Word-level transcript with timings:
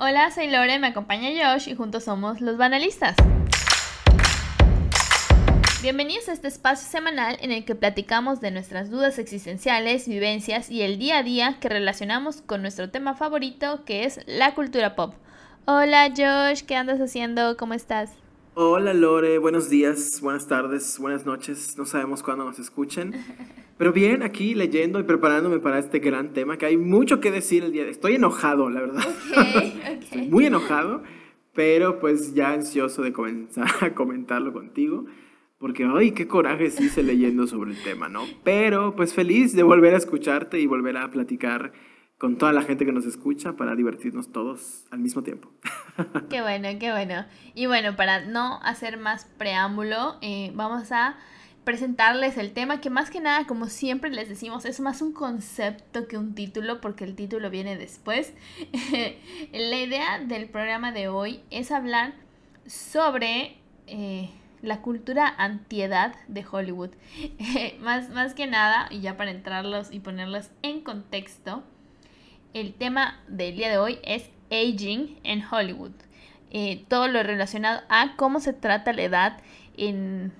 Hola, 0.00 0.30
soy 0.30 0.48
Lore, 0.48 0.78
me 0.78 0.86
acompaña 0.86 1.28
Josh 1.28 1.68
y 1.68 1.74
juntos 1.74 2.04
somos 2.04 2.40
los 2.40 2.56
banalistas. 2.56 3.16
Bienvenidos 5.82 6.28
a 6.28 6.34
este 6.34 6.46
espacio 6.46 6.88
semanal 6.88 7.36
en 7.40 7.50
el 7.50 7.64
que 7.64 7.74
platicamos 7.74 8.40
de 8.40 8.52
nuestras 8.52 8.90
dudas 8.90 9.18
existenciales, 9.18 10.06
vivencias 10.06 10.70
y 10.70 10.82
el 10.82 11.00
día 11.00 11.18
a 11.18 11.22
día 11.24 11.56
que 11.58 11.68
relacionamos 11.68 12.42
con 12.42 12.62
nuestro 12.62 12.90
tema 12.90 13.14
favorito 13.14 13.84
que 13.84 14.04
es 14.04 14.20
la 14.28 14.54
cultura 14.54 14.94
pop. 14.94 15.14
Hola 15.64 16.12
Josh, 16.16 16.62
¿qué 16.62 16.76
andas 16.76 17.00
haciendo? 17.00 17.56
¿Cómo 17.56 17.74
estás? 17.74 18.12
Hola 18.60 18.92
Lore, 18.92 19.38
buenos 19.38 19.70
días, 19.70 20.20
buenas 20.20 20.48
tardes, 20.48 20.98
buenas 20.98 21.24
noches, 21.24 21.78
no 21.78 21.86
sabemos 21.86 22.24
cuándo 22.24 22.44
nos 22.44 22.58
escuchen. 22.58 23.14
Pero 23.76 23.92
bien, 23.92 24.24
aquí 24.24 24.56
leyendo 24.56 24.98
y 24.98 25.04
preparándome 25.04 25.60
para 25.60 25.78
este 25.78 26.00
gran 26.00 26.32
tema, 26.32 26.58
que 26.58 26.66
hay 26.66 26.76
mucho 26.76 27.20
que 27.20 27.30
decir 27.30 27.62
el 27.62 27.70
día 27.70 27.84
de 27.84 27.92
Estoy 27.92 28.16
enojado, 28.16 28.68
la 28.68 28.80
verdad. 28.80 29.06
Estoy 30.02 30.22
muy 30.26 30.46
enojado, 30.46 31.04
pero 31.54 32.00
pues 32.00 32.34
ya 32.34 32.50
ansioso 32.50 33.02
de 33.02 33.12
comenzar 33.12 33.68
a 33.80 33.94
comentarlo 33.94 34.52
contigo. 34.52 35.06
Porque, 35.58 35.88
ay, 35.88 36.10
qué 36.10 36.26
coraje 36.26 36.72
se 36.72 36.82
hice 36.82 37.04
leyendo 37.04 37.46
sobre 37.46 37.70
el 37.70 37.82
tema, 37.84 38.08
¿no? 38.08 38.24
Pero, 38.42 38.96
pues 38.96 39.14
feliz 39.14 39.54
de 39.54 39.62
volver 39.62 39.94
a 39.94 39.98
escucharte 39.98 40.58
y 40.58 40.66
volver 40.66 40.96
a 40.96 41.12
platicar 41.12 41.72
con 42.18 42.36
toda 42.36 42.52
la 42.52 42.62
gente 42.62 42.84
que 42.84 42.92
nos 42.92 43.06
escucha 43.06 43.56
para 43.56 43.76
divertirnos 43.76 44.32
todos 44.32 44.84
al 44.90 44.98
mismo 44.98 45.22
tiempo. 45.22 45.50
Qué 46.28 46.42
bueno, 46.42 46.68
qué 46.78 46.90
bueno. 46.90 47.24
Y 47.54 47.66
bueno, 47.66 47.96
para 47.96 48.24
no 48.24 48.60
hacer 48.62 48.98
más 48.98 49.24
preámbulo, 49.24 50.16
eh, 50.20 50.52
vamos 50.54 50.92
a 50.92 51.16
presentarles 51.64 52.38
el 52.38 52.52
tema 52.52 52.80
que 52.80 52.88
más 52.88 53.10
que 53.10 53.20
nada, 53.20 53.46
como 53.46 53.66
siempre 53.66 54.10
les 54.10 54.28
decimos, 54.28 54.64
es 54.64 54.80
más 54.80 55.02
un 55.02 55.12
concepto 55.12 56.08
que 56.08 56.16
un 56.16 56.34
título 56.34 56.80
porque 56.80 57.04
el 57.04 57.14
título 57.14 57.50
viene 57.50 57.76
después. 57.76 58.32
la 59.52 59.76
idea 59.76 60.18
del 60.20 60.48
programa 60.48 60.92
de 60.92 61.08
hoy 61.08 61.40
es 61.50 61.70
hablar 61.70 62.14
sobre 62.66 63.58
eh, 63.86 64.30
la 64.62 64.82
cultura 64.82 65.34
antiedad 65.36 66.14
de 66.26 66.44
Hollywood. 66.50 66.90
más, 67.80 68.10
más 68.10 68.34
que 68.34 68.46
nada, 68.46 68.88
y 68.90 69.00
ya 69.00 69.16
para 69.16 69.30
entrarlos 69.30 69.92
y 69.92 70.00
ponerlos 70.00 70.50
en 70.62 70.80
contexto, 70.80 71.64
el 72.54 72.74
tema 72.74 73.20
del 73.28 73.56
día 73.56 73.70
de 73.70 73.78
hoy 73.78 73.98
es 74.02 74.28
aging 74.50 75.18
en 75.24 75.44
Hollywood. 75.44 75.92
Eh, 76.50 76.84
todo 76.88 77.08
lo 77.08 77.22
relacionado 77.22 77.82
a 77.88 78.16
cómo 78.16 78.40
se 78.40 78.52
trata 78.52 78.92
la 78.92 79.02
edad 79.02 79.42
en 79.76 80.32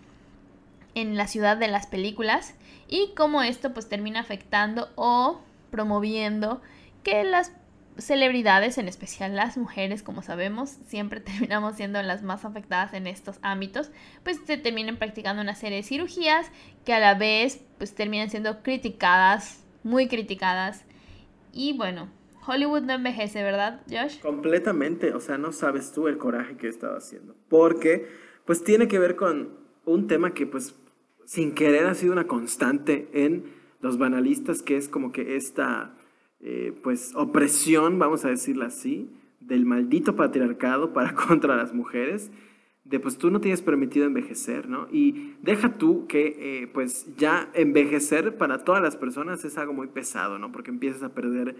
en 1.00 1.16
la 1.16 1.26
ciudad 1.26 1.56
de 1.56 1.68
las 1.68 1.86
películas 1.86 2.54
y 2.88 3.12
cómo 3.16 3.42
esto 3.42 3.72
pues 3.72 3.88
termina 3.88 4.20
afectando 4.20 4.88
o 4.96 5.40
promoviendo 5.70 6.60
que 7.02 7.24
las 7.24 7.52
celebridades, 7.98 8.78
en 8.78 8.88
especial 8.88 9.34
las 9.34 9.56
mujeres, 9.56 10.02
como 10.02 10.22
sabemos, 10.22 10.70
siempre 10.86 11.20
terminamos 11.20 11.76
siendo 11.76 12.02
las 12.02 12.22
más 12.22 12.44
afectadas 12.44 12.94
en 12.94 13.06
estos 13.06 13.38
ámbitos, 13.42 13.90
pues 14.22 14.40
se 14.46 14.56
terminan 14.56 14.96
practicando 14.96 15.42
una 15.42 15.54
serie 15.54 15.78
de 15.78 15.82
cirugías 15.82 16.46
que 16.84 16.94
a 16.94 17.00
la 17.00 17.14
vez 17.14 17.60
pues 17.78 17.94
terminan 17.94 18.30
siendo 18.30 18.62
criticadas, 18.62 19.64
muy 19.82 20.08
criticadas. 20.08 20.84
Y 21.58 21.76
bueno, 21.76 22.08
Hollywood 22.46 22.82
no 22.82 22.92
envejece, 22.92 23.42
¿verdad, 23.42 23.82
Josh? 23.90 24.20
Completamente, 24.20 25.12
o 25.12 25.18
sea, 25.18 25.38
no 25.38 25.50
sabes 25.50 25.92
tú 25.92 26.06
el 26.06 26.16
coraje 26.16 26.56
que 26.56 26.68
he 26.68 26.70
estado 26.70 26.96
haciendo, 26.96 27.34
porque 27.48 28.06
pues 28.46 28.62
tiene 28.62 28.86
que 28.86 29.00
ver 29.00 29.16
con 29.16 29.58
un 29.84 30.06
tema 30.06 30.32
que 30.34 30.46
pues 30.46 30.76
sin 31.24 31.54
querer 31.54 31.86
ha 31.86 31.94
sido 31.94 32.12
una 32.12 32.28
constante 32.28 33.10
en 33.12 33.52
los 33.80 33.98
banalistas, 33.98 34.62
que 34.62 34.76
es 34.76 34.88
como 34.88 35.10
que 35.10 35.34
esta, 35.34 35.96
eh, 36.40 36.72
pues, 36.82 37.12
opresión, 37.16 37.98
vamos 37.98 38.24
a 38.24 38.28
decirlo 38.28 38.64
así, 38.64 39.10
del 39.40 39.66
maldito 39.66 40.14
patriarcado 40.14 40.92
para 40.92 41.14
contra 41.26 41.56
las 41.56 41.74
mujeres, 41.74 42.30
de 42.88 43.00
pues 43.00 43.18
tú 43.18 43.30
no 43.30 43.40
tienes 43.40 43.60
permitido 43.60 44.06
envejecer, 44.06 44.68
¿no? 44.68 44.88
Y 44.90 45.34
deja 45.42 45.76
tú 45.76 46.06
que, 46.06 46.62
eh, 46.62 46.66
pues, 46.72 47.14
ya 47.16 47.50
envejecer 47.54 48.36
para 48.38 48.64
todas 48.64 48.82
las 48.82 48.96
personas 48.96 49.44
es 49.44 49.58
algo 49.58 49.74
muy 49.74 49.88
pesado, 49.88 50.38
¿no? 50.38 50.52
Porque 50.52 50.70
empiezas 50.70 51.02
a 51.02 51.14
perder, 51.14 51.56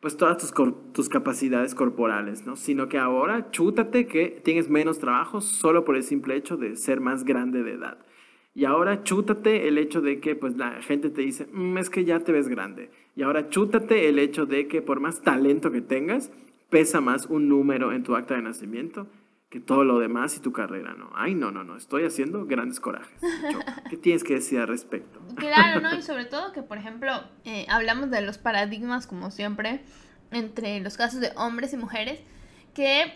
pues, 0.00 0.16
todas 0.16 0.38
tus, 0.38 0.52
tus 0.92 1.08
capacidades 1.08 1.74
corporales, 1.74 2.46
¿no? 2.46 2.54
Sino 2.54 2.88
que 2.88 2.98
ahora 2.98 3.50
chútate 3.50 4.06
que 4.06 4.40
tienes 4.44 4.68
menos 4.70 5.00
trabajo 5.00 5.40
solo 5.40 5.84
por 5.84 5.96
el 5.96 6.04
simple 6.04 6.36
hecho 6.36 6.56
de 6.56 6.76
ser 6.76 7.00
más 7.00 7.24
grande 7.24 7.64
de 7.64 7.72
edad. 7.72 7.98
Y 8.54 8.64
ahora 8.64 9.02
chútate 9.02 9.68
el 9.68 9.78
hecho 9.78 10.00
de 10.00 10.20
que 10.20 10.36
pues 10.36 10.56
la 10.56 10.82
gente 10.82 11.10
te 11.10 11.22
dice, 11.22 11.48
mm, 11.52 11.78
es 11.78 11.90
que 11.90 12.04
ya 12.04 12.20
te 12.20 12.32
ves 12.32 12.48
grande. 12.48 12.90
Y 13.16 13.22
ahora 13.22 13.48
chútate 13.48 14.08
el 14.08 14.18
hecho 14.20 14.46
de 14.46 14.68
que 14.68 14.80
por 14.80 15.00
más 15.00 15.22
talento 15.22 15.72
que 15.72 15.80
tengas, 15.80 16.30
pesa 16.70 17.00
más 17.00 17.26
un 17.26 17.48
número 17.48 17.92
en 17.92 18.02
tu 18.04 18.14
acta 18.14 18.34
de 18.34 18.42
nacimiento 18.42 19.08
que 19.50 19.60
todo 19.60 19.84
lo 19.84 19.98
demás 19.98 20.36
y 20.36 20.40
tu 20.40 20.52
carrera, 20.52 20.94
¿no? 20.94 21.10
Ay, 21.14 21.34
no, 21.34 21.50
no, 21.50 21.64
no, 21.64 21.76
estoy 21.76 22.04
haciendo 22.04 22.44
grandes 22.44 22.80
corajes. 22.80 23.18
¿Qué 23.88 23.96
tienes 23.96 24.22
que 24.22 24.34
decir 24.34 24.60
al 24.60 24.68
respecto? 24.68 25.20
Claro, 25.36 25.80
¿no? 25.80 25.94
Y 25.94 26.02
sobre 26.02 26.26
todo 26.26 26.52
que, 26.52 26.62
por 26.62 26.76
ejemplo, 26.76 27.12
eh, 27.44 27.66
hablamos 27.70 28.10
de 28.10 28.20
los 28.20 28.36
paradigmas, 28.36 29.06
como 29.06 29.30
siempre, 29.30 29.80
entre 30.32 30.80
los 30.80 30.98
casos 30.98 31.20
de 31.20 31.32
hombres 31.36 31.72
y 31.72 31.78
mujeres, 31.78 32.20
que 32.74 33.14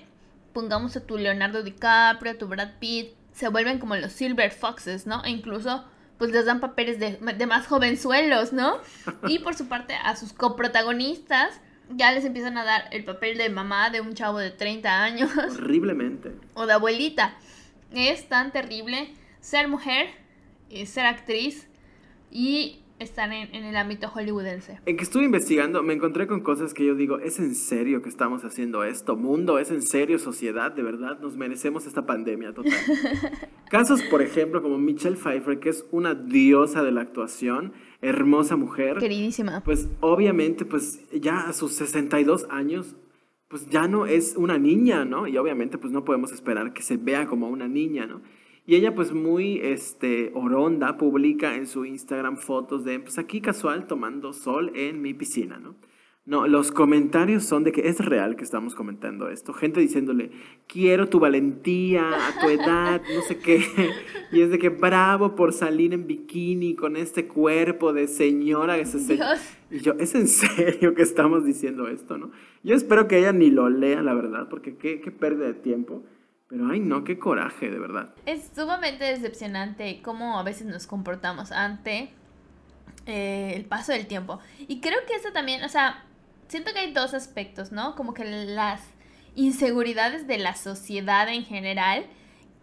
pongamos 0.54 0.96
a 0.96 1.04
tu 1.04 1.18
Leonardo 1.18 1.62
DiCaprio, 1.62 2.32
a 2.32 2.38
tu 2.38 2.48
Brad 2.48 2.78
Pitt, 2.78 3.12
se 3.32 3.48
vuelven 3.48 3.78
como 3.78 3.96
los 3.96 4.12
Silver 4.12 4.50
Foxes, 4.52 5.06
¿no? 5.06 5.22
E 5.24 5.30
incluso 5.30 5.84
pues 6.16 6.30
les 6.30 6.46
dan 6.46 6.60
papeles 6.60 7.00
de, 7.00 7.16
de 7.16 7.46
más 7.46 7.66
jovenzuelos, 7.66 8.52
¿no? 8.52 8.78
Y 9.26 9.40
por 9.40 9.54
su 9.54 9.66
parte 9.66 9.94
a 9.94 10.14
sus 10.14 10.32
coprotagonistas 10.32 11.60
ya 11.90 12.12
les 12.12 12.24
empiezan 12.24 12.56
a 12.58 12.64
dar 12.64 12.84
el 12.90 13.04
papel 13.04 13.38
de 13.38 13.48
mamá 13.50 13.90
de 13.90 14.00
un 14.00 14.14
chavo 14.14 14.38
de 14.38 14.50
30 14.50 15.02
años. 15.02 15.30
Horriblemente. 15.36 16.32
O 16.54 16.66
de 16.66 16.72
abuelita. 16.74 17.34
Es 17.92 18.28
tan 18.28 18.52
terrible 18.52 19.12
ser 19.40 19.68
mujer, 19.68 20.08
y 20.72 20.86
ser 20.86 21.06
actriz 21.06 21.68
y 22.30 22.78
están 22.98 23.32
en, 23.32 23.52
el 23.52 23.76
ámbito 23.76 24.08
hollywoodense. 24.08 24.78
En 24.86 24.96
que 24.96 25.02
estuve 25.02 25.24
investigando, 25.24 25.82
me 25.82 25.92
encontré 25.92 26.28
con 26.28 26.40
cosas 26.40 26.72
que 26.72 26.86
yo 26.86 26.94
digo, 26.94 27.18
¿es 27.18 27.40
en 27.40 27.54
serio 27.56 28.00
que 28.00 28.08
estamos 28.08 28.44
haciendo 28.44 28.84
esto? 28.84 29.16
Mundo, 29.16 29.58
¿es 29.58 29.72
en 29.72 29.82
serio 29.82 30.20
sociedad? 30.20 30.70
¿De 30.70 30.82
verdad 30.82 31.18
nos 31.20 31.36
merecemos 31.36 31.86
esta 31.86 32.06
pandemia 32.06 32.54
total? 32.54 32.72
Casos, 33.70 34.02
por 34.02 34.22
ejemplo, 34.22 34.62
como 34.62 34.78
Michelle 34.78 35.16
Pfeiffer, 35.16 35.58
que 35.58 35.70
es 35.70 35.84
una 35.90 36.14
diosa 36.14 36.84
de 36.84 36.92
la 36.92 37.00
actuación, 37.00 37.72
hermosa 38.02 38.56
mujer. 38.56 38.98
Queridísima. 38.98 39.62
Pues 39.64 39.88
obviamente, 40.00 40.64
pues 40.64 41.00
ya 41.12 41.48
a 41.48 41.52
sus 41.52 41.72
62 41.72 42.46
años, 42.50 42.96
pues 43.48 43.70
ya 43.70 43.88
no 43.88 44.06
es 44.06 44.34
una 44.36 44.58
niña, 44.58 45.04
¿no? 45.04 45.26
Y 45.26 45.38
obviamente, 45.38 45.78
pues 45.78 45.92
no 45.92 46.04
podemos 46.04 46.32
esperar 46.32 46.72
que 46.72 46.82
se 46.82 46.96
vea 46.96 47.26
como 47.26 47.48
una 47.48 47.68
niña, 47.68 48.06
¿no? 48.06 48.20
Y 48.66 48.76
ella 48.76 48.94
pues 48.94 49.12
muy 49.12 49.58
este, 49.58 50.30
oronda 50.34 50.96
publica 50.96 51.56
en 51.56 51.66
su 51.66 51.84
Instagram 51.84 52.36
fotos 52.36 52.84
de 52.84 53.00
pues 53.00 53.18
aquí 53.18 53.40
casual 53.40 53.86
tomando 53.86 54.32
sol 54.32 54.70
en 54.74 55.02
mi 55.02 55.14
piscina, 55.14 55.58
¿no? 55.58 55.74
No, 56.24 56.46
los 56.46 56.70
comentarios 56.70 57.42
son 57.42 57.64
de 57.64 57.72
que 57.72 57.88
es 57.88 57.98
real 57.98 58.36
que 58.36 58.44
estamos 58.44 58.76
comentando 58.76 59.28
esto. 59.28 59.52
Gente 59.52 59.80
diciéndole, 59.80 60.30
quiero 60.68 61.08
tu 61.08 61.18
valentía 61.18 62.08
a 62.10 62.40
tu 62.40 62.48
edad, 62.48 63.02
no 63.12 63.22
sé 63.22 63.38
qué. 63.38 63.64
Y 64.30 64.40
es 64.40 64.50
de 64.50 64.58
que 64.60 64.68
bravo 64.68 65.34
por 65.34 65.52
salir 65.52 65.92
en 65.92 66.06
bikini 66.06 66.76
con 66.76 66.96
este 66.96 67.26
cuerpo 67.26 67.92
de 67.92 68.06
señora. 68.06 68.78
Ese 68.78 69.18
Y 69.68 69.80
yo, 69.80 69.94
¿es 69.98 70.14
en 70.14 70.28
serio 70.28 70.94
que 70.94 71.02
estamos 71.02 71.44
diciendo 71.44 71.88
esto, 71.88 72.16
no? 72.16 72.30
Yo 72.62 72.76
espero 72.76 73.08
que 73.08 73.18
ella 73.18 73.32
ni 73.32 73.50
lo 73.50 73.68
lea, 73.68 74.00
la 74.00 74.14
verdad, 74.14 74.48
porque 74.48 74.76
qué, 74.76 75.00
qué 75.00 75.10
pérdida 75.10 75.46
de 75.46 75.54
tiempo. 75.54 76.04
Pero 76.46 76.68
ay 76.70 76.78
no, 76.78 77.02
qué 77.02 77.18
coraje, 77.18 77.68
de 77.68 77.80
verdad. 77.80 78.14
Es 78.26 78.52
sumamente 78.54 79.04
decepcionante 79.04 80.00
cómo 80.04 80.38
a 80.38 80.44
veces 80.44 80.68
nos 80.68 80.86
comportamos 80.86 81.50
ante 81.50 82.10
eh, 83.06 83.54
el 83.56 83.64
paso 83.64 83.90
del 83.90 84.06
tiempo. 84.06 84.38
Y 84.68 84.80
creo 84.80 84.98
que 85.08 85.14
eso 85.14 85.32
también, 85.32 85.64
o 85.64 85.68
sea, 85.68 86.04
siento 86.52 86.74
que 86.74 86.80
hay 86.80 86.92
dos 86.92 87.14
aspectos, 87.14 87.72
¿no? 87.72 87.96
Como 87.96 88.12
que 88.12 88.26
las 88.26 88.82
inseguridades 89.34 90.26
de 90.26 90.36
la 90.36 90.54
sociedad 90.54 91.26
en 91.30 91.46
general 91.46 92.04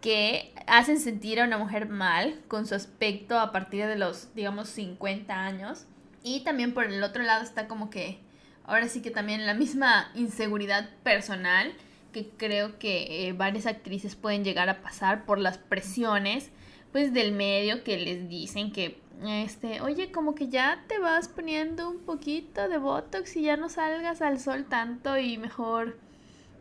que 0.00 0.54
hacen 0.68 1.00
sentir 1.00 1.40
a 1.40 1.44
una 1.44 1.58
mujer 1.58 1.88
mal 1.88 2.40
con 2.46 2.68
su 2.68 2.76
aspecto 2.76 3.40
a 3.40 3.50
partir 3.50 3.86
de 3.86 3.96
los, 3.96 4.32
digamos, 4.36 4.68
50 4.68 5.34
años. 5.34 5.86
Y 6.22 6.44
también 6.44 6.72
por 6.72 6.84
el 6.84 7.02
otro 7.02 7.24
lado 7.24 7.42
está 7.42 7.66
como 7.66 7.90
que, 7.90 8.20
ahora 8.64 8.86
sí 8.86 9.02
que 9.02 9.10
también 9.10 9.44
la 9.44 9.54
misma 9.54 10.12
inseguridad 10.14 10.88
personal 11.02 11.72
que 12.12 12.28
creo 12.28 12.78
que 12.78 13.26
eh, 13.26 13.32
varias 13.32 13.66
actrices 13.66 14.14
pueden 14.14 14.44
llegar 14.44 14.68
a 14.68 14.82
pasar 14.82 15.24
por 15.24 15.40
las 15.40 15.58
presiones 15.58 16.50
pues 16.92 17.12
del 17.12 17.32
medio 17.32 17.82
que 17.82 17.98
les 17.98 18.28
dicen 18.28 18.72
que 18.72 19.00
este, 19.26 19.80
oye, 19.82 20.10
como 20.10 20.34
que 20.34 20.48
ya 20.48 20.84
te 20.86 20.98
vas 20.98 21.28
poniendo 21.28 21.90
un 21.90 21.98
poquito 21.98 22.68
de 22.68 22.78
botox 22.78 23.36
y 23.36 23.42
ya 23.42 23.56
no 23.56 23.68
salgas 23.68 24.22
al 24.22 24.40
sol 24.40 24.64
tanto 24.68 25.18
y 25.18 25.36
mejor 25.36 25.96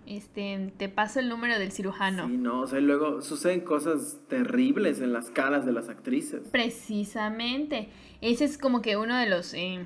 este 0.09 0.73
te 0.77 0.89
paso 0.89 1.19
el 1.19 1.29
número 1.29 1.59
del 1.59 1.71
cirujano. 1.71 2.27
Sí, 2.27 2.37
no, 2.37 2.61
o 2.61 2.67
sea, 2.67 2.79
luego 2.79 3.21
suceden 3.21 3.61
cosas 3.61 4.17
terribles 4.27 4.99
en 5.01 5.13
las 5.13 5.29
caras 5.29 5.65
de 5.65 5.71
las 5.71 5.87
actrices. 5.87 6.41
Precisamente. 6.51 7.89
Ese 8.21 8.43
es 8.43 8.57
como 8.57 8.81
que 8.81 8.97
uno 8.97 9.15
de 9.17 9.29
los 9.29 9.53
eh, 9.53 9.85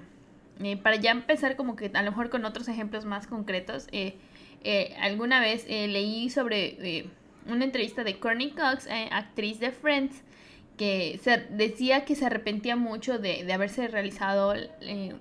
eh, 0.63 0.77
para 0.77 0.95
ya 0.95 1.11
empezar 1.11 1.55
como 1.55 1.75
que 1.75 1.91
a 1.93 2.01
lo 2.01 2.11
mejor 2.11 2.29
con 2.29 2.45
otros 2.45 2.67
ejemplos 2.69 3.05
más 3.05 3.27
concretos, 3.27 3.87
eh, 3.91 4.15
alguna 5.01 5.41
vez 5.41 5.67
leí 5.67 6.29
sobre 6.29 7.09
una 7.47 7.65
entrevista 7.65 8.05
de 8.05 8.17
Courtney 8.17 8.51
Cox, 8.51 8.87
actriz 9.11 9.59
de 9.59 9.71
Friends, 9.71 10.23
que 10.77 11.19
se 11.23 11.37
decía 11.49 12.05
que 12.05 12.15
se 12.15 12.25
arrepentía 12.25 12.75
mucho 12.75 13.19
de, 13.19 13.43
de 13.43 13.53
haberse 13.53 13.87
realizado 13.87 14.53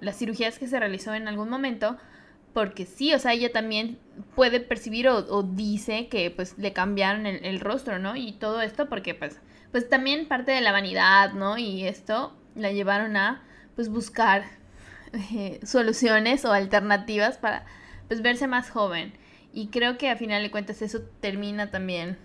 las 0.01 0.17
cirugías 0.17 0.59
que 0.59 0.67
se 0.67 0.79
realizó 0.79 1.15
en 1.15 1.29
algún 1.29 1.51
momento, 1.51 1.97
porque 2.55 2.87
sí, 2.87 3.13
o 3.15 3.19
sea, 3.19 3.33
ella 3.33 3.53
también 3.53 3.99
puede 4.35 4.61
percibir 4.61 5.09
o, 5.09 5.43
dice 5.43 6.09
que 6.09 6.31
pues 6.31 6.59
le 6.59 6.73
cambiaron 6.73 7.27
el, 7.27 7.45
el, 7.45 7.61
rostro, 7.61 7.99
¿no? 7.99 8.17
Y 8.17 8.33
todo 8.33 8.61
esto 8.63 8.89
porque 8.89 9.15
pues, 9.15 9.41
pues 9.71 9.89
también 9.89 10.27
parte 10.27 10.53
de 10.53 10.61
la 10.61 10.73
vanidad, 10.73 11.33
¿no? 11.33 11.59
Y 11.59 11.85
esto 11.85 12.35
la 12.55 12.73
llevaron 12.73 13.17
a 13.17 13.43
pues 13.75 13.89
buscar 13.89 14.45
eh, 15.13 15.61
soluciones 15.65 16.45
o 16.45 16.53
alternativas 16.53 17.39
para 17.39 17.65
pues 18.09 18.23
verse 18.23 18.47
más 18.47 18.71
joven. 18.71 19.13
Y 19.53 19.69
creo 19.69 19.99
que 19.99 20.09
a 20.09 20.17
final 20.17 20.43
de 20.43 20.51
cuentas 20.51 20.81
eso 20.83 21.03
termina 21.21 21.71
también 21.71 22.17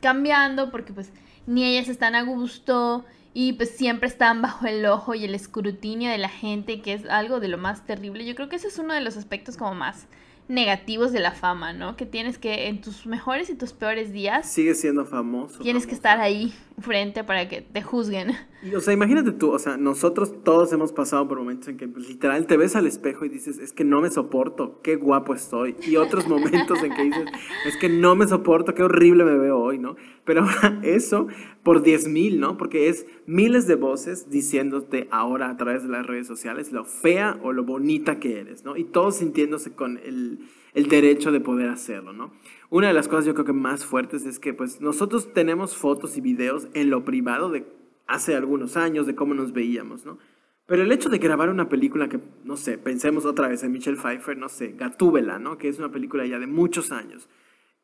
cambiando 0.00 0.70
porque 0.70 0.92
pues 0.92 1.10
ni 1.46 1.64
ellas 1.64 1.88
están 1.88 2.14
a 2.14 2.22
gusto 2.22 3.04
y 3.32 3.54
pues 3.54 3.70
siempre 3.70 4.08
están 4.08 4.42
bajo 4.42 4.66
el 4.66 4.86
ojo 4.86 5.14
y 5.14 5.24
el 5.24 5.34
escrutinio 5.34 6.10
de 6.10 6.18
la 6.18 6.28
gente, 6.28 6.80
que 6.80 6.92
es 6.92 7.06
algo 7.06 7.40
de 7.40 7.48
lo 7.48 7.58
más 7.58 7.84
terrible. 7.84 8.24
Yo 8.24 8.34
creo 8.34 8.48
que 8.48 8.56
ese 8.56 8.68
es 8.68 8.78
uno 8.78 8.94
de 8.94 9.00
los 9.00 9.16
aspectos 9.16 9.56
como 9.56 9.74
más 9.74 10.06
negativos 10.46 11.12
de 11.12 11.20
la 11.20 11.32
fama, 11.32 11.72
¿no? 11.72 11.96
Que 11.96 12.06
tienes 12.06 12.38
que 12.38 12.68
en 12.68 12.80
tus 12.80 13.06
mejores 13.06 13.50
y 13.50 13.54
tus 13.54 13.72
peores 13.72 14.12
días... 14.12 14.48
Sigue 14.48 14.74
siendo 14.74 15.04
famoso. 15.06 15.58
Tienes 15.60 15.86
que 15.86 15.94
estar 15.94 16.20
ahí 16.20 16.54
frente 16.78 17.24
para 17.24 17.48
que 17.48 17.62
te 17.62 17.82
juzguen. 17.82 18.36
Y, 18.64 18.74
o 18.74 18.80
sea, 18.80 18.94
imagínate 18.94 19.32
tú, 19.32 19.50
o 19.50 19.58
sea, 19.58 19.76
nosotros 19.76 20.42
todos 20.42 20.72
hemos 20.72 20.90
pasado 20.90 21.28
por 21.28 21.38
momentos 21.38 21.68
en 21.68 21.76
que 21.76 21.86
pues, 21.86 22.08
literal 22.08 22.46
te 22.46 22.56
ves 22.56 22.74
al 22.76 22.86
espejo 22.86 23.26
y 23.26 23.28
dices, 23.28 23.58
es 23.58 23.74
que 23.74 23.84
no 23.84 24.00
me 24.00 24.10
soporto, 24.10 24.80
qué 24.82 24.96
guapo 24.96 25.34
estoy. 25.34 25.76
Y 25.86 25.96
otros 25.96 26.26
momentos 26.26 26.82
en 26.82 26.94
que 26.94 27.02
dices, 27.02 27.26
es 27.66 27.76
que 27.76 27.90
no 27.90 28.16
me 28.16 28.26
soporto, 28.26 28.74
qué 28.74 28.82
horrible 28.82 29.24
me 29.24 29.36
veo 29.36 29.58
hoy, 29.58 29.78
¿no? 29.78 29.96
Pero 30.24 30.46
eso 30.82 31.28
por 31.62 31.82
10 31.82 32.08
mil, 32.08 32.40
¿no? 32.40 32.56
Porque 32.56 32.88
es 32.88 33.06
miles 33.26 33.66
de 33.66 33.74
voces 33.74 34.30
diciéndote 34.30 35.08
ahora 35.10 35.50
a 35.50 35.56
través 35.58 35.82
de 35.82 35.90
las 35.90 36.06
redes 36.06 36.26
sociales 36.26 36.72
lo 36.72 36.86
fea 36.86 37.38
o 37.42 37.52
lo 37.52 37.64
bonita 37.64 38.18
que 38.18 38.40
eres, 38.40 38.64
¿no? 38.64 38.78
Y 38.78 38.84
todos 38.84 39.16
sintiéndose 39.16 39.72
con 39.72 39.98
el, 39.98 40.38
el 40.72 40.88
derecho 40.88 41.32
de 41.32 41.40
poder 41.40 41.68
hacerlo, 41.68 42.14
¿no? 42.14 42.32
Una 42.70 42.88
de 42.88 42.94
las 42.94 43.08
cosas 43.08 43.26
yo 43.26 43.34
creo 43.34 43.44
que 43.44 43.52
más 43.52 43.84
fuertes 43.84 44.24
es 44.24 44.38
que 44.38 44.54
pues 44.54 44.80
nosotros 44.80 45.34
tenemos 45.34 45.76
fotos 45.76 46.16
y 46.16 46.22
videos 46.22 46.68
en 46.72 46.88
lo 46.88 47.04
privado 47.04 47.50
de 47.50 47.66
hace 48.06 48.34
algunos 48.34 48.76
años, 48.76 49.06
de 49.06 49.14
cómo 49.14 49.34
nos 49.34 49.52
veíamos, 49.52 50.04
¿no? 50.04 50.18
Pero 50.66 50.82
el 50.82 50.92
hecho 50.92 51.10
de 51.10 51.18
grabar 51.18 51.50
una 51.50 51.68
película 51.68 52.08
que, 52.08 52.20
no 52.44 52.56
sé, 52.56 52.78
pensemos 52.78 53.26
otra 53.26 53.48
vez 53.48 53.62
en 53.62 53.72
Michelle 53.72 53.98
Pfeiffer, 53.98 54.36
no 54.36 54.48
sé, 54.48 54.74
Gatúbela, 54.78 55.38
¿no? 55.38 55.58
Que 55.58 55.68
es 55.68 55.78
una 55.78 55.90
película 55.90 56.24
ya 56.26 56.38
de 56.38 56.46
muchos 56.46 56.90
años, 56.90 57.28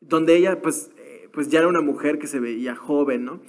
donde 0.00 0.36
ella 0.36 0.62
pues 0.62 0.90
pues 1.32 1.48
ya 1.48 1.60
era 1.60 1.68
una 1.68 1.80
mujer 1.80 2.18
que 2.18 2.26
se 2.26 2.40
veía 2.40 2.74
joven, 2.74 3.24
¿no? 3.24 3.40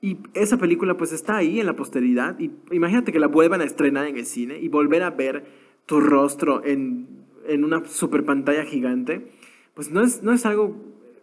Y 0.00 0.18
esa 0.34 0.58
película 0.58 0.96
pues 0.96 1.12
está 1.12 1.36
ahí 1.36 1.58
en 1.60 1.66
la 1.66 1.76
posteridad 1.76 2.38
y 2.38 2.50
imagínate 2.70 3.12
que 3.12 3.18
la 3.18 3.28
vuelvan 3.28 3.60
a 3.60 3.64
estrenar 3.64 4.06
en 4.06 4.16
el 4.16 4.26
cine 4.26 4.58
y 4.58 4.68
volver 4.68 5.02
a 5.02 5.10
ver 5.10 5.44
tu 5.86 6.00
rostro 6.00 6.64
en, 6.64 7.24
en 7.46 7.64
una 7.64 7.84
super 7.86 8.24
pantalla 8.24 8.64
gigante, 8.64 9.32
pues 9.74 9.90
no 9.90 10.02
es, 10.02 10.22
no 10.22 10.32
es 10.32 10.44
algo, 10.46 10.76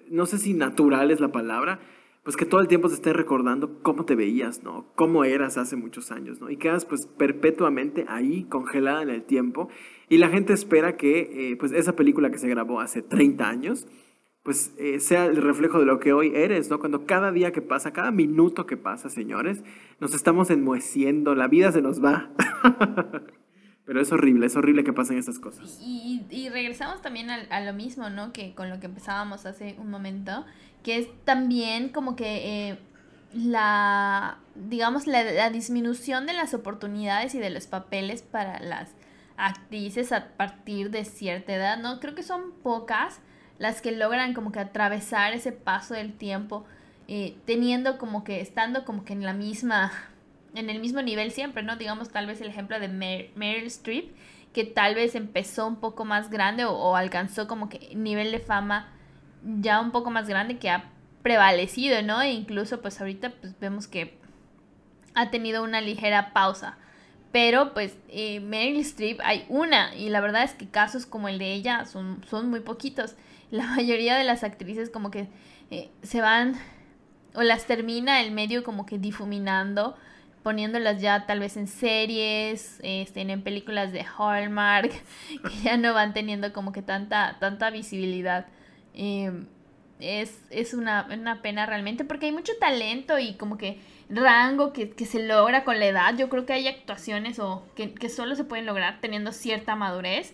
no 0.10 0.26
sé 0.26 0.38
si 0.38 0.54
natural 0.54 1.12
es 1.12 1.20
la 1.20 1.32
palabra, 1.32 1.80
pues 2.24 2.38
que 2.38 2.46
todo 2.46 2.62
el 2.62 2.68
tiempo 2.68 2.88
se 2.88 2.96
esté 2.96 3.12
recordando 3.12 3.82
cómo 3.82 4.06
te 4.06 4.16
veías, 4.16 4.64
¿no? 4.64 4.86
Cómo 4.96 5.26
eras 5.26 5.58
hace 5.58 5.76
muchos 5.76 6.12
años, 6.12 6.40
¿no? 6.40 6.50
Y 6.50 6.58
quedas 6.58 6.86
pues 6.86 7.06
perpetuamente 7.06 8.06
ahí, 8.08 8.46
congelada 8.46 9.02
en 9.02 9.10
el 9.10 9.24
tiempo, 9.24 9.70
y 10.10 10.18
la 10.18 10.30
gente 10.30 10.54
espera 10.54 10.96
que 10.96 11.52
eh, 11.52 11.56
pues 11.58 11.74
esa 11.74 11.96
película 11.96 12.32
que 12.32 12.38
se 12.38 12.48
grabó 12.48 12.80
hace 12.80 13.02
30 13.02 13.50
años, 13.50 13.88
pues 14.44 14.74
eh, 14.78 15.00
sea 15.00 15.26
el 15.26 15.38
reflejo 15.38 15.80
de 15.80 15.86
lo 15.86 16.00
que 16.00 16.14
hoy 16.14 16.32
eres, 16.36 16.70
¿no? 16.70 16.80
Cuando 16.80 17.06
cada 17.06 17.32
día 17.32 17.52
que 17.52 17.62
pasa, 17.62 17.92
cada 17.92 18.12
minuto 18.12 18.66
que 18.66 18.78
pasa, 18.78 19.10
señores, 19.10 19.64
nos 20.00 20.14
estamos 20.14 20.50
enmoheciendo, 20.50 21.36
la 21.36 21.48
vida 21.48 21.72
se 21.72 21.82
nos 21.82 22.04
va. 22.04 22.32
Pero 23.86 24.00
es 24.00 24.14
horrible, 24.14 24.46
es 24.46 24.56
horrible 24.56 24.86
que 24.86 24.94
pasen 24.94 25.18
estas 25.18 25.40
cosas. 25.40 25.78
Y, 25.82 26.26
y 26.30 26.50
regresamos 26.50 27.02
también 27.02 27.30
a, 27.30 27.36
a, 27.50 27.62
lo 27.62 27.74
mismo, 27.74 28.10
¿no? 28.10 28.32
Que 28.32 28.56
con 28.56 28.70
lo 28.70 28.80
que 28.80 28.86
empezábamos 28.86 29.46
hace 29.46 29.76
un 29.78 29.90
momento, 29.90 30.46
que 30.84 31.00
es 31.00 31.08
también 31.26 31.90
como 31.90 32.16
que 32.16 32.70
eh, 32.70 32.80
la, 33.34 34.38
digamos, 34.56 35.08
la, 35.08 35.24
la 35.24 35.50
disminución 35.50 36.26
de 36.26 36.34
las 36.34 36.54
oportunidades 36.54 37.34
y 37.36 37.40
de 37.40 37.50
los 37.50 37.68
papeles 37.68 38.22
para 38.22 38.60
las 38.60 38.90
actrices 39.38 40.12
a 40.12 40.28
partir 40.38 40.92
de 40.92 41.06
cierta 41.06 41.54
edad, 41.54 41.78
¿no? 41.78 42.00
Creo 42.00 42.16
que 42.16 42.24
son 42.24 42.52
pocas 42.62 43.20
las 43.60 43.82
que 43.82 43.92
logran 43.92 44.34
como 44.34 44.52
que 44.52 44.60
atravesar 44.60 45.34
ese 45.34 45.52
paso 45.52 45.94
del 45.94 46.14
tiempo, 46.14 46.66
eh, 47.08 47.38
teniendo 47.46 47.98
como 47.98 48.24
que, 48.24 48.42
estando 48.42 48.86
como 48.86 49.06
que 49.06 49.14
en 49.14 49.24
la 49.24 49.34
misma, 49.34 49.92
en 50.56 50.70
el 50.70 50.80
mismo 50.80 51.02
nivel 51.02 51.32
siempre, 51.32 51.64
¿no? 51.64 51.78
Digamos 51.78 52.10
tal 52.10 52.28
vez 52.28 52.42
el 52.42 52.48
ejemplo 52.48 52.80
de 52.80 52.88
Meryl 52.88 53.66
Streep, 53.68 54.14
que 54.54 54.64
tal 54.64 54.96
vez 54.96 55.16
empezó 55.16 55.68
un 55.68 55.78
poco 55.78 56.06
más 56.06 56.30
grande 56.30 56.66
o, 56.66 56.96
alcanzó 56.96 57.48
como 57.48 57.70
que 57.70 57.96
nivel 57.96 58.32
de 58.32 58.40
fama 58.40 58.93
ya 59.60 59.80
un 59.82 59.92
poco 59.92 60.12
más 60.12 60.28
grande 60.28 60.58
que 60.58 60.70
ha 60.70 60.90
prevalecido, 61.22 62.02
¿no? 62.02 62.22
E 62.22 62.32
incluso 62.32 62.82
pues 62.82 63.00
ahorita 63.00 63.32
pues 63.32 63.58
vemos 63.60 63.88
que 63.88 64.18
ha 65.16 65.32
tenido 65.32 65.64
una 65.64 65.82
ligera 65.82 66.34
pausa. 66.34 66.78
Pero 67.32 67.74
pues 67.74 67.98
eh, 68.10 68.40
Meryl 68.42 68.80
Streep 68.82 69.20
hay 69.24 69.46
una 69.50 69.96
y 69.96 70.10
la 70.10 70.22
verdad 70.22 70.44
es 70.44 70.54
que 70.54 70.68
casos 70.68 71.08
como 71.08 71.28
el 71.30 71.40
de 71.40 71.54
ella 71.54 71.86
son, 71.86 72.24
son 72.30 72.50
muy 72.50 72.60
poquitos 72.60 73.16
la 73.52 73.66
mayoría 73.66 74.16
de 74.16 74.24
las 74.24 74.44
actrices 74.44 74.90
como 74.90 75.10
que 75.12 75.28
eh, 75.72 75.90
se 76.04 76.22
van 76.22 76.56
o 77.36 77.42
las 77.42 77.66
termina 77.66 78.22
el 78.22 78.32
medio 78.32 78.64
como 78.64 78.86
que 78.86 79.00
difuminando, 79.00 79.96
poniéndolas 80.44 81.02
ya 81.02 81.26
tal 81.26 81.40
vez 81.40 81.58
en 81.58 81.68
series, 81.68 82.80
este, 82.84 83.22
en 83.22 83.42
películas 83.42 83.92
de 83.92 84.06
Hallmark, 84.06 84.92
que 85.30 85.56
ya 85.64 85.78
no 85.78 85.94
van 85.94 86.14
teniendo 86.14 86.54
como 86.54 86.72
que 86.72 86.84
tanta, 86.84 87.38
tanta 87.40 87.72
visibilidad. 87.72 88.46
Em, 88.94 89.48
es, 90.00 90.42
es 90.50 90.74
una, 90.74 91.08
una, 91.12 91.42
pena 91.42 91.66
realmente 91.66 92.04
porque 92.04 92.26
hay 92.26 92.32
mucho 92.32 92.52
talento 92.60 93.20
y 93.20 93.36
como 93.36 93.58
que 93.58 93.80
rango 94.10 94.74
que, 94.74 94.90
que, 94.90 95.06
se 95.06 95.26
logra 95.26 95.64
con 95.64 95.80
la 95.80 95.86
edad. 95.86 96.18
Yo 96.18 96.30
creo 96.30 96.46
que 96.46 96.54
hay 96.54 96.68
actuaciones 96.68 97.40
o 97.40 97.66
que, 97.76 97.94
que 97.94 98.10
solo 98.10 98.36
se 98.36 98.44
pueden 98.44 98.66
lograr 98.66 99.00
teniendo 99.02 99.32
cierta 99.32 99.76
madurez 99.76 100.34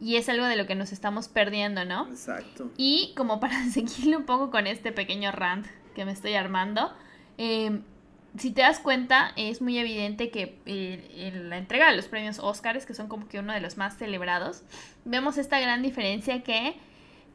y 0.00 0.16
es 0.16 0.28
algo 0.28 0.44
de 0.44 0.56
lo 0.56 0.66
que 0.66 0.74
nos 0.74 0.92
estamos 0.92 1.28
perdiendo, 1.28 1.84
¿no? 1.84 2.06
Exacto. 2.08 2.70
Y 2.76 3.12
como 3.16 3.40
para 3.40 3.64
seguirle 3.70 4.16
un 4.16 4.24
poco 4.24 4.50
con 4.50 4.66
este 4.66 4.92
pequeño 4.92 5.32
rant 5.32 5.66
que 5.94 6.04
me 6.04 6.12
estoy 6.12 6.34
armando, 6.34 6.92
em, 7.36 7.82
si 8.36 8.52
te 8.52 8.62
das 8.62 8.78
cuenta, 8.78 9.32
es 9.36 9.60
muy 9.60 9.78
evidente 9.78 10.30
que 10.30 10.58
en 10.66 11.50
la 11.50 11.58
entrega 11.58 11.90
de 11.90 11.96
los 11.96 12.06
premios 12.06 12.38
Oscars, 12.38 12.86
que 12.86 12.94
son 12.94 13.08
como 13.08 13.26
que 13.26 13.40
uno 13.40 13.52
de 13.52 13.60
los 13.60 13.76
más 13.76 13.96
celebrados, 13.96 14.62
vemos 15.04 15.38
esta 15.38 15.58
gran 15.58 15.82
diferencia 15.82 16.42
que 16.42 16.76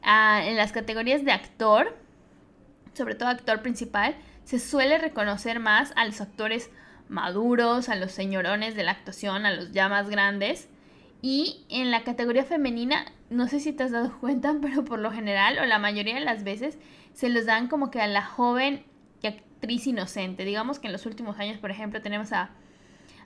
ah, 0.03 0.41
en 0.45 0.57
las 0.57 0.71
categorías 0.71 1.25
de 1.25 1.31
actor, 1.31 1.95
sobre 2.93 3.15
todo 3.15 3.29
actor 3.29 3.61
principal, 3.61 4.15
se 4.43 4.59
suele 4.59 4.97
reconocer 4.97 5.59
más 5.59 5.93
a 5.95 6.05
los 6.05 6.21
actores 6.21 6.69
maduros, 7.09 7.89
a 7.89 7.95
los 7.95 8.11
señorones 8.11 8.75
de 8.75 8.83
la 8.83 8.91
actuación, 8.91 9.45
a 9.45 9.53
los 9.53 9.71
ya 9.71 9.89
más 9.89 10.09
grandes, 10.09 10.67
y 11.21 11.65
en 11.69 11.89
la 11.89 12.03
categoría 12.03 12.43
femenina, 12.43 13.05
no 13.29 13.47
sé 13.47 13.61
si 13.61 13.71
te 13.71 13.83
has 13.83 13.91
dado 13.91 14.17
cuenta, 14.19 14.55
pero 14.61 14.83
por 14.83 14.99
lo 14.99 15.11
general 15.11 15.57
o 15.59 15.65
la 15.65 15.79
mayoría 15.79 16.15
de 16.15 16.25
las 16.25 16.43
veces 16.43 16.77
se 17.13 17.29
los 17.29 17.45
dan 17.45 17.67
como 17.67 17.91
que 17.91 18.01
a 18.01 18.07
la 18.07 18.25
joven 18.25 18.83
y 19.21 19.27
actriz 19.27 19.87
inocente. 19.87 20.43
Digamos 20.43 20.79
que 20.79 20.87
en 20.87 20.93
los 20.93 21.05
últimos 21.05 21.39
años, 21.39 21.57
por 21.57 21.71
ejemplo, 21.71 22.01
tenemos 22.01 22.33
a, 22.33 22.49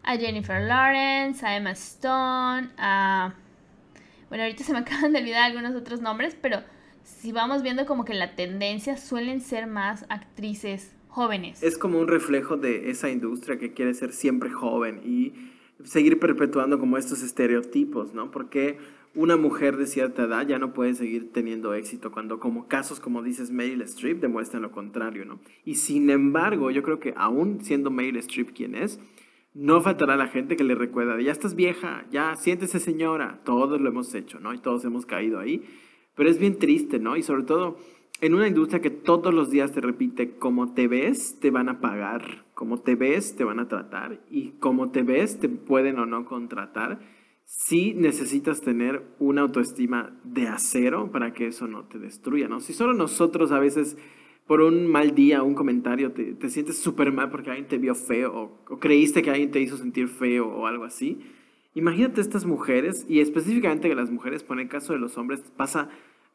a 0.03 0.17
Jennifer 0.17 0.62
Lawrence, 0.62 1.46
a 1.46 1.55
Emma 1.55 1.72
Stone, 1.72 2.69
a... 2.77 3.34
Bueno, 4.29 4.43
ahorita 4.43 4.63
se 4.63 4.74
me 4.74 4.79
acaban 4.79 5.13
de 5.13 5.19
olvidar 5.19 5.43
algunos 5.43 5.75
otros 5.75 6.01
nombres, 6.01 6.36
pero 6.41 6.60
si 7.03 7.31
vamos 7.31 7.63
viendo 7.63 7.86
como 7.86 8.05
que 8.05 8.13
la 8.13 8.36
tendencia 8.36 8.98
suelen 8.98 9.41
ser 9.41 9.67
más 9.67 10.05
actrices 10.10 10.93
jóvenes. 11.07 11.63
Es 11.63 11.77
como 11.77 12.00
un 12.00 12.07
reflejo 12.07 12.57
de 12.57 12.89
esa 12.89 13.10
industria 13.10 13.57
que 13.57 13.74
quiere 13.74 13.93
ser 13.93 14.13
siempre 14.13 14.50
joven 14.51 15.01
y 15.03 15.34
seguir 15.84 16.19
perpetuando 16.19 16.79
como 16.79 16.98
estos 16.98 17.24
estereotipos, 17.24 18.13
¿no? 18.13 18.29
Porque 18.29 18.77
una 19.15 19.36
mujer 19.36 19.77
de 19.77 19.88
cierta 19.88 20.24
edad 20.24 20.48
ya 20.48 20.60
no 20.60 20.74
puede 20.74 20.93
seguir 20.93 21.31
teniendo 21.31 21.74
éxito 21.74 22.12
cuando 22.12 22.39
como 22.39 22.67
casos 22.67 23.00
como 23.00 23.24
dices 23.24 23.50
Meryl 23.50 23.81
Streep 23.81 24.19
demuestran 24.19 24.62
lo 24.62 24.72
contrario, 24.72 25.25
¿no? 25.25 25.39
Y 25.65 25.75
sin 25.75 26.10
embargo, 26.10 26.69
yo 26.69 26.84
creo 26.84 27.00
que 27.00 27.13
aún 27.17 27.63
siendo 27.63 27.89
Meryl 27.89 28.17
Streep 28.17 28.53
quien 28.53 28.75
es, 28.75 29.00
no 29.58 29.82
faltará 29.82 30.16
la 30.16 30.28
gente 30.28 30.56
que 30.56 30.64
le 30.64 30.76
recuerda, 30.76 31.20
ya 31.20 31.32
estás 31.32 31.56
vieja, 31.56 32.06
ya 32.12 32.36
siéntese 32.36 32.80
señora, 32.80 33.42
todos 33.44 33.82
lo 33.82 33.90
hemos 33.90 34.14
hecho, 34.14 34.40
¿no? 34.40 34.54
Y 34.54 34.60
todos 34.60 34.86
hemos 34.86 35.08
caído 35.08 35.40
ahí, 35.40 35.64
pero 36.16 36.30
es 36.30 36.38
bien 36.38 36.60
triste, 36.60 37.00
¿no? 37.00 37.18
Y 37.18 37.24
sobre 37.24 37.44
todo 37.44 37.78
en 38.22 38.36
una 38.36 38.48
industria 38.48 38.82
que 38.82 38.92
todos 38.92 39.34
los 39.34 39.50
días 39.50 39.72
te 39.72 39.82
repite, 39.82 40.38
como 40.38 40.74
te 40.74 40.88
ves, 40.88 41.40
te 41.40 41.50
van 41.50 41.70
a 41.70 41.82
pagar, 41.82 42.46
como 42.54 42.82
te 42.82 42.94
ves, 42.94 43.36
te 43.36 43.44
van 43.44 43.60
a 43.60 43.68
tratar 43.68 44.22
y 44.30 44.52
como 44.60 44.92
te 44.92 45.02
ves, 45.02 45.40
te 45.40 45.50
pueden 45.50 45.98
o 45.98 46.06
no 46.06 46.26
contratar. 46.26 47.00
sí 47.44 47.94
necesitas 47.96 48.62
tener 48.62 49.04
una 49.18 49.42
autoestima 49.42 50.20
de 50.24 50.48
acero 50.50 51.12
para 51.12 51.34
que 51.34 51.48
eso 51.48 51.66
no 51.66 51.86
te 51.86 51.98
destruya, 51.98 52.48
¿no? 52.48 52.60
Si 52.60 52.74
solo 52.74 52.94
nosotros 52.94 53.52
a 53.52 53.60
veces 53.60 53.98
por 54.48 54.62
un 54.62 54.88
mal 54.88 55.13
día, 55.13 55.44
un 55.44 55.54
comentario, 55.54 56.13
te, 56.13 56.34
te 56.34 56.50
sientes 56.50 56.77
súper 56.77 57.12
mal 57.12 57.30
porque 57.30 57.50
alguien 57.50 57.68
te 57.68 57.77
vio 57.77 57.94
feo 57.94 58.34
o, 58.34 58.74
o, 58.74 58.80
creíste 58.80 59.22
que 59.22 59.30
alguien 59.30 59.51
te 59.51 59.60
hizo 59.60 59.77
sentir 59.77 60.08
feo 60.08 60.48
o 60.48 60.66
algo 60.66 60.86
así. 60.86 61.20
Imagínate 61.75 62.22
estas 62.22 62.46
mujeres, 62.46 63.06
y 63.08 63.20
específicamente 63.20 63.89
que 63.89 63.96
las 63.96 64.10
mujeres, 64.10 64.44
por 64.44 64.60
el 64.60 64.68
caso 64.68 64.94
de 64.94 65.00
los 65.00 65.18
hombres, 65.18 65.42
pasa, 65.56 65.89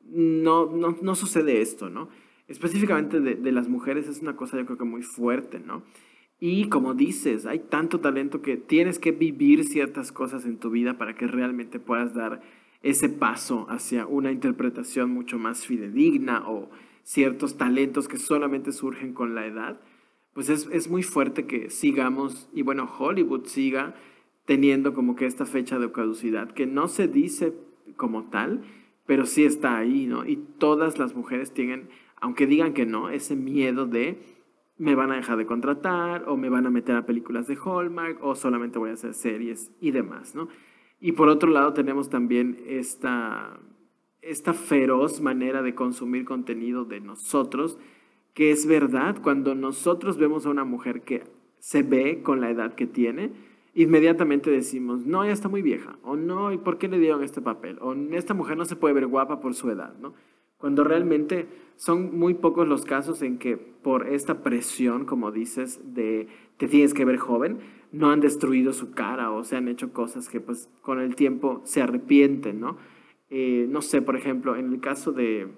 no, 0.09 0.66
no, 0.66 0.97
no 1.00 1.14
sucede 1.14 1.62
esto, 1.62 1.88
¿no? 1.88 2.11
Específicamente 2.49 3.21
de, 3.21 3.35
de, 3.35 3.52
las 3.52 3.69
mujeres 3.69 4.09
es 4.09 4.21
una 4.21 4.37
cosa 4.37 4.59
yo 4.59 4.66
creo 4.66 4.78
que 4.78 4.85
muy 4.85 5.02
fuerte, 5.02 5.59
¿no? 5.59 5.83
Y 6.38 6.69
como 6.69 6.95
dices, 6.95 7.47
hay 7.47 7.61
tanto 7.61 8.00
talento 8.00 8.42
que 8.42 8.57
tienes 8.57 8.99
que 8.99 9.12
vivir 9.12 9.64
ciertas 9.64 10.12
cosas 10.12 10.45
en 10.45 10.59
tu 10.59 10.71
vida 10.71 10.99
para 10.99 11.14
que 11.14 11.26
realmente 11.26 11.78
puedas 11.78 12.14
dar 12.14 12.42
ese 12.83 13.09
paso 13.09 13.66
hacia 13.71 14.07
una 14.07 14.33
interpretación 14.33 15.11
mucho 15.11 15.38
más 15.38 15.66
fidedigna 15.66 16.49
o 16.49 16.69
ciertos 17.02 17.56
talentos 17.56 18.09
que 18.09 18.18
solamente 18.18 18.73
surgen 18.73 19.12
con 19.12 19.35
la 19.35 19.47
edad, 19.47 19.80
pues 20.35 20.49
es, 20.49 20.68
es, 20.73 20.88
muy 20.88 21.02
fuerte 21.02 21.47
que 21.47 21.68
sigamos, 21.71 22.49
y 22.54 22.62
bueno, 22.62 22.90
Hollywood 22.99 23.47
siga 23.47 23.94
teniendo 24.47 24.94
como 24.94 25.14
que 25.14 25.26
esta 25.26 25.47
fecha 25.47 25.78
de 25.78 25.92
caducidad, 25.92 26.50
que 26.52 26.66
no 26.66 26.88
se 26.88 27.06
dice 27.09 27.54
como 27.97 28.25
tal, 28.25 28.62
pero 29.06 29.26
sí 29.26 29.44
está 29.44 29.76
ahí, 29.76 30.06
¿no? 30.06 30.25
Y 30.25 30.37
todas 30.37 30.99
las 30.99 31.14
mujeres 31.14 31.52
tienen, 31.52 31.88
aunque 32.21 32.47
digan 32.47 32.73
que 32.73 32.87
no, 32.87 33.11
ese 33.11 33.37
miedo 33.37 33.87
de 33.87 34.18
me 34.78 34.94
van 34.94 35.12
a 35.12 35.16
dejar 35.16 35.37
de 35.37 35.47
contratar 35.47 36.25
o 36.26 36.37
me 36.37 36.49
van 36.49 36.66
a 36.66 36.71
meter 36.71 36.97
a 36.97 37.06
películas 37.06 37.47
de 37.47 37.56
Hallmark 37.56 38.18
o 38.25 38.35
solamente 38.35 38.78
voy 38.78 38.90
a 38.90 38.94
hacer 38.94 39.14
series 39.14 39.71
y 39.80 39.90
demás, 39.90 40.35
¿no? 40.35 40.49
Y 41.00 41.12
por 41.12 41.28
otro 41.28 41.50
lado 41.50 41.73
tenemos 41.73 42.09
también 42.09 42.62
esta 42.66 43.59
esta 44.23 44.55
feroz 44.55 45.21
manera 45.21 45.62
de 45.62 45.75
consumir 45.75 46.25
contenido 46.25 46.85
de 46.85 47.00
nosotros, 47.00 47.79
que 48.35 48.50
es 48.50 48.67
verdad, 48.67 49.17
cuando 49.23 49.55
nosotros 49.55 50.17
vemos 50.17 50.47
a 50.47 50.50
una 50.50 50.64
mujer 50.64 51.02
que 51.02 51.25
se 51.59 51.83
ve 51.83 52.23
con 52.23 52.41
la 52.41 52.50
edad 52.50 52.75
que 52.75 52.87
tiene, 52.87 53.33
inmediatamente 53.75 54.50
decimos, 54.50 55.05
no, 55.05 55.25
ya 55.25 55.33
está 55.33 55.49
muy 55.49 55.62
vieja, 55.62 55.99
o 56.02 56.17
no, 56.17 56.52
¿y 56.52 56.59
por 56.59 56.79
qué 56.79 56.88
le 56.88 56.99
dieron 56.99 57.23
este 57.23 57.41
papel? 57.41 57.79
O 57.81 57.95
esta 58.12 58.35
mujer 58.35 58.57
no 58.57 58.64
se 58.64 58.76
puede 58.76 58.95
ver 58.95 59.07
guapa 59.07 59.41
por 59.41 59.55
su 59.55 59.71
edad, 59.71 59.95
¿no? 60.00 60.14
Cuando 60.57 60.85
realmente 60.85 61.49
son 61.76 62.17
muy 62.17 62.35
pocos 62.35 62.69
los 62.69 62.85
casos 62.85 63.21
en 63.23 63.38
que 63.38 63.57
por 63.57 64.07
esta 64.07 64.43
presión, 64.45 65.05
como 65.05 65.33
dices, 65.33 65.81
de 65.95 66.29
te 66.57 66.69
tienes 66.69 66.95
que 66.95 67.05
ver 67.05 67.17
joven, 67.17 67.59
no 67.91 68.11
han 68.11 68.21
destruido 68.21 68.73
su 68.73 68.93
cara 68.93 69.33
o 69.33 69.43
se 69.43 69.57
han 69.57 69.67
hecho 69.67 69.93
cosas 69.93 70.29
que 70.29 70.41
pues 70.41 70.71
con 70.81 71.00
el 71.00 71.17
tiempo 71.17 71.61
se 71.64 71.83
arrepienten, 71.83 72.61
¿no? 72.61 72.76
Eh, 73.34 73.66
no 73.66 73.80
sé, 73.80 74.02
por 74.02 74.14
ejemplo, 74.14 74.56
en 74.56 74.74
el 74.74 74.80
caso 74.80 75.10
de, 75.10 75.48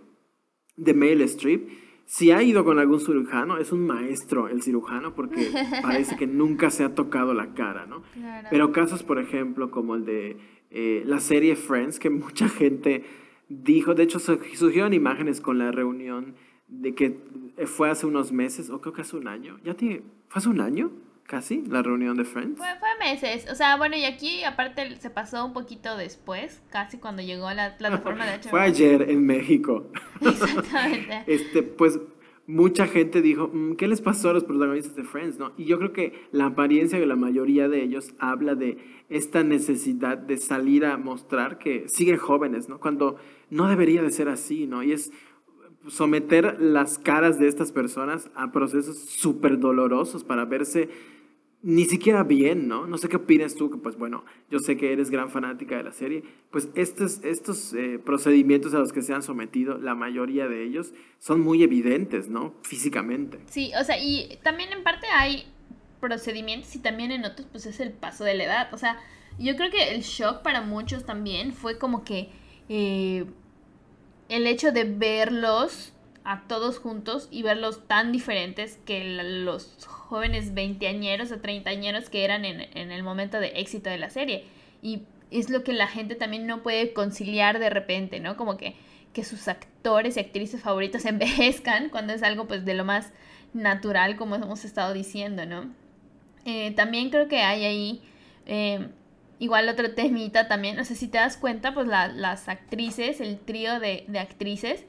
de 0.76 0.94
Meryl 0.94 1.22
Streep, 1.22 1.68
si 2.06 2.30
ha 2.30 2.40
ido 2.40 2.64
con 2.64 2.78
algún 2.78 3.00
cirujano, 3.00 3.58
es 3.58 3.72
un 3.72 3.84
maestro 3.84 4.48
el 4.48 4.62
cirujano 4.62 5.16
porque 5.16 5.48
parece 5.82 6.16
que 6.16 6.28
nunca 6.28 6.70
se 6.70 6.84
ha 6.84 6.94
tocado 6.94 7.34
la 7.34 7.52
cara, 7.54 7.86
¿no? 7.86 8.04
Pero 8.48 8.70
casos, 8.70 9.02
por 9.02 9.18
ejemplo, 9.18 9.72
como 9.72 9.96
el 9.96 10.04
de 10.04 10.36
eh, 10.70 11.02
la 11.04 11.18
serie 11.18 11.56
Friends, 11.56 11.98
que 11.98 12.10
mucha 12.10 12.48
gente 12.48 13.02
dijo, 13.48 13.96
de 13.96 14.04
hecho 14.04 14.20
surgieron 14.20 14.92
imágenes 14.92 15.40
con 15.40 15.58
la 15.58 15.72
reunión 15.72 16.36
de 16.68 16.94
que 16.94 17.18
fue 17.66 17.90
hace 17.90 18.06
unos 18.06 18.30
meses, 18.30 18.70
o 18.70 18.80
creo 18.80 18.92
que 18.92 19.00
hace 19.00 19.16
un 19.16 19.26
año, 19.26 19.58
ya 19.64 19.74
tiene, 19.74 20.02
¿fue 20.28 20.38
hace 20.38 20.48
un 20.48 20.60
año? 20.60 20.92
Casi, 21.26 21.62
la 21.66 21.82
reunión 21.82 22.16
de 22.16 22.24
Friends. 22.24 22.58
Fue, 22.58 22.66
fue 22.78 22.88
meses, 22.98 23.46
o 23.50 23.54
sea, 23.54 23.76
bueno, 23.76 23.96
y 23.96 24.04
aquí 24.04 24.44
aparte 24.44 24.96
se 24.96 25.10
pasó 25.10 25.44
un 25.44 25.52
poquito 25.52 25.96
después, 25.96 26.62
casi 26.70 26.98
cuando 26.98 27.22
llegó 27.22 27.48
a 27.48 27.54
la 27.54 27.76
plataforma 27.76 28.26
de 28.26 28.38
HBO. 28.38 28.42
fue 28.50 28.60
ayer 28.60 29.10
en 29.10 29.24
México. 29.24 29.90
Exactamente. 30.20 31.24
este, 31.26 31.62
pues 31.62 31.98
mucha 32.46 32.86
gente 32.86 33.22
dijo, 33.22 33.50
mm, 33.52 33.76
¿qué 33.76 33.88
les 33.88 34.00
pasó 34.00 34.30
a 34.30 34.32
los 34.34 34.44
protagonistas 34.44 34.94
de 34.96 35.04
Friends? 35.04 35.38
¿no? 35.38 35.52
Y 35.56 35.64
yo 35.64 35.78
creo 35.78 35.92
que 35.92 36.26
la 36.32 36.46
apariencia 36.46 36.98
de 36.98 37.06
la 37.06 37.16
mayoría 37.16 37.68
de 37.68 37.82
ellos 37.82 38.14
habla 38.18 38.54
de 38.54 38.78
esta 39.08 39.42
necesidad 39.42 40.18
de 40.18 40.36
salir 40.36 40.84
a 40.84 40.96
mostrar 40.96 41.58
que 41.58 41.88
siguen 41.88 42.16
jóvenes, 42.16 42.68
¿no? 42.68 42.80
Cuando 42.80 43.16
no 43.50 43.68
debería 43.68 44.02
de 44.02 44.10
ser 44.10 44.28
así, 44.28 44.66
¿no? 44.66 44.82
Y 44.82 44.92
es 44.92 45.12
someter 45.88 46.60
las 46.60 46.98
caras 46.98 47.38
de 47.38 47.48
estas 47.48 47.72
personas 47.72 48.30
a 48.34 48.52
procesos 48.52 48.98
súper 48.98 49.58
dolorosos 49.58 50.24
para 50.24 50.44
verse 50.44 50.88
ni 51.64 51.86
siquiera 51.86 52.24
bien, 52.24 52.68
¿no? 52.68 52.86
No 52.86 52.98
sé 52.98 53.08
qué 53.08 53.16
opinas 53.16 53.54
tú, 53.54 53.70
que 53.70 53.78
pues 53.78 53.96
bueno, 53.96 54.26
yo 54.50 54.58
sé 54.58 54.76
que 54.76 54.92
eres 54.92 55.08
gran 55.08 55.30
fanática 55.30 55.78
de 55.78 55.82
la 55.82 55.92
serie, 55.92 56.22
pues 56.50 56.68
estos, 56.74 57.24
estos 57.24 57.72
eh, 57.72 57.98
procedimientos 57.98 58.74
a 58.74 58.78
los 58.78 58.92
que 58.92 59.00
se 59.00 59.14
han 59.14 59.22
sometido, 59.22 59.78
la 59.78 59.94
mayoría 59.94 60.46
de 60.46 60.62
ellos, 60.62 60.92
son 61.18 61.40
muy 61.40 61.62
evidentes, 61.62 62.28
¿no? 62.28 62.52
Físicamente. 62.62 63.38
Sí, 63.46 63.72
o 63.80 63.82
sea, 63.82 63.96
y 63.98 64.38
también 64.42 64.74
en 64.74 64.82
parte 64.82 65.06
hay 65.06 65.44
procedimientos 66.00 66.76
y 66.76 66.80
también 66.80 67.10
en 67.12 67.24
otros 67.24 67.48
pues 67.50 67.64
es 67.64 67.80
el 67.80 67.92
paso 67.92 68.24
de 68.24 68.34
la 68.34 68.44
edad, 68.44 68.74
o 68.74 68.76
sea, 68.76 68.98
yo 69.38 69.56
creo 69.56 69.70
que 69.70 69.94
el 69.94 70.02
shock 70.02 70.42
para 70.42 70.60
muchos 70.60 71.06
también 71.06 71.54
fue 71.54 71.78
como 71.78 72.04
que 72.04 72.28
eh, 72.68 73.24
el 74.28 74.46
hecho 74.46 74.72
de 74.72 74.84
verlos 74.84 75.92
a 76.24 76.42
todos 76.48 76.78
juntos 76.78 77.28
y 77.30 77.42
verlos 77.42 77.86
tan 77.86 78.10
diferentes 78.10 78.78
que 78.86 79.04
los 79.04 79.76
jóvenes 79.86 80.54
veinteañeros 80.54 81.30
o 81.32 81.40
treintañeros 81.40 82.08
que 82.08 82.24
eran 82.24 82.44
en, 82.44 82.62
en, 82.76 82.90
el 82.90 83.02
momento 83.02 83.40
de 83.40 83.48
éxito 83.56 83.90
de 83.90 83.98
la 83.98 84.08
serie. 84.08 84.44
Y 84.82 85.02
es 85.30 85.50
lo 85.50 85.62
que 85.62 85.74
la 85.74 85.86
gente 85.86 86.14
también 86.14 86.46
no 86.46 86.62
puede 86.62 86.92
conciliar 86.94 87.58
de 87.58 87.68
repente, 87.68 88.20
¿no? 88.20 88.36
Como 88.36 88.56
que, 88.56 88.74
que 89.12 89.24
sus 89.24 89.48
actores 89.48 90.16
y 90.16 90.20
actrices 90.20 90.62
favoritos 90.62 91.04
envejezcan 91.06 91.90
cuando 91.90 92.14
es 92.14 92.22
algo 92.22 92.46
pues 92.46 92.64
de 92.64 92.74
lo 92.74 92.84
más 92.84 93.12
natural 93.52 94.16
como 94.16 94.36
hemos 94.36 94.64
estado 94.64 94.94
diciendo, 94.94 95.44
¿no? 95.44 95.72
Eh, 96.46 96.72
también 96.72 97.10
creo 97.10 97.28
que 97.28 97.42
hay 97.42 97.64
ahí... 97.64 98.02
Eh, 98.46 98.88
igual 99.44 99.68
otro 99.68 99.94
temita 99.94 100.48
también, 100.48 100.76
no 100.76 100.84
sé 100.84 100.94
si 100.94 101.06
te 101.06 101.18
das 101.18 101.36
cuenta, 101.36 101.74
pues 101.74 101.86
las 101.86 102.48
actrices, 102.48 103.20
el 103.20 103.38
trío 103.38 103.78
de, 103.78 104.04
de 104.08 104.18
actrices, 104.18 104.84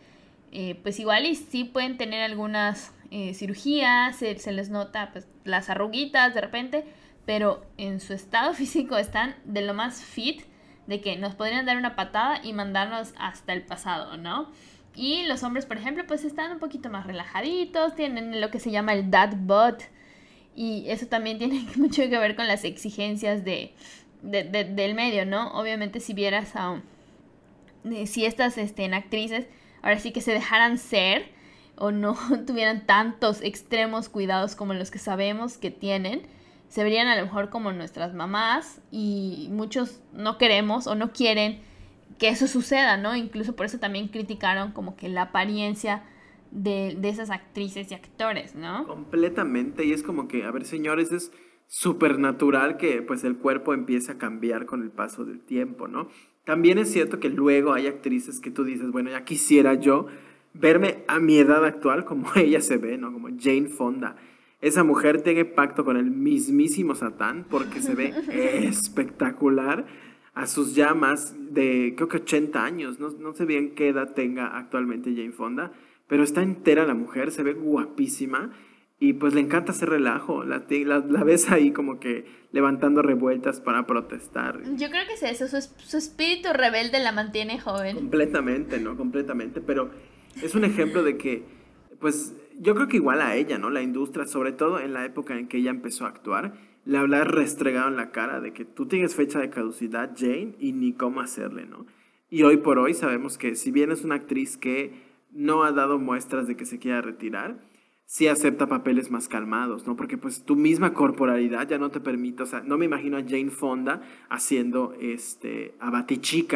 eh, 0.51 0.79
pues 0.81 0.99
igual 0.99 1.25
y 1.25 1.35
sí 1.35 1.65
pueden 1.65 1.97
tener 1.97 2.23
algunas 2.23 2.93
eh, 3.11 3.33
cirugías, 3.33 4.15
se, 4.15 4.37
se, 4.39 4.53
les 4.53 4.69
nota 4.69 5.09
pues 5.11 5.27
las 5.43 5.69
arruguitas 5.69 6.33
de 6.33 6.41
repente, 6.41 6.85
pero 7.25 7.65
en 7.77 7.99
su 7.99 8.13
estado 8.13 8.53
físico 8.61 8.97
están 8.97 9.35
de 9.43 9.61
lo 9.61 9.73
más 9.73 10.01
fit, 10.01 10.43
de 10.87 11.01
que 11.01 11.17
nos 11.17 11.35
podrían 11.35 11.65
dar 11.65 11.77
una 11.77 11.95
patada 11.95 12.39
y 12.43 12.53
mandarnos 12.53 13.13
hasta 13.17 13.53
el 13.53 13.63
pasado, 13.63 14.17
¿no? 14.17 14.51
Y 14.95 15.25
los 15.25 15.43
hombres, 15.43 15.65
por 15.65 15.77
ejemplo, 15.77 16.05
pues 16.07 16.23
están 16.23 16.53
un 16.53 16.59
poquito 16.59 16.89
más 16.89 17.05
relajaditos, 17.05 17.95
tienen 17.95 18.39
lo 18.39 18.49
que 18.49 18.59
se 18.59 18.71
llama 18.71 18.93
el 18.93 19.11
dad 19.11 19.33
butt, 19.35 19.83
y 20.55 20.85
eso 20.87 21.07
también 21.07 21.37
tiene 21.39 21.67
mucho 21.75 22.03
que 22.03 22.17
ver 22.17 22.35
con 22.35 22.47
las 22.47 22.63
exigencias 22.63 23.43
de, 23.43 23.73
de, 24.21 24.43
del 24.43 24.95
medio, 24.95 25.25
¿no? 25.25 25.51
Obviamente 25.53 25.99
si 25.99 26.13
vieras 26.13 26.55
a... 26.55 26.81
si 28.05 28.25
estas 28.25 28.57
este, 28.57 28.85
actrices 28.93 29.47
ahora 29.81 29.99
sí 29.99 30.11
que 30.11 30.21
se 30.21 30.31
dejaran 30.31 30.77
ser 30.77 31.29
o 31.77 31.91
no 31.91 32.17
tuvieran 32.47 32.85
tantos 32.85 33.41
extremos 33.41 34.09
cuidados 34.09 34.55
como 34.55 34.73
los 34.73 34.91
que 34.91 34.99
sabemos 34.99 35.57
que 35.57 35.71
tienen, 35.71 36.23
se 36.69 36.83
verían 36.83 37.07
a 37.07 37.15
lo 37.15 37.23
mejor 37.23 37.49
como 37.49 37.71
nuestras 37.71 38.13
mamás 38.13 38.81
y 38.91 39.47
muchos 39.51 40.01
no 40.11 40.37
queremos 40.37 40.87
o 40.87 40.95
no 40.95 41.13
quieren 41.13 41.61
que 42.17 42.29
eso 42.29 42.47
suceda, 42.47 42.97
¿no? 42.97 43.15
Incluso 43.15 43.55
por 43.55 43.65
eso 43.65 43.77
también 43.77 44.07
criticaron 44.07 44.71
como 44.71 44.95
que 44.95 45.09
la 45.09 45.23
apariencia 45.23 46.03
de, 46.51 46.95
de 46.97 47.09
esas 47.09 47.29
actrices 47.29 47.91
y 47.91 47.93
actores, 47.93 48.55
¿no? 48.55 48.87
Completamente, 48.87 49.85
y 49.85 49.91
es 49.91 50.01
como 50.01 50.27
que, 50.27 50.45
a 50.45 50.51
ver, 50.51 50.65
señores, 50.65 51.11
es 51.11 51.31
súper 51.67 52.19
natural 52.19 52.77
que 52.77 53.01
pues 53.01 53.23
el 53.23 53.37
cuerpo 53.37 53.73
empiece 53.73 54.11
a 54.11 54.17
cambiar 54.17 54.65
con 54.65 54.81
el 54.81 54.91
paso 54.91 55.25
del 55.25 55.41
tiempo, 55.41 55.87
¿no? 55.87 56.09
También 56.43 56.77
es 56.77 56.91
cierto 56.91 57.19
que 57.19 57.29
luego 57.29 57.73
hay 57.73 57.87
actrices 57.87 58.39
que 58.39 58.51
tú 58.51 58.63
dices, 58.63 58.91
bueno, 58.91 59.09
ya 59.09 59.25
quisiera 59.25 59.73
yo 59.73 60.07
verme 60.53 61.03
a 61.07 61.19
mi 61.19 61.37
edad 61.37 61.65
actual 61.65 62.05
como 62.05 62.27
ella 62.35 62.61
se 62.61 62.77
ve, 62.77 62.97
¿no? 62.97 63.11
Como 63.11 63.29
Jane 63.39 63.69
Fonda. 63.69 64.15
Esa 64.61 64.83
mujer 64.83 65.21
tiene 65.21 65.45
pacto 65.45 65.83
con 65.83 65.97
el 65.97 66.09
mismísimo 66.11 66.95
Satán 66.95 67.45
porque 67.49 67.81
se 67.81 67.93
ve 67.93 68.13
espectacular 68.67 69.85
a 70.33 70.47
sus 70.47 70.75
llamas 70.75 71.35
de 71.53 71.93
creo 71.95 72.07
que 72.07 72.17
80 72.17 72.63
años. 72.63 72.99
No, 72.99 73.09
no 73.09 73.33
sé 73.33 73.45
bien 73.45 73.75
qué 73.75 73.89
edad 73.89 74.13
tenga 74.13 74.57
actualmente 74.57 75.13
Jane 75.15 75.31
Fonda, 75.31 75.71
pero 76.07 76.23
está 76.23 76.41
entera 76.41 76.85
la 76.85 76.93
mujer, 76.93 77.31
se 77.31 77.43
ve 77.43 77.53
guapísima 77.53 78.51
y 78.99 79.13
pues 79.13 79.33
le 79.33 79.41
encanta 79.41 79.71
hacer 79.71 79.89
relajo. 79.89 80.43
La, 80.43 80.65
la, 80.69 81.23
ves 81.23 81.51
ahí 81.51 81.71
como 81.71 81.99
que 81.99 82.25
levantando 82.51 83.01
revueltas 83.01 83.59
para 83.59 83.85
protestar. 83.85 84.61
Yo 84.75 84.89
creo 84.89 85.05
que 85.05 85.13
es 85.13 85.23
eso, 85.23 85.47
su, 85.47 85.67
su, 85.77 85.97
espíritu 85.97 86.49
rebelde 86.53 86.99
la 86.99 87.11
mantiene 87.11 87.59
joven. 87.59 87.95
Completamente, 87.95 88.79
¿no? 88.79 88.95
Completamente, 88.95 89.61
pero 89.61 89.91
es 90.41 90.55
un 90.55 90.63
ejemplo 90.63 91.03
de 91.03 91.17
que, 91.17 91.43
pues 91.99 92.33
yo 92.57 92.75
creo 92.75 92.87
que 92.87 92.97
igual 92.97 93.21
a 93.21 93.35
ella, 93.35 93.57
¿no? 93.57 93.69
La 93.69 93.81
industria, 93.81 94.25
sobre 94.25 94.53
todo 94.53 94.79
en 94.79 94.93
la 94.93 95.05
época 95.05 95.37
en 95.37 95.47
que 95.47 95.57
ella 95.57 95.71
empezó 95.71 96.05
a 96.05 96.09
actuar, 96.09 96.53
le 96.85 96.97
habla 96.97 97.23
restregado 97.23 97.89
en 97.89 97.97
la 97.97 98.11
cara 98.11 98.39
de 98.39 98.53
que 98.53 98.63
tú 98.63 98.87
tienes 98.87 99.15
fecha 99.15 99.39
de 99.39 99.49
caducidad, 99.49 100.11
Jane, 100.15 100.55
y 100.59 100.71
ni 100.71 100.93
cómo 100.93 101.19
hacerle, 101.19 101.65
¿no? 101.65 101.85
Y 102.29 102.43
hoy 102.43 102.57
por 102.57 102.79
hoy 102.79 102.93
sabemos 102.93 103.37
que 103.37 103.55
si 103.55 103.71
bien 103.71 103.91
es 103.91 104.03
una 104.03 104.15
actriz 104.15 104.57
que 104.57 104.93
no 105.31 105.63
ha 105.63 105.71
dado 105.71 105.99
muestras 105.99 106.47
de 106.47 106.55
que 106.55 106.65
se 106.65 106.79
quiera 106.79 107.01
retirar, 107.01 107.57
sí 108.05 108.27
acepta 108.27 108.67
papeles 108.67 109.09
más 109.11 109.27
calmados, 109.27 109.87
¿no? 109.87 109.95
Porque 109.95 110.17
pues 110.17 110.43
tu 110.45 110.55
misma 110.55 110.93
corporalidad 110.93 111.67
ya 111.67 111.77
no 111.77 111.89
te 111.89 111.99
permite, 111.99 112.43
o 112.43 112.45
sea, 112.45 112.61
no 112.61 112.77
me 112.77 112.85
imagino 112.85 113.17
a 113.17 113.23
Jane 113.23 113.49
Fonda 113.49 114.01
haciendo 114.29 114.93
este, 114.99 115.73
a 115.79 116.05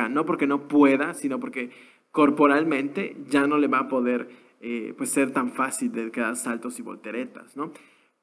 no 0.10 0.26
porque 0.26 0.48
no 0.48 0.68
pueda, 0.68 1.14
sino 1.14 1.40
porque 1.40 1.72
corporalmente 2.12 3.18
ya 3.28 3.48
no 3.48 3.58
le 3.58 3.68
va 3.68 3.80
a 3.80 3.88
poder 3.88 4.30
eh, 4.62 4.94
pues 4.98 5.10
ser 5.10 5.32
tan 5.32 5.52
fácil 5.52 5.92
de 5.92 6.12
quedar 6.12 6.36
saltos 6.36 6.80
y 6.80 6.82
volteretas, 6.82 7.58
¿no? 7.58 7.72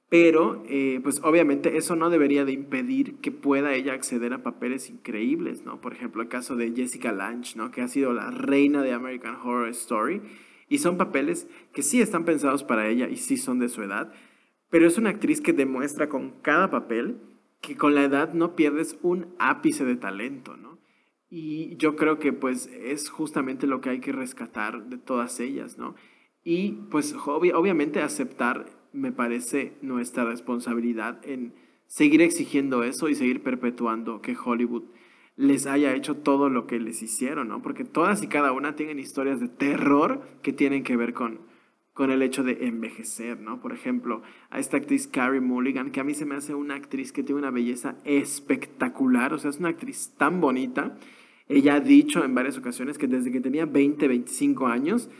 Pero, 0.08 0.62
eh, 0.68 1.00
pues 1.02 1.20
obviamente 1.24 1.76
eso 1.76 1.96
no 1.96 2.10
debería 2.10 2.44
de 2.44 2.52
impedir 2.52 3.16
que 3.16 3.32
pueda 3.32 3.74
ella 3.74 3.92
acceder 3.92 4.32
a 4.32 4.42
papeles 4.44 4.88
increíbles, 4.88 5.64
¿no? 5.64 5.80
Por 5.80 5.94
ejemplo, 5.94 6.22
el 6.22 6.28
caso 6.28 6.54
de 6.54 6.72
Jessica 6.76 7.10
Lange, 7.10 7.56
¿no? 7.56 7.72
Que 7.72 7.82
ha 7.82 7.88
sido 7.88 8.12
la 8.12 8.30
reina 8.30 8.82
de 8.82 8.92
American 8.92 9.34
Horror 9.34 9.68
Story 9.70 10.22
y 10.68 10.78
son 10.78 10.96
papeles 10.96 11.48
que 11.72 11.82
sí 11.82 12.00
están 12.00 12.24
pensados 12.24 12.64
para 12.64 12.88
ella 12.88 13.08
y 13.08 13.16
sí 13.16 13.36
son 13.36 13.58
de 13.58 13.68
su 13.68 13.82
edad, 13.82 14.12
pero 14.70 14.86
es 14.86 14.98
una 14.98 15.10
actriz 15.10 15.40
que 15.40 15.52
demuestra 15.52 16.08
con 16.08 16.30
cada 16.42 16.70
papel 16.70 17.20
que 17.60 17.76
con 17.76 17.94
la 17.94 18.04
edad 18.04 18.34
no 18.34 18.54
pierdes 18.56 18.98
un 19.02 19.34
ápice 19.38 19.84
de 19.84 19.96
talento, 19.96 20.56
¿no? 20.56 20.78
Y 21.28 21.76
yo 21.76 21.96
creo 21.96 22.18
que 22.18 22.32
pues 22.32 22.66
es 22.66 23.10
justamente 23.10 23.66
lo 23.66 23.80
que 23.80 23.90
hay 23.90 24.00
que 24.00 24.12
rescatar 24.12 24.88
de 24.88 24.98
todas 24.98 25.40
ellas, 25.40 25.76
¿no? 25.78 25.94
Y 26.44 26.72
pues 26.90 27.14
obviamente 27.26 28.00
aceptar 28.00 28.66
me 28.92 29.12
parece 29.12 29.76
nuestra 29.82 30.24
responsabilidad 30.24 31.20
en 31.24 31.54
seguir 31.86 32.22
exigiendo 32.22 32.84
eso 32.84 33.08
y 33.08 33.14
seguir 33.14 33.42
perpetuando 33.42 34.20
que 34.22 34.36
Hollywood 34.36 34.84
les 35.36 35.66
haya 35.66 35.94
hecho 35.94 36.16
todo 36.16 36.48
lo 36.48 36.66
que 36.66 36.80
les 36.80 37.02
hicieron, 37.02 37.48
¿no? 37.48 37.60
Porque 37.62 37.84
todas 37.84 38.22
y 38.22 38.26
cada 38.26 38.52
una 38.52 38.74
tienen 38.74 38.98
historias 38.98 39.38
de 39.38 39.48
terror 39.48 40.22
que 40.42 40.52
tienen 40.52 40.82
que 40.82 40.96
ver 40.96 41.12
con, 41.12 41.40
con 41.92 42.10
el 42.10 42.22
hecho 42.22 42.42
de 42.42 42.66
envejecer, 42.66 43.38
¿no? 43.38 43.60
Por 43.60 43.72
ejemplo, 43.72 44.22
a 44.50 44.58
esta 44.58 44.78
actriz 44.78 45.06
Carrie 45.06 45.40
Mulligan, 45.40 45.90
que 45.90 46.00
a 46.00 46.04
mí 46.04 46.14
se 46.14 46.24
me 46.24 46.36
hace 46.36 46.54
una 46.54 46.74
actriz 46.74 47.12
que 47.12 47.22
tiene 47.22 47.40
una 47.40 47.50
belleza 47.50 47.96
espectacular, 48.04 49.34
o 49.34 49.38
sea, 49.38 49.50
es 49.50 49.58
una 49.58 49.68
actriz 49.68 50.14
tan 50.16 50.40
bonita. 50.40 50.98
Ella 51.48 51.74
ha 51.74 51.80
dicho 51.80 52.24
en 52.24 52.34
varias 52.34 52.56
ocasiones 52.56 52.96
que 52.96 53.06
desde 53.06 53.30
que 53.30 53.40
tenía 53.40 53.66
20, 53.66 54.08
25 54.08 54.66
años, 54.66 55.10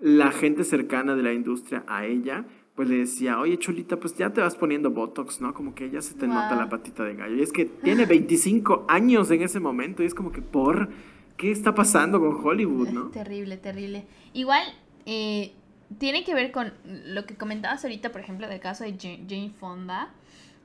la 0.00 0.30
gente 0.30 0.64
cercana 0.64 1.16
de 1.16 1.22
la 1.22 1.32
industria 1.32 1.84
a 1.88 2.06
ella 2.06 2.46
pues 2.74 2.88
le 2.88 2.98
decía, 2.98 3.38
oye 3.38 3.56
Chulita, 3.58 3.98
pues 3.98 4.16
ya 4.16 4.30
te 4.30 4.40
vas 4.40 4.56
poniendo 4.56 4.90
Botox, 4.90 5.40
¿no? 5.40 5.54
Como 5.54 5.74
que 5.74 5.90
ya 5.90 6.02
se 6.02 6.14
te 6.14 6.26
nota 6.26 6.56
la 6.56 6.68
patita 6.68 7.04
de 7.04 7.14
gallo. 7.14 7.36
Y 7.36 7.42
es 7.42 7.52
que 7.52 7.66
tiene 7.66 8.04
25 8.04 8.86
años 8.88 9.30
en 9.30 9.42
ese 9.42 9.60
momento 9.60 10.02
y 10.02 10.06
es 10.06 10.14
como 10.14 10.32
que 10.32 10.42
por, 10.42 10.88
¿qué 11.36 11.52
está 11.52 11.74
pasando 11.74 12.18
con 12.18 12.44
Hollywood, 12.44 12.88
no? 12.88 13.08
Terrible, 13.10 13.58
terrible. 13.58 14.06
Igual, 14.32 14.64
eh, 15.06 15.52
tiene 15.98 16.24
que 16.24 16.34
ver 16.34 16.50
con 16.50 16.72
lo 16.84 17.24
que 17.26 17.36
comentabas 17.36 17.84
ahorita, 17.84 18.10
por 18.10 18.20
ejemplo, 18.20 18.48
del 18.48 18.58
caso 18.58 18.82
de 18.82 18.96
Jane 18.98 19.50
Fonda. 19.50 20.12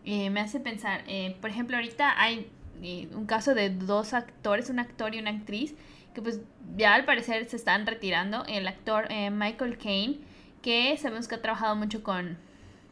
Eh, 0.04 0.32
me 0.32 0.40
hace 0.40 0.60
pensar, 0.60 1.04
eh, 1.08 1.38
por 1.40 1.52
ejemplo, 1.52 1.78
ahorita 1.78 2.20
hay 2.20 2.50
un 3.14 3.26
caso 3.28 3.54
de 3.54 3.70
dos 3.70 4.14
actores, 4.14 4.72
un 4.72 4.80
actor 4.80 5.14
y 5.14 5.20
una 5.20 5.30
actriz, 5.30 5.76
que 6.16 6.24
pues 6.24 6.42
ya 6.76 6.96
al 6.96 7.06
parecer 7.06 7.48
se 7.48 7.56
están 7.56 7.86
retirando. 7.86 8.46
El 8.48 8.68
actor 8.68 9.10
Michael 9.32 9.78
Caine 9.78 10.18
que 10.62 10.98
sabemos 10.98 11.28
que 11.28 11.36
ha 11.36 11.42
trabajado 11.42 11.76
mucho 11.76 12.04
con, 12.04 12.38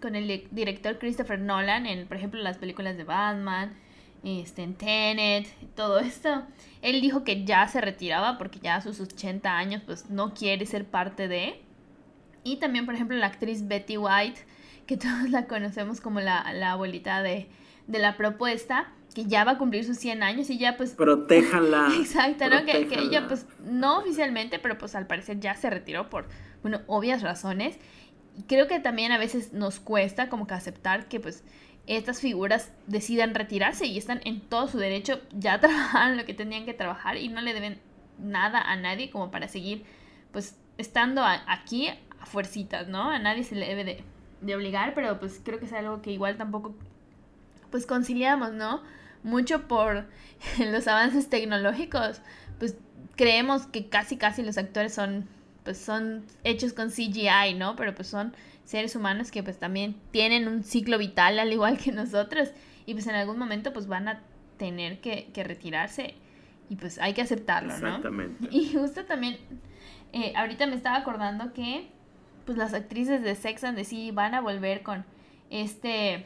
con 0.02 0.16
el 0.16 0.48
director 0.52 0.98
Christopher 1.00 1.40
Nolan 1.40 1.86
en, 1.86 2.08
por 2.08 2.18
ejemplo, 2.18 2.42
las 2.42 2.58
películas 2.58 2.98
de 2.98 3.04
Batman, 3.04 3.74
este, 4.24 4.64
en 4.64 4.74
Tenet, 4.76 5.48
todo 5.76 6.00
esto. 6.02 6.44
Él 6.82 7.02
dijo 7.02 7.24
que 7.24 7.46
ya 7.46 7.68
se 7.68 7.82
retiraba 7.82 8.38
porque 8.38 8.60
ya 8.60 8.76
a 8.76 8.82
sus 8.82 9.00
80 9.00 9.58
años 9.58 9.82
pues 9.86 10.10
no 10.10 10.34
quiere 10.34 10.66
ser 10.66 10.86
parte 10.86 11.28
de. 11.28 11.62
Y 12.44 12.58
también, 12.58 12.86
por 12.86 12.96
ejemplo, 12.96 13.18
la 13.18 13.28
actriz 13.28 13.68
Betty 13.68 13.98
White, 13.98 14.40
que 14.86 14.98
todos 14.98 15.30
la 15.30 15.46
conocemos 15.46 16.02
como 16.02 16.20
la, 16.20 16.52
la 16.54 16.72
abuelita 16.72 17.22
de, 17.22 17.48
de 17.88 18.00
la 18.00 18.18
propuesta, 18.18 18.92
que 19.14 19.26
ya 19.26 19.44
va 19.44 19.54
a 19.54 19.58
cumplir 19.58 19.84
sus 19.84 19.98
100 19.98 20.22
años 20.22 20.50
y 20.50 20.58
ya 20.58 20.78
pues... 20.78 20.92
Protéjanla. 20.92 21.90
Exacto, 22.00 22.50
¿no? 22.50 22.66
Que, 22.66 22.88
que, 22.88 23.00
ella 23.00 23.28
pues 23.28 23.48
no 23.66 24.00
oficialmente, 24.00 24.60
pero 24.60 24.78
pues 24.78 24.94
al 24.96 25.08
parecer 25.08 25.40
ya 25.40 25.56
se 25.56 25.70
retiró 25.70 26.10
por, 26.10 26.28
bueno, 26.70 26.84
obvias 26.88 27.22
razones. 27.22 27.78
Creo 28.48 28.68
que 28.68 28.80
también 28.80 29.12
a 29.12 29.18
veces 29.18 29.54
nos 29.54 29.80
cuesta 29.80 30.30
como 30.30 30.48
que 30.48 30.54
aceptar 30.54 31.08
que 31.08 31.20
pues 31.20 31.44
estas 31.88 32.20
figuras 32.20 32.72
decidan 32.86 33.34
retirarse 33.34 33.86
y 33.86 33.98
están 33.98 34.22
en 34.26 34.42
todo 34.42 34.68
su 34.68 34.78
derecho, 34.78 35.22
ya 35.32 35.60
trabajaron 35.62 36.18
lo 36.18 36.26
que 36.26 36.34
tenían 36.34 36.66
que 36.66 36.74
trabajar 36.74 37.18
y 37.18 37.30
no 37.30 37.42
le 37.42 37.54
deben 37.54 37.80
nada 38.20 38.62
a 38.62 38.76
nadie 38.76 39.10
como 39.10 39.32
para 39.32 39.48
seguir 39.48 39.86
pues 40.32 40.58
estando 40.78 41.24
aquí 41.24 41.90
a 42.20 42.26
fuercitas, 42.26 42.88
¿no? 42.88 43.10
A 43.10 43.20
nadie 43.20 43.44
se 43.44 43.56
le 43.56 43.68
debe 43.68 43.84
de, 43.84 44.04
de 44.42 44.56
obligar, 44.56 44.94
pero 44.94 45.20
pues 45.20 45.42
creo 45.44 45.60
que 45.60 45.66
es 45.66 45.74
algo 45.74 46.02
que 46.02 46.12
igual 46.12 46.38
tampoco 46.38 46.76
pues 47.72 47.86
conciliamos, 47.86 48.54
¿no? 48.54 48.82
mucho 49.24 49.68
por 49.68 50.06
los 50.72 50.88
avances 50.88 51.30
tecnológicos, 51.30 52.22
pues 52.60 52.76
creemos 53.16 53.68
que 53.68 53.90
casi 53.90 54.18
casi 54.18 54.44
los 54.44 54.58
actores 54.58 54.94
son 54.94 55.28
pues 55.68 55.80
son 55.80 56.24
hechos 56.46 56.72
con 56.72 56.92
CGI, 56.92 57.56
¿no? 57.58 57.76
Pero 57.76 57.94
pues 57.94 58.08
son 58.08 58.34
seres 58.64 58.96
humanos 58.96 59.32
que 59.32 59.44
pues 59.44 59.60
también 59.60 59.98
tienen 60.12 60.48
un 60.48 60.64
ciclo 60.64 60.98
vital 60.98 61.40
al 61.40 61.52
igual 61.52 61.78
que 61.78 61.92
nosotros 61.92 62.52
y 62.86 62.94
pues 62.94 63.06
en 63.08 63.16
algún 63.16 63.38
momento 63.38 63.74
pues 63.74 63.86
van 63.86 64.08
a 64.08 64.22
tener 64.56 65.02
que, 65.02 65.30
retirarse 65.36 66.16
y 66.70 66.78
pues 66.78 67.00
hay 67.00 67.14
que 67.14 67.22
aceptarlo, 67.22 67.78
¿no? 67.80 67.88
Exactamente. 67.88 68.48
Y 68.50 68.72
justo 68.72 69.04
también, 69.04 69.40
eh, 70.14 70.32
ahorita 70.38 70.68
me 70.68 70.76
estaba 70.78 70.96
acordando 70.96 71.52
que 71.52 71.90
pues 72.46 72.58
las 72.58 72.74
actrices 72.74 73.22
de 73.24 73.36
Sex 73.36 73.66
and 73.66 73.78
the 73.78 73.84
City 73.84 74.12
van 74.12 74.36
a 74.36 74.40
volver 74.40 74.84
con 74.84 75.04
este 75.50 76.26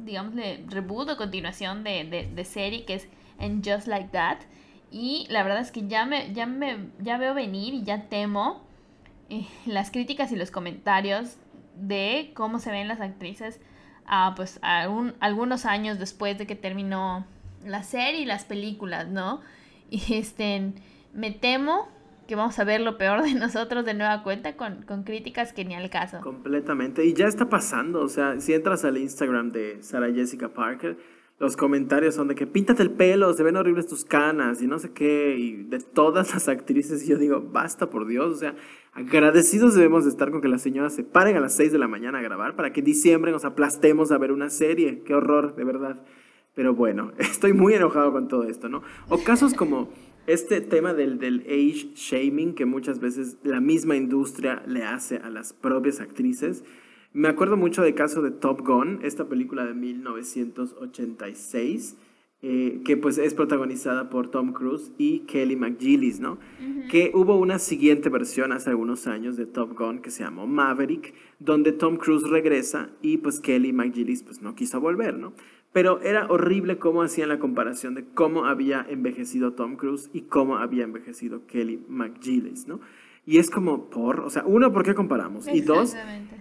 digamos, 0.00 0.34
de 0.34 0.64
reboot 0.66 1.10
o 1.10 1.16
continuación 1.16 1.84
de, 1.84 2.28
de, 2.34 2.44
serie 2.44 2.84
que 2.84 2.94
es 2.94 3.08
en 3.38 3.62
Just 3.62 3.86
Like 3.86 4.08
That. 4.08 4.38
Y 4.90 5.28
la 5.30 5.44
verdad 5.44 5.60
es 5.60 5.70
que 5.70 5.86
ya 5.86 6.06
me, 6.06 6.32
ya 6.32 6.46
me 6.46 6.88
ya 6.98 7.18
veo 7.18 7.34
venir 7.34 7.74
y 7.74 7.84
ya 7.84 8.08
temo 8.08 8.68
eh, 9.30 9.46
las 9.66 9.90
críticas 9.90 10.32
y 10.32 10.36
los 10.36 10.50
comentarios 10.50 11.36
de 11.76 12.32
cómo 12.34 12.58
se 12.58 12.70
ven 12.70 12.88
las 12.88 13.00
actrices 13.00 13.60
a, 14.06 14.34
pues, 14.34 14.58
algunos 14.62 15.66
años 15.66 15.98
después 15.98 16.36
de 16.36 16.46
que 16.46 16.56
terminó 16.56 17.26
la 17.64 17.82
serie 17.82 18.22
y 18.22 18.24
las 18.24 18.44
películas, 18.44 19.08
¿no? 19.08 19.40
Y 19.88 20.14
este, 20.14 20.72
me 21.12 21.32
temo 21.32 21.88
que 22.28 22.36
vamos 22.36 22.56
a 22.60 22.64
ver 22.64 22.80
lo 22.80 22.96
peor 22.96 23.22
de 23.22 23.34
nosotros 23.34 23.84
de 23.84 23.94
nueva 23.94 24.22
cuenta 24.22 24.56
con, 24.56 24.82
con, 24.82 25.02
críticas 25.02 25.52
que 25.52 25.64
ni 25.64 25.74
al 25.74 25.90
caso. 25.90 26.20
Completamente. 26.20 27.04
Y 27.04 27.12
ya 27.12 27.26
está 27.26 27.48
pasando. 27.48 28.02
O 28.02 28.08
sea, 28.08 28.38
si 28.38 28.54
entras 28.54 28.84
al 28.84 28.98
Instagram 28.98 29.50
de 29.50 29.82
Sarah 29.82 30.12
Jessica 30.12 30.48
Parker, 30.48 30.96
los 31.40 31.56
comentarios 31.56 32.14
son 32.14 32.28
de 32.28 32.34
que 32.34 32.46
píntate 32.46 32.82
el 32.82 32.90
pelo, 32.90 33.32
se 33.32 33.42
ven 33.42 33.56
horribles 33.56 33.86
tus 33.86 34.04
canas 34.04 34.60
y 34.60 34.66
no 34.66 34.78
sé 34.78 34.92
qué. 34.92 35.36
Y 35.38 35.62
de 35.64 35.80
todas 35.80 36.34
las 36.34 36.48
actrices, 36.48 37.02
y 37.02 37.08
yo 37.08 37.16
digo, 37.16 37.40
basta 37.40 37.88
por 37.88 38.06
Dios. 38.06 38.34
O 38.34 38.36
sea, 38.36 38.54
agradecidos 38.92 39.74
debemos 39.74 40.04
de 40.04 40.10
estar 40.10 40.30
con 40.30 40.42
que 40.42 40.48
las 40.48 40.60
señoras 40.60 40.94
se 40.94 41.02
paren 41.02 41.38
a 41.38 41.40
las 41.40 41.56
6 41.56 41.72
de 41.72 41.78
la 41.78 41.88
mañana 41.88 42.18
a 42.18 42.22
grabar 42.22 42.56
para 42.56 42.74
que 42.74 42.82
diciembre 42.82 43.32
nos 43.32 43.46
aplastemos 43.46 44.12
a 44.12 44.18
ver 44.18 44.32
una 44.32 44.50
serie. 44.50 45.02
Qué 45.02 45.14
horror, 45.14 45.56
de 45.56 45.64
verdad. 45.64 46.02
Pero 46.54 46.74
bueno, 46.74 47.12
estoy 47.18 47.54
muy 47.54 47.72
enojado 47.72 48.12
con 48.12 48.28
todo 48.28 48.44
esto, 48.44 48.68
¿no? 48.68 48.82
O 49.08 49.24
casos 49.24 49.54
como 49.54 49.88
este 50.26 50.60
tema 50.60 50.92
del, 50.92 51.18
del, 51.18 51.40
age 51.46 51.92
shaming 51.94 52.54
que 52.54 52.66
muchas 52.66 53.00
veces 53.00 53.38
la 53.44 53.60
misma 53.62 53.96
industria 53.96 54.62
le 54.66 54.84
hace 54.84 55.16
a 55.16 55.30
las 55.30 55.54
propias 55.54 56.00
actrices. 56.00 56.64
Me 57.12 57.26
acuerdo 57.26 57.56
mucho 57.56 57.82
del 57.82 57.96
caso 57.96 58.22
de 58.22 58.30
Top 58.30 58.64
Gun, 58.64 59.00
esta 59.02 59.24
película 59.24 59.64
de 59.64 59.74
1986, 59.74 61.96
eh, 62.42 62.80
que 62.84 62.96
pues 62.96 63.18
es 63.18 63.34
protagonizada 63.34 64.08
por 64.10 64.30
Tom 64.30 64.52
Cruise 64.52 64.92
y 64.96 65.18
Kelly 65.20 65.56
McGillis, 65.56 66.20
¿no? 66.20 66.38
Que 66.88 67.10
hubo 67.12 67.36
una 67.36 67.58
siguiente 67.58 68.10
versión 68.10 68.52
hace 68.52 68.70
algunos 68.70 69.08
años 69.08 69.36
de 69.36 69.46
Top 69.46 69.76
Gun 69.76 69.98
que 69.98 70.12
se 70.12 70.22
llamó 70.22 70.46
Maverick, 70.46 71.12
donde 71.40 71.72
Tom 71.72 71.96
Cruise 71.96 72.30
regresa 72.30 72.90
y 73.02 73.16
pues 73.16 73.40
Kelly 73.40 73.72
McGillis 73.72 74.22
pues 74.22 74.40
no 74.40 74.54
quiso 74.54 74.80
volver, 74.80 75.18
¿no? 75.18 75.32
Pero 75.72 76.00
era 76.02 76.28
horrible 76.28 76.78
cómo 76.78 77.02
hacían 77.02 77.28
la 77.28 77.40
comparación 77.40 77.96
de 77.96 78.04
cómo 78.04 78.46
había 78.46 78.86
envejecido 78.88 79.54
Tom 79.54 79.74
Cruise 79.76 80.10
y 80.12 80.20
cómo 80.22 80.58
había 80.58 80.84
envejecido 80.84 81.44
Kelly 81.48 81.82
McGillis, 81.88 82.68
¿no? 82.68 82.78
Y 83.26 83.38
es 83.38 83.50
como, 83.50 83.90
por, 83.90 84.20
o 84.20 84.30
sea, 84.30 84.44
uno, 84.46 84.72
¿por 84.72 84.84
qué 84.84 84.94
comparamos? 84.94 85.46
Y 85.46 85.60
dos, 85.60 85.94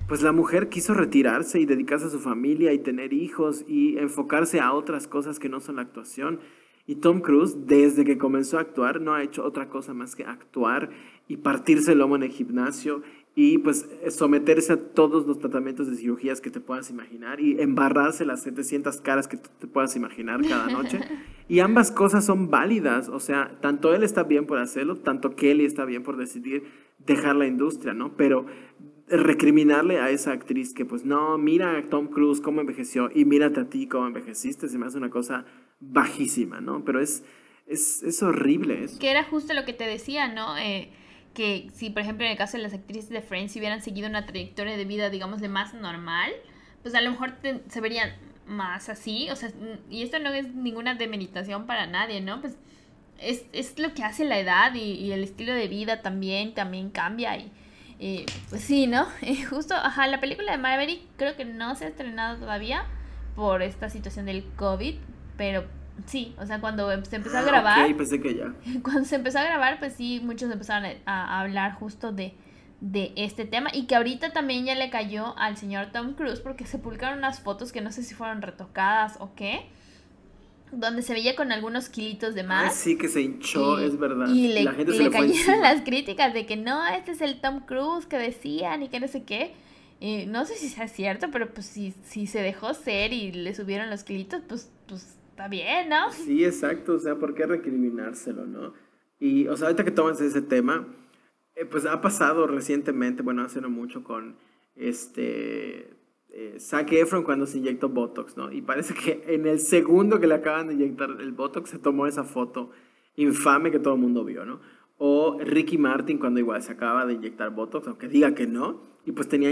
pues 0.07 0.21
la 0.21 0.31
mujer 0.31 0.69
quiso 0.69 0.93
retirarse 0.93 1.59
y 1.59 1.65
dedicarse 1.65 2.05
a 2.05 2.09
su 2.09 2.19
familia 2.19 2.73
y 2.73 2.79
tener 2.79 3.13
hijos 3.13 3.65
y 3.67 3.97
enfocarse 3.97 4.59
a 4.59 4.73
otras 4.73 5.07
cosas 5.07 5.39
que 5.39 5.49
no 5.49 5.59
son 5.59 5.75
la 5.75 5.83
actuación. 5.83 6.39
Y 6.87 6.95
Tom 6.95 7.21
Cruise, 7.21 7.67
desde 7.67 8.05
que 8.05 8.17
comenzó 8.17 8.57
a 8.57 8.61
actuar, 8.61 9.01
no 9.01 9.13
ha 9.13 9.21
hecho 9.21 9.43
otra 9.43 9.69
cosa 9.69 9.93
más 9.93 10.15
que 10.15 10.23
actuar 10.23 10.89
y 11.27 11.37
partirse 11.37 11.91
el 11.91 11.99
lomo 11.99 12.15
en 12.15 12.23
el 12.23 12.31
gimnasio 12.31 13.03
y 13.41 13.57
pues 13.57 13.87
someterse 14.09 14.73
a 14.73 14.77
todos 14.77 15.25
los 15.25 15.39
tratamientos 15.39 15.89
de 15.89 15.95
cirugías 15.95 16.41
que 16.41 16.51
te 16.51 16.59
puedas 16.59 16.89
imaginar 16.89 17.39
y 17.39 17.61
embarrarse 17.61 18.25
las 18.25 18.41
700 18.41 18.99
caras 18.99 19.29
que 19.29 19.37
te 19.37 19.65
puedas 19.65 19.95
imaginar 19.95 20.41
cada 20.45 20.67
noche. 20.67 20.99
Y 21.47 21.61
ambas 21.61 21.91
cosas 21.91 22.25
son 22.25 22.51
válidas, 22.51 23.09
o 23.09 23.19
sea, 23.19 23.57
tanto 23.59 23.95
él 23.95 24.03
está 24.03 24.21
bien 24.21 24.45
por 24.45 24.59
hacerlo, 24.59 24.97
tanto 24.97 25.35
Kelly 25.35 25.65
está 25.65 25.83
bien 25.83 26.03
por 26.03 26.15
decidir 26.15 26.63
dejar 26.99 27.37
la 27.37 27.47
industria, 27.47 27.95
¿no? 27.95 28.15
Pero 28.15 28.45
recriminarle 29.07 29.99
a 29.99 30.11
esa 30.11 30.31
actriz 30.31 30.75
que 30.75 30.85
pues 30.85 31.05
no, 31.05 31.39
mira 31.39 31.75
a 31.75 31.89
Tom 31.89 32.07
Cruise 32.09 32.41
cómo 32.41 32.61
envejeció 32.61 33.09
y 33.15 33.25
mírate 33.25 33.61
a 33.61 33.69
ti 33.69 33.87
cómo 33.87 34.05
envejeciste, 34.05 34.67
se 34.67 34.77
me 34.77 34.85
hace 34.85 34.99
una 34.99 35.09
cosa 35.09 35.45
bajísima, 35.79 36.61
¿no? 36.61 36.85
Pero 36.85 37.01
es, 37.01 37.23
es, 37.65 38.03
es 38.03 38.21
horrible 38.21 38.83
eso. 38.83 38.99
Que 38.99 39.09
era 39.09 39.23
justo 39.23 39.55
lo 39.55 39.65
que 39.65 39.73
te 39.73 39.85
decía, 39.85 40.31
¿no? 40.31 40.55
Eh, 40.55 40.91
que 41.39 41.69
si, 41.73 41.89
por 41.89 42.01
ejemplo, 42.01 42.25
en 42.25 42.33
el 42.33 42.37
caso 42.37 42.57
de 42.57 42.63
las 42.63 42.73
actrices 42.73 43.09
de 43.09 43.21
Friends, 43.21 43.53
si 43.53 43.59
hubieran 43.59 43.81
seguido 43.81 44.09
una 44.09 44.25
trayectoria 44.25 44.75
de 44.75 44.83
vida, 44.83 45.09
digamos, 45.09 45.39
de 45.39 45.47
más 45.47 45.73
normal, 45.73 46.33
pues 46.81 46.93
a 46.95 46.99
lo 46.99 47.11
mejor 47.11 47.35
se 47.69 47.79
verían 47.79 48.11
más 48.45 48.89
así, 48.89 49.29
o 49.29 49.37
sea, 49.37 49.49
y 49.89 50.03
esto 50.03 50.19
no 50.19 50.33
es 50.33 50.53
ninguna 50.53 50.95
demeritación 50.95 51.65
para 51.65 51.87
nadie, 51.87 52.19
¿no? 52.19 52.41
Pues 52.41 52.57
es, 53.21 53.45
es 53.53 53.79
lo 53.79 53.93
que 53.93 54.03
hace 54.03 54.25
la 54.25 54.37
edad 54.37 54.73
y, 54.73 55.13
el 55.13 55.23
estilo 55.23 55.53
de 55.53 55.69
vida 55.69 56.01
también, 56.01 56.53
también 56.53 56.89
cambia 56.89 57.37
y, 57.37 58.25
pues 58.49 58.61
sí, 58.61 58.87
¿no? 58.87 59.07
Justo, 59.49 59.75
ajá, 59.75 60.07
la 60.07 60.19
película 60.19 60.51
de 60.51 60.57
Maverick 60.57 61.03
creo 61.15 61.37
que 61.37 61.45
no 61.45 61.73
se 61.75 61.85
ha 61.85 61.87
estrenado 61.87 62.37
todavía 62.37 62.83
por 63.37 63.61
esta 63.61 63.89
situación 63.89 64.25
del 64.25 64.43
COVID, 64.57 64.95
pero 65.37 65.63
Sí, 66.05 66.35
o 66.39 66.45
sea, 66.45 66.59
cuando 66.61 66.89
se 67.05 67.15
empezó 67.15 67.37
a 67.37 67.41
ah, 67.41 67.43
grabar. 67.43 67.97
pensé 67.97 68.21
que 68.21 68.35
ya. 68.35 68.53
Cuando 68.83 69.05
se 69.05 69.15
empezó 69.15 69.39
a 69.39 69.43
grabar, 69.43 69.79
pues 69.79 69.93
sí, 69.93 70.21
muchos 70.23 70.51
empezaron 70.51 70.89
a, 71.05 71.39
hablar 71.41 71.73
justo 71.73 72.11
de, 72.11 72.33
de 72.81 73.11
este 73.15 73.45
tema. 73.45 73.69
Y 73.73 73.85
que 73.85 73.95
ahorita 73.95 74.31
también 74.31 74.65
ya 74.65 74.75
le 74.75 74.89
cayó 74.89 75.37
al 75.37 75.57
señor 75.57 75.87
Tom 75.91 76.13
Cruise 76.13 76.39
porque 76.39 76.65
se 76.65 76.77
publicaron 76.77 77.19
unas 77.19 77.39
fotos 77.39 77.71
que 77.71 77.81
no 77.81 77.91
sé 77.91 78.03
si 78.03 78.13
fueron 78.15 78.41
retocadas 78.41 79.17
o 79.19 79.33
qué. 79.35 79.67
Donde 80.71 81.01
se 81.01 81.13
veía 81.13 81.35
con 81.35 81.51
algunos 81.51 81.89
kilitos 81.89 82.35
de 82.35 82.43
más. 82.43 82.71
Ah, 82.71 82.75
sí, 82.75 82.95
que 82.95 83.07
se 83.07 83.21
hinchó, 83.21 83.79
es 83.79 83.97
verdad. 83.97 84.27
Y 84.29 84.49
le, 84.49 84.63
le 84.63 85.09
cayeron 85.09 85.61
las 85.61 85.81
críticas 85.81 86.33
de 86.33 86.45
que 86.45 86.57
no, 86.57 86.85
este 86.87 87.11
es 87.11 87.21
el 87.21 87.41
Tom 87.41 87.61
Cruise 87.61 88.05
que 88.05 88.17
decían 88.19 88.83
y 88.83 88.89
que 88.89 88.99
no 88.99 89.07
sé 89.07 89.23
qué. 89.23 89.53
Y 89.99 90.27
no 90.27 90.45
sé 90.45 90.55
si 90.55 90.69
sea 90.69 90.87
cierto, 90.87 91.29
pero 91.31 91.53
pues 91.53 91.65
si, 91.65 91.93
si 92.05 92.27
se 92.27 92.41
dejó 92.41 92.73
ser 92.73 93.11
y 93.11 93.31
le 93.31 93.53
subieron 93.53 93.89
los 93.89 94.03
kilitos, 94.03 94.41
pues, 94.47 94.71
pues 94.87 95.18
está 95.39 95.47
bien, 95.47 95.87
¿no? 95.87 96.11
Sí, 96.11 96.43
exacto, 96.43 96.95
o 96.95 96.99
sea, 96.99 97.15
¿por 97.15 97.33
qué 97.33 97.45
recriminárselo, 97.45 98.45
no? 98.45 98.73
Y, 99.21 99.47
o 99.47 99.55
sea, 99.55 99.67
ahorita 99.67 99.85
que 99.85 99.91
tomas 99.91 100.19
ese 100.19 100.41
tema, 100.41 100.85
eh, 101.55 101.63
pues 101.63 101.85
ha 101.85 102.01
pasado 102.01 102.45
recientemente, 102.45 103.23
bueno, 103.23 103.43
hace 103.43 103.61
no 103.61 103.69
mucho 103.69 104.03
con 104.03 104.35
este 104.75 105.93
eh, 106.29 106.57
Zac 106.59 106.91
Efron 106.91 107.23
cuando 107.23 107.45
se 107.45 107.57
inyectó 107.57 107.87
Botox, 107.87 108.35
¿no? 108.35 108.51
Y 108.51 108.61
parece 108.61 108.93
que 108.93 109.23
en 109.33 109.47
el 109.47 109.59
segundo 109.59 110.19
que 110.19 110.27
le 110.27 110.35
acaban 110.35 110.67
de 110.67 110.73
inyectar 110.73 111.09
el 111.09 111.31
Botox 111.31 111.69
se 111.69 111.79
tomó 111.79 112.05
esa 112.05 112.25
foto 112.25 112.71
infame 113.15 113.71
que 113.71 113.79
todo 113.79 113.93
el 113.93 114.01
mundo 114.01 114.25
vio, 114.25 114.45
¿no? 114.45 114.59
O 114.97 115.39
Ricky 115.39 115.77
Martin 115.77 116.17
cuando 116.17 116.41
igual 116.41 116.61
se 116.61 116.73
acaba 116.73 117.05
de 117.05 117.13
inyectar 117.13 117.49
Botox, 117.51 117.87
aunque 117.87 118.09
diga 118.09 118.35
que 118.35 118.45
no, 118.45 118.81
y 119.05 119.13
pues 119.13 119.29
tenía, 119.29 119.49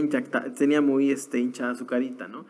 tenía 0.57 0.81
muy 0.81 1.11
este, 1.11 1.39
hinchada 1.39 1.75
su 1.75 1.85
carita, 1.85 2.27
¿no? 2.27 2.45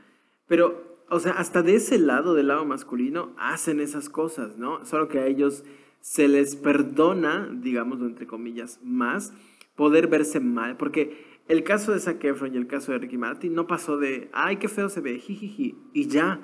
Pero 0.47 0.86
o 1.09 1.19
sea, 1.19 1.33
hasta 1.33 1.61
de 1.61 1.75
ese 1.75 1.97
lado, 1.97 2.33
del 2.33 2.47
lado 2.47 2.65
masculino, 2.65 3.31
hacen 3.37 3.79
esas 3.79 4.09
cosas, 4.09 4.57
¿no? 4.57 4.85
Solo 4.85 5.07
que 5.07 5.19
a 5.19 5.27
ellos 5.27 5.63
se 6.01 6.27
les 6.27 6.55
perdona, 6.55 7.49
digamos, 7.51 8.01
entre 8.01 8.27
comillas, 8.27 8.79
más 8.83 9.33
poder 9.75 10.07
verse 10.07 10.39
mal, 10.39 10.77
porque 10.77 11.25
el 11.47 11.63
caso 11.63 11.93
de 11.93 11.99
Zac 11.99 12.23
Efron 12.23 12.53
y 12.53 12.57
el 12.57 12.67
caso 12.67 12.91
de 12.91 12.97
Ricky 12.97 13.17
Martin 13.17 13.53
no 13.53 13.67
pasó 13.67 13.97
de, 13.97 14.29
ay, 14.33 14.57
qué 14.57 14.67
feo 14.67 14.89
se 14.89 15.01
ve, 15.01 15.19
jijiji, 15.19 15.75
y 15.93 16.07
ya. 16.07 16.41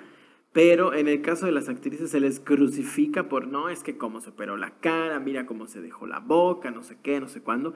Pero 0.54 0.94
en 0.94 1.08
el 1.08 1.22
caso 1.22 1.48
de 1.48 1.52
las 1.52 1.68
actrices 1.68 2.12
se 2.12 2.20
les 2.20 2.40
crucifica 2.40 3.28
por, 3.28 3.48
no, 3.48 3.70
es 3.70 3.84
que 3.84 3.98
cómo 3.98 4.22
se 4.22 4.30
operó 4.30 4.56
la 4.56 4.80
cara, 4.80 5.20
mira 5.20 5.46
cómo 5.46 5.66
se 5.68 5.82
dejó 5.82 6.06
la 6.06 6.20
boca, 6.20 6.70
no 6.70 6.84
sé 6.84 6.98
qué, 7.02 7.20
no 7.20 7.28
sé 7.28 7.42
cuándo. 7.42 7.74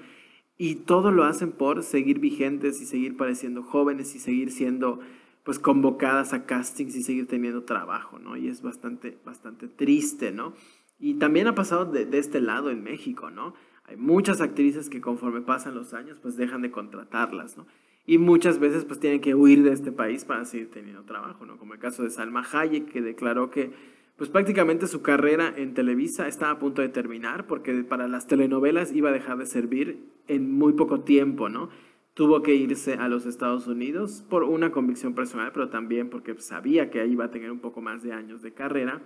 Y 0.58 0.76
todo 0.76 1.12
lo 1.12 1.23
hacen 1.23 1.52
por 1.52 1.84
seguir 1.84 2.19
vigentes 2.19 2.80
y 2.80 2.86
seguir 2.86 3.17
pareciendo 3.17 3.63
jóvenes 3.63 4.15
y 4.15 4.19
seguir 4.19 4.52
siendo 4.52 5.00
pues 5.47 5.60
convocadas 5.60 6.33
a 6.33 6.45
castings 6.45 6.93
y 6.97 7.03
seguir 7.03 7.25
teniendo 7.25 7.63
trabajo, 7.63 8.19
¿no? 8.19 8.36
Y 8.36 8.49
es 8.49 8.62
bastante, 8.62 9.17
bastante 9.23 9.69
triste, 9.69 10.33
¿no? 10.33 10.51
Y 10.99 11.13
también 11.13 11.47
ha 11.47 11.55
pasado 11.55 11.86
de, 11.86 12.05
este 12.19 12.41
lado 12.41 12.69
en 12.69 12.83
México, 12.83 13.29
¿no? 13.29 13.53
Hay 13.86 13.95
muchas 13.95 14.41
actrices 14.41 14.89
que 14.89 14.99
conforme 14.99 15.39
pasan 15.39 15.73
los 15.73 15.93
años, 15.93 16.19
pues 16.21 16.36
dejan 16.36 16.63
de 16.63 16.71
contratarlas, 16.71 17.55
¿no? 17.55 17.65
Y 18.05 18.17
muchas 18.17 18.60
veces 18.60 18.83
pues 18.83 18.99
tienen 18.99 19.21
que 19.21 19.36
huir 19.36 19.63
de 19.63 19.71
este 19.71 19.93
país 19.93 20.25
para 20.25 20.43
seguir 20.43 20.69
teniendo 20.69 21.03
trabajo, 21.03 21.45
¿no? 21.45 21.55
Como 21.55 21.75
el 21.75 21.79
caso 21.79 22.03
de 22.03 22.10
Salma 22.10 22.45
Hayek, 22.51 22.91
que 22.91 23.01
declaró 23.01 23.49
que 23.49 23.71
pues 24.17 24.29
prácticamente 24.29 24.86
su 24.86 25.01
carrera 25.01 25.53
en 25.55 25.73
Televisa 25.73 26.27
estaba 26.27 26.51
a 26.51 26.60
punto 26.60 26.81
de 26.81 26.89
terminar 26.89 27.47
porque 27.47 27.86
para 27.86 28.10
las 28.10 28.27
telenovelas 28.27 28.91
iba 28.91 29.12
a 29.12 29.13
dejar 29.13 29.38
de 29.38 29.45
servir 29.45 30.10
en 30.27 30.51
muy 30.51 30.73
poco 30.73 31.05
tiempo, 31.05 31.47
¿no? 31.47 31.69
Tuvo 32.17 32.41
que 32.41 32.56
irse 32.56 32.95
a 32.95 33.08
los 33.10 33.27
Estados 33.27 33.67
Unidos 33.67 34.25
por 34.27 34.43
una 34.43 34.71
convicción 34.71 35.13
personal, 35.13 35.51
pero 35.53 35.69
también 35.69 36.10
porque 36.10 36.36
sabía 36.39 36.89
que 36.89 36.99
ahí 36.99 37.12
iba 37.12 37.25
a 37.25 37.30
tener 37.30 37.51
un 37.51 37.60
poco 37.60 37.80
más 37.80 38.01
de 38.01 38.12
años 38.12 38.41
de 38.41 38.56
carrera. 38.56 39.03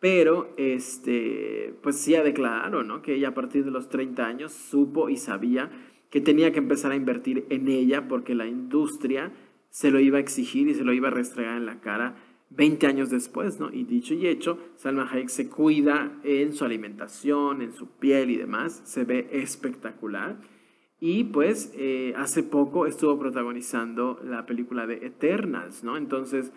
Pero, 0.00 0.52
este, 0.56 1.78
pues 1.80 2.00
sí 2.00 2.16
ha 2.16 2.24
declarado, 2.24 2.82
¿no? 2.82 3.02
Que 3.02 3.14
ella 3.14 3.28
a 3.28 3.34
partir 3.34 3.64
de 3.64 3.70
los 3.70 3.88
30 3.88 4.26
años 4.26 4.52
supo 4.52 5.08
y 5.08 5.16
sabía 5.16 5.70
que 6.10 6.20
tenía 6.20 6.50
que 6.50 6.58
empezar 6.58 6.90
a 6.90 6.96
invertir 6.96 7.46
en 7.50 7.68
ella 7.68 8.08
porque 8.08 8.34
la 8.34 8.48
industria 8.48 9.30
se 9.68 9.92
lo 9.92 10.00
iba 10.00 10.18
a 10.18 10.20
exigir 10.20 10.66
y 10.66 10.74
se 10.74 10.82
lo 10.82 10.92
iba 10.92 11.06
a 11.06 11.12
restregar 11.12 11.56
en 11.56 11.66
la 11.66 11.80
cara 11.80 12.16
20 12.48 12.84
años 12.88 13.10
después, 13.10 13.60
¿no? 13.60 13.72
Y 13.72 13.84
dicho 13.84 14.12
y 14.12 14.26
hecho, 14.26 14.58
Salma 14.74 15.08
Hayek 15.08 15.28
se 15.28 15.48
cuida 15.48 16.18
en 16.24 16.52
su 16.52 16.64
alimentación, 16.64 17.62
en 17.62 17.72
su 17.72 17.86
piel 17.86 18.28
y 18.30 18.38
demás, 18.38 18.82
se 18.86 19.04
ve 19.04 19.28
espectacular. 19.30 20.36
Y 21.00 21.24
pues 21.24 21.72
eh, 21.76 22.12
hace 22.16 22.42
poco 22.42 22.86
estuvo 22.86 23.18
protagonizando 23.18 24.20
la 24.22 24.44
película 24.44 24.86
de 24.86 25.06
Eternals, 25.06 25.82
¿no? 25.82 25.96
Entonces, 25.96 26.52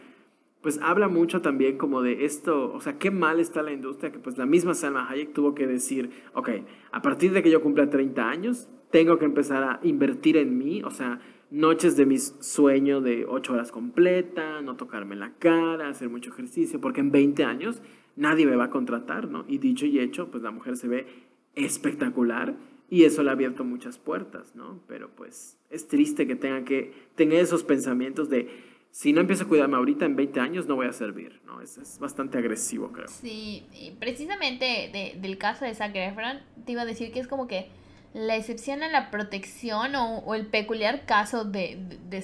pues 0.61 0.79
habla 0.81 1.07
mucho 1.07 1.41
también 1.41 1.77
como 1.77 2.01
de 2.01 2.25
esto, 2.25 2.73
o 2.73 2.81
sea, 2.81 2.97
qué 2.97 3.09
mal 3.09 3.39
está 3.39 3.61
la 3.61 3.71
industria, 3.71 4.11
que 4.11 4.19
pues 4.19 4.37
la 4.37 4.45
misma 4.45 4.73
Salma 4.73 5.09
Hayek 5.09 5.33
tuvo 5.33 5.55
que 5.55 5.67
decir, 5.67 6.09
ok, 6.33 6.49
a 6.91 7.01
partir 7.01 7.31
de 7.31 7.43
que 7.43 7.51
yo 7.51 7.61
cumpla 7.61 7.89
30 7.89 8.29
años, 8.29 8.69
tengo 8.89 9.17
que 9.17 9.25
empezar 9.25 9.63
a 9.63 9.79
invertir 9.83 10.37
en 10.37 10.57
mí, 10.57 10.81
o 10.83 10.89
sea, 10.89 11.19
noches 11.51 11.95
de 11.97 12.05
mis 12.05 12.35
sueños 12.39 13.03
de 13.03 13.25
8 13.25 13.53
horas 13.53 13.71
completa, 13.71 14.61
no 14.61 14.75
tocarme 14.75 15.15
la 15.15 15.33
cara, 15.37 15.89
hacer 15.89 16.09
mucho 16.09 16.31
ejercicio, 16.31 16.79
porque 16.79 17.01
en 17.01 17.11
20 17.11 17.43
años 17.43 17.81
nadie 18.15 18.45
me 18.45 18.55
va 18.55 18.65
a 18.65 18.69
contratar, 18.69 19.29
¿no? 19.29 19.45
Y 19.47 19.57
dicho 19.57 19.85
y 19.85 19.99
hecho, 19.99 20.31
pues 20.31 20.43
la 20.43 20.51
mujer 20.51 20.77
se 20.77 20.87
ve 20.87 21.07
espectacular 21.55 22.55
y 22.93 23.05
eso 23.05 23.23
le 23.23 23.31
ha 23.31 23.33
abierto 23.33 23.63
muchas 23.63 23.97
puertas, 23.97 24.53
¿no? 24.53 24.79
Pero 24.87 25.09
pues 25.15 25.57
es 25.71 25.87
triste 25.87 26.27
que 26.27 26.35
tenga 26.35 26.63
que 26.63 26.93
tener 27.15 27.39
esos 27.39 27.63
pensamientos 27.63 28.29
de, 28.29 28.47
si 28.91 29.13
no 29.13 29.21
empiezo 29.21 29.45
a 29.45 29.47
cuidarme 29.47 29.77
ahorita 29.77 30.05
en 30.05 30.15
20 30.15 30.39
años 30.39 30.67
no 30.67 30.75
voy 30.75 30.85
a 30.85 30.93
servir, 30.93 31.41
¿no? 31.43 31.59
Es, 31.59 31.79
es 31.79 31.97
bastante 31.97 32.37
agresivo, 32.37 32.91
creo. 32.91 33.07
Sí, 33.07 33.65
precisamente 33.99 35.15
del 35.19 35.39
caso 35.39 35.65
de 35.65 35.73
Zac 35.73 35.95
Efron, 35.95 36.41
te 36.67 36.73
iba 36.73 36.83
a 36.83 36.85
decir 36.85 37.11
que 37.11 37.19
es 37.19 37.27
como 37.27 37.47
que 37.47 37.71
la 38.13 38.35
excepción 38.35 38.83
a 38.83 38.89
la 38.89 39.09
protección 39.09 39.95
o, 39.95 40.35
el 40.35 40.45
peculiar 40.45 41.07
caso 41.07 41.45
de, 41.45 41.79
de, 42.11 42.23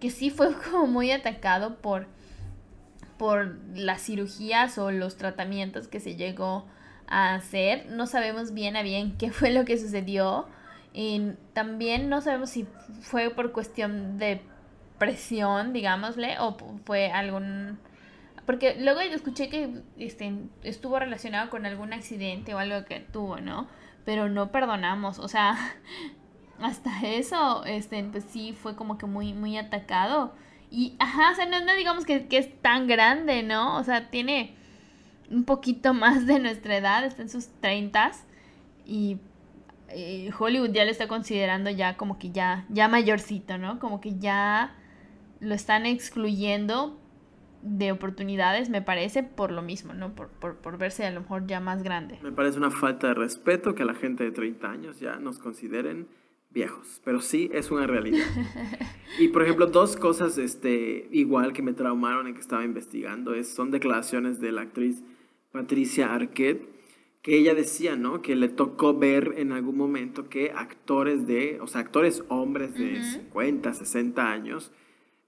que 0.00 0.10
sí 0.10 0.30
fue 0.30 0.52
como 0.68 0.88
muy 0.88 1.12
atacado 1.12 1.76
por, 1.76 2.08
por 3.18 3.56
las 3.72 4.02
cirugías 4.02 4.78
o 4.78 4.90
los 4.90 5.16
tratamientos 5.16 5.86
que 5.86 6.00
se 6.00 6.16
llegó 6.16 6.66
a 7.08 7.34
hacer. 7.34 7.86
No 7.90 8.06
sabemos 8.06 8.52
bien 8.52 8.76
a 8.76 8.82
bien 8.82 9.16
qué 9.18 9.30
fue 9.30 9.50
lo 9.50 9.64
que 9.64 9.78
sucedió. 9.78 10.46
Y 10.92 11.32
también 11.52 12.08
no 12.08 12.20
sabemos 12.22 12.50
si 12.50 12.66
fue 13.00 13.30
por 13.30 13.52
cuestión 13.52 14.18
de 14.18 14.40
presión, 14.98 15.72
digámosle, 15.72 16.38
o 16.40 16.56
fue 16.84 17.10
algún... 17.10 17.78
Porque 18.46 18.76
luego 18.80 19.00
escuché 19.00 19.48
que 19.48 19.82
este, 19.98 20.32
estuvo 20.62 20.98
relacionado 20.98 21.50
con 21.50 21.66
algún 21.66 21.92
accidente 21.92 22.54
o 22.54 22.58
algo 22.58 22.84
que 22.86 23.00
tuvo, 23.00 23.38
¿no? 23.40 23.66
Pero 24.04 24.28
no 24.28 24.52
perdonamos, 24.52 25.18
o 25.18 25.28
sea, 25.28 25.58
hasta 26.60 27.00
eso, 27.02 27.64
este, 27.64 28.02
pues 28.04 28.24
sí 28.24 28.52
fue 28.52 28.76
como 28.76 28.98
que 28.98 29.06
muy, 29.06 29.34
muy 29.34 29.58
atacado. 29.58 30.32
Y, 30.70 30.96
ajá, 30.98 31.32
o 31.32 31.34
sea, 31.34 31.46
no, 31.46 31.60
no 31.60 31.74
digamos 31.74 32.04
que, 32.04 32.28
que 32.28 32.38
es 32.38 32.62
tan 32.62 32.86
grande, 32.86 33.42
¿no? 33.42 33.76
O 33.76 33.84
sea, 33.84 34.10
tiene 34.10 34.56
un 35.30 35.44
poquito 35.44 35.94
más 35.94 36.26
de 36.26 36.38
nuestra 36.38 36.76
edad, 36.76 37.04
está 37.04 37.22
en 37.22 37.28
sus 37.28 37.48
30 37.60 38.12
y 38.84 39.18
eh, 39.88 40.30
Hollywood 40.38 40.70
ya 40.70 40.84
lo 40.84 40.90
está 40.90 41.08
considerando 41.08 41.70
ya 41.70 41.96
como 41.96 42.18
que 42.18 42.30
ya, 42.30 42.66
ya 42.68 42.88
mayorcito, 42.88 43.58
¿no? 43.58 43.78
Como 43.78 44.00
que 44.00 44.18
ya 44.18 44.74
lo 45.40 45.54
están 45.54 45.86
excluyendo 45.86 46.98
de 47.62 47.90
oportunidades, 47.90 48.68
me 48.68 48.82
parece, 48.82 49.22
por 49.22 49.50
lo 49.50 49.62
mismo, 49.62 49.92
¿no? 49.92 50.14
Por, 50.14 50.28
por, 50.28 50.56
por, 50.56 50.78
verse 50.78 51.04
a 51.04 51.10
lo 51.10 51.20
mejor 51.20 51.46
ya 51.46 51.60
más 51.60 51.82
grande. 51.82 52.18
Me 52.22 52.30
parece 52.30 52.58
una 52.58 52.70
falta 52.70 53.08
de 53.08 53.14
respeto 53.14 53.74
que 53.74 53.82
a 53.82 53.86
la 53.86 53.94
gente 53.94 54.24
de 54.24 54.30
30 54.30 54.70
años 54.70 55.00
ya 55.00 55.16
nos 55.16 55.38
consideren 55.38 56.06
viejos, 56.50 57.00
pero 57.04 57.20
sí 57.20 57.50
es 57.52 57.70
una 57.70 57.86
realidad. 57.86 58.26
Y 59.18 59.28
por 59.28 59.42
ejemplo, 59.42 59.66
dos 59.66 59.96
cosas 59.96 60.36
este, 60.36 61.08
igual 61.10 61.54
que 61.54 61.62
me 61.62 61.72
traumaron 61.72 62.26
en 62.26 62.34
que 62.34 62.40
estaba 62.40 62.64
investigando 62.64 63.34
es, 63.34 63.48
son 63.48 63.70
declaraciones 63.70 64.40
de 64.40 64.52
la 64.52 64.62
actriz 64.62 65.02
Patricia 65.56 66.14
Arquette, 66.14 66.68
que 67.22 67.36
ella 67.36 67.54
decía, 67.54 67.96
¿no? 67.96 68.22
Que 68.22 68.36
le 68.36 68.48
tocó 68.48 68.94
ver 68.94 69.34
en 69.38 69.50
algún 69.50 69.76
momento 69.76 70.28
que 70.28 70.52
actores 70.52 71.26
de, 71.26 71.58
o 71.60 71.66
sea, 71.66 71.80
actores 71.80 72.22
hombres 72.28 72.74
de 72.74 73.02
50, 73.02 73.74
60 73.74 74.30
años, 74.30 74.70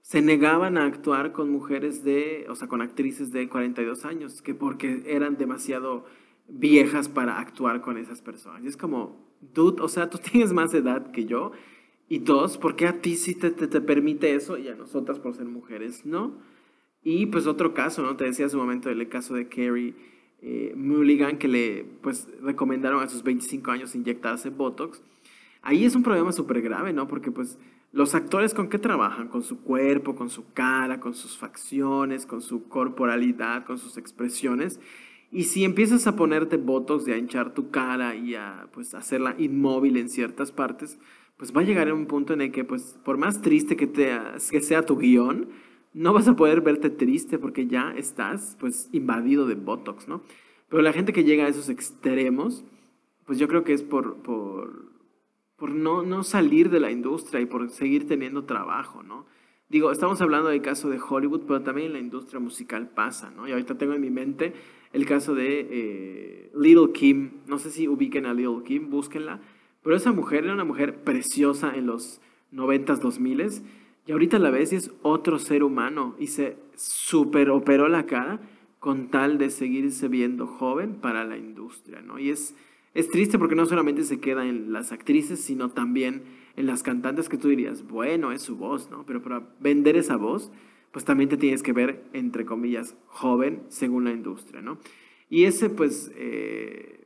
se 0.01 0.21
negaban 0.21 0.77
a 0.77 0.85
actuar 0.85 1.33
con 1.33 1.49
mujeres 1.51 2.03
de, 2.03 2.45
o 2.47 2.55
sea, 2.55 2.67
con 2.67 2.81
actrices 2.81 3.31
de 3.31 3.49
42 3.49 4.05
años, 4.05 4.41
que 4.41 4.53
porque 4.53 5.03
eran 5.07 5.37
demasiado 5.37 6.05
viejas 6.47 7.09
para 7.09 7.39
actuar 7.39 7.81
con 7.81 7.97
esas 7.97 8.21
personas. 8.21 8.63
Y 8.63 8.67
es 8.67 8.77
como, 8.77 9.27
dude, 9.53 9.81
o 9.81 9.87
sea, 9.89 10.09
tú 10.09 10.17
tienes 10.31 10.53
más 10.53 10.73
edad 10.73 11.11
que 11.11 11.25
yo. 11.25 11.51
Y 12.07 12.19
dos, 12.19 12.57
¿por 12.57 12.75
qué 12.75 12.87
a 12.87 13.01
ti 13.01 13.15
sí 13.15 13.35
te, 13.35 13.51
te, 13.51 13.81
permite 13.81 14.33
eso 14.33 14.57
y 14.57 14.67
a 14.67 14.75
nosotras 14.75 15.19
por 15.19 15.35
ser 15.35 15.45
mujeres 15.45 16.05
no? 16.05 16.37
Y 17.03 17.25
pues 17.27 17.45
otro 17.45 17.73
caso, 17.73 18.01
¿no? 18.03 18.15
Te 18.15 18.23
decía 18.23 18.45
hace 18.45 18.55
un 18.55 18.63
momento 18.63 18.89
el 18.89 19.07
caso 19.09 19.35
de 19.35 19.47
Carrie 19.47 19.95
eh, 20.41 20.73
Mulligan, 20.75 21.37
que 21.37 21.47
le 21.47 21.85
pues 22.01 22.27
recomendaron 22.41 23.03
a 23.03 23.09
sus 23.09 23.23
25 23.23 23.71
años 23.71 23.95
inyectarse 23.95 24.49
Botox. 24.49 25.01
Ahí 25.61 25.85
es 25.85 25.95
un 25.95 26.03
problema 26.03 26.31
súper 26.31 26.61
grave, 26.61 26.93
¿no? 26.93 27.07
Porque 27.07 27.31
pues 27.31 27.57
los 27.91 28.13
actores 28.15 28.53
con 28.53 28.69
qué 28.69 28.77
trabajan? 28.77 29.27
Con 29.27 29.41
su 29.41 29.61
cuerpo, 29.61 30.15
con 30.15 30.29
su 30.29 30.53
cara, 30.53 30.99
con 30.99 31.13
sus 31.13 31.37
facciones, 31.37 32.25
con 32.25 32.41
su 32.41 32.67
corporalidad, 32.69 33.65
con 33.65 33.77
sus 33.77 33.97
expresiones. 33.97 34.79
Y 35.31 35.43
si 35.43 35.63
empiezas 35.63 36.07
a 36.07 36.15
ponerte 36.15 36.57
botox 36.57 37.07
y 37.07 37.11
a 37.11 37.17
hinchar 37.17 37.53
tu 37.53 37.69
cara 37.69 38.15
y 38.15 38.35
a 38.35 38.67
pues, 38.73 38.93
hacerla 38.93 39.35
inmóvil 39.37 39.97
en 39.97 40.09
ciertas 40.09 40.51
partes, 40.51 40.99
pues 41.37 41.55
va 41.55 41.61
a 41.61 41.63
llegar 41.63 41.87
a 41.87 41.93
un 41.93 42.05
punto 42.05 42.33
en 42.33 42.41
el 42.41 42.51
que, 42.51 42.63
pues, 42.63 42.97
por 43.03 43.17
más 43.17 43.41
triste 43.41 43.75
que, 43.75 43.87
te, 43.87 44.17
que 44.51 44.61
sea 44.61 44.85
tu 44.85 44.97
guion, 44.97 45.47
no 45.93 46.13
vas 46.13 46.27
a 46.27 46.35
poder 46.35 46.61
verte 46.61 46.89
triste 46.89 47.39
porque 47.39 47.67
ya 47.67 47.93
estás, 47.97 48.55
pues, 48.59 48.89
invadido 48.91 49.47
de 49.47 49.55
botox, 49.55 50.07
¿no? 50.07 50.21
Pero 50.69 50.81
la 50.81 50.93
gente 50.93 51.13
que 51.13 51.23
llega 51.23 51.45
a 51.45 51.49
esos 51.49 51.69
extremos, 51.69 52.63
pues 53.25 53.39
yo 53.39 53.47
creo 53.47 53.63
que 53.63 53.73
es 53.73 53.83
por, 53.83 54.17
por, 54.17 54.91
por 55.55 55.71
no, 55.71 56.03
no 56.03 56.23
salir 56.23 56.69
de 56.69 56.79
la 56.79 56.91
industria 56.91 57.41
y 57.41 57.45
por 57.45 57.69
seguir 57.69 58.07
teniendo 58.07 58.45
trabajo, 58.45 59.03
¿no? 59.03 59.25
Digo, 59.69 59.91
estamos 59.91 60.19
hablando 60.21 60.49
del 60.49 60.63
caso 60.63 60.89
de 60.89 60.99
Hollywood, 60.99 61.41
pero 61.47 61.61
también 61.61 61.87
en 61.87 61.93
la 61.93 61.99
industria 61.99 62.39
musical 62.39 62.89
pasa, 62.89 63.29
¿no? 63.29 63.47
Y 63.47 63.51
ahorita 63.51 63.77
tengo 63.77 63.93
en 63.93 64.01
mi 64.01 64.09
mente 64.09 64.53
el 64.93 65.05
caso 65.05 65.35
de 65.35 65.67
eh, 65.69 66.51
Little 66.55 66.91
Kim. 66.91 67.41
No 67.45 67.59
sé 67.59 67.69
si 67.69 67.87
ubiquen 67.87 68.25
a 68.25 68.33
Little 68.33 68.63
Kim, 68.63 68.89
búsquenla. 68.89 69.39
Pero 69.83 69.95
esa 69.95 70.11
mujer 70.11 70.43
era 70.43 70.53
una 70.53 70.63
mujer 70.63 71.03
preciosa 71.03 71.75
en 71.75 71.85
los 71.85 72.19
90s, 72.51 72.99
2000s. 72.99 73.61
Y 74.09 74.11
ahorita 74.11 74.39
la 74.39 74.49
ves 74.49 74.73
y 74.73 74.75
es 74.75 74.91
otro 75.03 75.37
ser 75.37 75.61
humano. 75.61 76.15
Y 76.17 76.25
se 76.25 76.57
super 76.75 77.51
operó 77.51 77.87
la 77.89 78.07
cara 78.07 78.39
con 78.79 79.11
tal 79.11 79.37
de 79.37 79.51
seguirse 79.51 80.07
viendo 80.07 80.47
joven 80.47 80.95
para 80.95 81.25
la 81.25 81.37
industria, 81.37 82.01
¿no? 82.01 82.17
Y 82.17 82.31
es, 82.31 82.55
es 82.95 83.07
triste 83.11 83.37
porque 83.37 83.53
no 83.53 83.67
solamente 83.67 84.03
se 84.03 84.19
queda 84.19 84.47
en 84.47 84.73
las 84.73 84.91
actrices, 84.91 85.41
sino 85.41 85.69
también 85.69 86.23
en 86.55 86.65
las 86.65 86.81
cantantes 86.81 87.29
que 87.29 87.37
tú 87.37 87.49
dirías, 87.49 87.87
bueno, 87.87 88.31
es 88.31 88.41
su 88.41 88.55
voz, 88.55 88.89
¿no? 88.89 89.05
Pero 89.05 89.21
para 89.21 89.47
vender 89.59 89.95
esa 89.95 90.15
voz, 90.15 90.51
pues 90.91 91.05
también 91.05 91.29
te 91.29 91.37
tienes 91.37 91.61
que 91.61 91.73
ver, 91.73 92.03
entre 92.11 92.45
comillas, 92.45 92.97
joven 93.05 93.61
según 93.67 94.05
la 94.05 94.11
industria, 94.11 94.59
¿no? 94.59 94.79
Y 95.29 95.43
ese, 95.43 95.69
pues, 95.69 96.11
eh, 96.15 97.05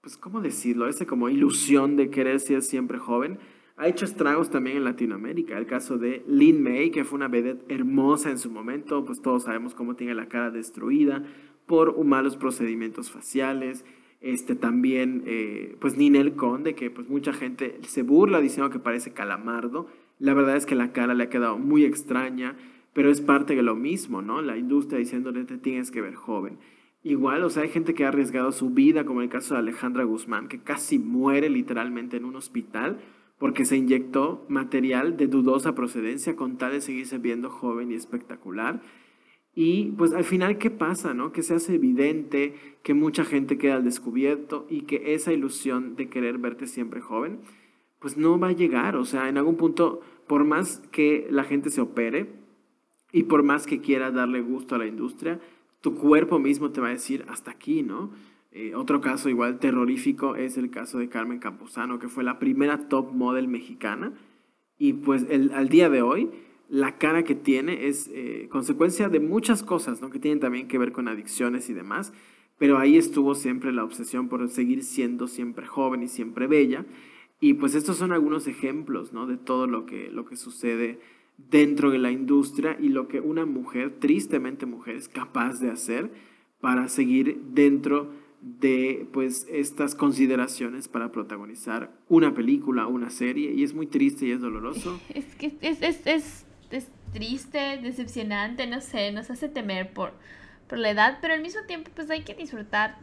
pues, 0.00 0.16
¿cómo 0.16 0.40
decirlo? 0.40 0.86
Ese 0.86 1.04
como 1.04 1.28
ilusión 1.28 1.96
de 1.96 2.10
querer 2.10 2.38
ser 2.38 2.62
siempre 2.62 3.00
joven, 3.00 3.40
ha 3.82 3.88
hecho 3.88 4.04
estragos 4.04 4.48
también 4.48 4.76
en 4.76 4.84
Latinoamérica. 4.84 5.58
El 5.58 5.66
caso 5.66 5.98
de 5.98 6.22
Lin 6.28 6.62
May, 6.62 6.90
que 6.90 7.04
fue 7.04 7.16
una 7.16 7.26
vedette 7.26 7.64
hermosa 7.68 8.30
en 8.30 8.38
su 8.38 8.48
momento, 8.48 9.04
pues 9.04 9.20
todos 9.20 9.42
sabemos 9.42 9.74
cómo 9.74 9.96
tiene 9.96 10.14
la 10.14 10.28
cara 10.28 10.50
destruida 10.50 11.24
por 11.66 12.02
malos 12.04 12.36
procedimientos 12.36 13.10
faciales. 13.10 13.84
Este 14.20 14.54
también, 14.54 15.24
eh, 15.26 15.76
pues 15.80 15.96
Ninel 15.96 16.34
Conde, 16.36 16.76
que 16.76 16.90
pues 16.90 17.08
mucha 17.08 17.32
gente 17.32 17.80
se 17.82 18.02
burla 18.02 18.40
diciendo 18.40 18.70
que 18.70 18.78
parece 18.78 19.12
calamardo. 19.12 19.88
La 20.20 20.32
verdad 20.32 20.56
es 20.56 20.64
que 20.64 20.76
la 20.76 20.92
cara 20.92 21.14
le 21.14 21.24
ha 21.24 21.28
quedado 21.28 21.58
muy 21.58 21.84
extraña 21.84 22.54
pero 22.92 23.10
es 23.10 23.20
parte 23.20 23.54
de 23.56 23.62
lo 23.62 23.74
mismo, 23.74 24.22
¿no? 24.22 24.42
La 24.42 24.56
industria 24.56 24.98
diciéndole 24.98 25.44
te 25.44 25.58
tienes 25.58 25.90
que 25.90 26.00
ver 26.00 26.14
joven. 26.14 26.58
Igual, 27.02 27.42
o 27.42 27.50
sea, 27.50 27.64
hay 27.64 27.68
gente 27.68 27.94
que 27.94 28.04
ha 28.04 28.08
arriesgado 28.08 28.52
su 28.52 28.70
vida, 28.70 29.04
como 29.04 29.22
el 29.22 29.28
caso 29.28 29.54
de 29.54 29.60
Alejandra 29.60 30.04
Guzmán, 30.04 30.48
que 30.48 30.60
casi 30.60 30.98
muere 30.98 31.48
literalmente 31.48 32.16
en 32.16 32.24
un 32.24 32.36
hospital 32.36 33.00
porque 33.42 33.64
se 33.64 33.76
inyectó 33.76 34.46
material 34.48 35.16
de 35.16 35.26
dudosa 35.26 35.74
procedencia 35.74 36.36
con 36.36 36.58
tal 36.58 36.70
de 36.70 36.80
seguirse 36.80 37.18
viendo 37.18 37.50
joven 37.50 37.90
y 37.90 37.96
espectacular. 37.96 38.80
Y 39.52 39.86
pues 39.98 40.12
al 40.12 40.22
final, 40.22 40.58
¿qué 40.58 40.70
pasa? 40.70 41.12
No? 41.12 41.32
Que 41.32 41.42
se 41.42 41.56
hace 41.56 41.74
evidente 41.74 42.54
que 42.84 42.94
mucha 42.94 43.24
gente 43.24 43.58
queda 43.58 43.74
al 43.74 43.84
descubierto 43.84 44.64
y 44.70 44.82
que 44.82 45.14
esa 45.14 45.32
ilusión 45.32 45.96
de 45.96 46.08
querer 46.08 46.38
verte 46.38 46.68
siempre 46.68 47.00
joven, 47.00 47.40
pues 47.98 48.16
no 48.16 48.38
va 48.38 48.46
a 48.46 48.52
llegar. 48.52 48.94
O 48.94 49.04
sea, 49.04 49.28
en 49.28 49.36
algún 49.36 49.56
punto, 49.56 50.02
por 50.28 50.44
más 50.44 50.80
que 50.92 51.26
la 51.28 51.42
gente 51.42 51.70
se 51.70 51.80
opere, 51.80 52.30
y 53.10 53.24
por 53.24 53.42
más 53.42 53.66
que 53.66 53.80
quieras 53.80 54.14
darle 54.14 54.40
gusto 54.40 54.76
a 54.76 54.78
la 54.78 54.86
industria, 54.86 55.40
tu 55.80 55.96
cuerpo 55.96 56.38
mismo 56.38 56.70
te 56.70 56.80
va 56.80 56.86
a 56.86 56.90
decir 56.90 57.24
hasta 57.28 57.50
aquí, 57.50 57.82
¿no? 57.82 58.12
Eh, 58.54 58.74
otro 58.74 59.00
caso 59.00 59.30
igual 59.30 59.58
terrorífico 59.58 60.36
es 60.36 60.58
el 60.58 60.70
caso 60.70 60.98
de 60.98 61.08
Carmen 61.08 61.38
Campuzano, 61.38 61.98
que 61.98 62.08
fue 62.08 62.22
la 62.22 62.38
primera 62.38 62.88
top 62.88 63.12
model 63.12 63.48
mexicana. 63.48 64.12
Y 64.78 64.92
pues 64.92 65.24
el, 65.30 65.52
al 65.54 65.68
día 65.68 65.88
de 65.88 66.02
hoy, 66.02 66.30
la 66.68 66.98
cara 66.98 67.22
que 67.24 67.34
tiene 67.34 67.86
es 67.86 68.10
eh, 68.12 68.48
consecuencia 68.50 69.08
de 69.08 69.20
muchas 69.20 69.62
cosas, 69.62 70.02
¿no? 70.02 70.10
Que 70.10 70.18
tienen 70.18 70.40
también 70.40 70.68
que 70.68 70.78
ver 70.78 70.92
con 70.92 71.08
adicciones 71.08 71.70
y 71.70 71.72
demás. 71.72 72.12
Pero 72.58 72.78
ahí 72.78 72.96
estuvo 72.96 73.34
siempre 73.34 73.72
la 73.72 73.84
obsesión 73.84 74.28
por 74.28 74.46
seguir 74.48 74.84
siendo 74.84 75.28
siempre 75.28 75.66
joven 75.66 76.02
y 76.02 76.08
siempre 76.08 76.46
bella. 76.46 76.84
Y 77.40 77.54
pues 77.54 77.74
estos 77.74 77.96
son 77.96 78.12
algunos 78.12 78.46
ejemplos, 78.46 79.12
¿no? 79.12 79.26
De 79.26 79.36
todo 79.36 79.66
lo 79.66 79.86
que, 79.86 80.10
lo 80.10 80.26
que 80.26 80.36
sucede 80.36 81.00
dentro 81.50 81.90
de 81.90 81.98
la 81.98 82.10
industria 82.10 82.76
y 82.78 82.88
lo 82.88 83.08
que 83.08 83.20
una 83.20 83.46
mujer, 83.46 83.98
tristemente 83.98 84.66
mujer, 84.66 84.96
es 84.96 85.08
capaz 85.08 85.58
de 85.58 85.70
hacer 85.70 86.10
para 86.60 86.88
seguir 86.88 87.40
dentro 87.52 88.10
de 88.42 89.08
pues 89.12 89.46
estas 89.48 89.94
consideraciones 89.94 90.88
para 90.88 91.12
protagonizar 91.12 91.92
una 92.08 92.34
película, 92.34 92.88
una 92.88 93.08
serie, 93.08 93.52
y 93.52 93.62
es 93.62 93.72
muy 93.72 93.86
triste 93.86 94.26
y 94.26 94.32
es 94.32 94.40
doloroso. 94.40 95.00
Es 95.14 95.34
que 95.36 95.56
es, 95.60 95.80
es, 95.80 96.06
es, 96.06 96.44
es 96.70 96.88
triste, 97.12 97.78
decepcionante, 97.80 98.66
no 98.66 98.80
sé, 98.80 99.12
nos 99.12 99.30
hace 99.30 99.48
temer 99.48 99.92
por, 99.92 100.12
por 100.68 100.78
la 100.78 100.90
edad, 100.90 101.18
pero 101.20 101.34
al 101.34 101.40
mismo 101.40 101.62
tiempo 101.68 101.90
pues 101.94 102.10
hay 102.10 102.22
que 102.22 102.34
disfrutar 102.34 102.98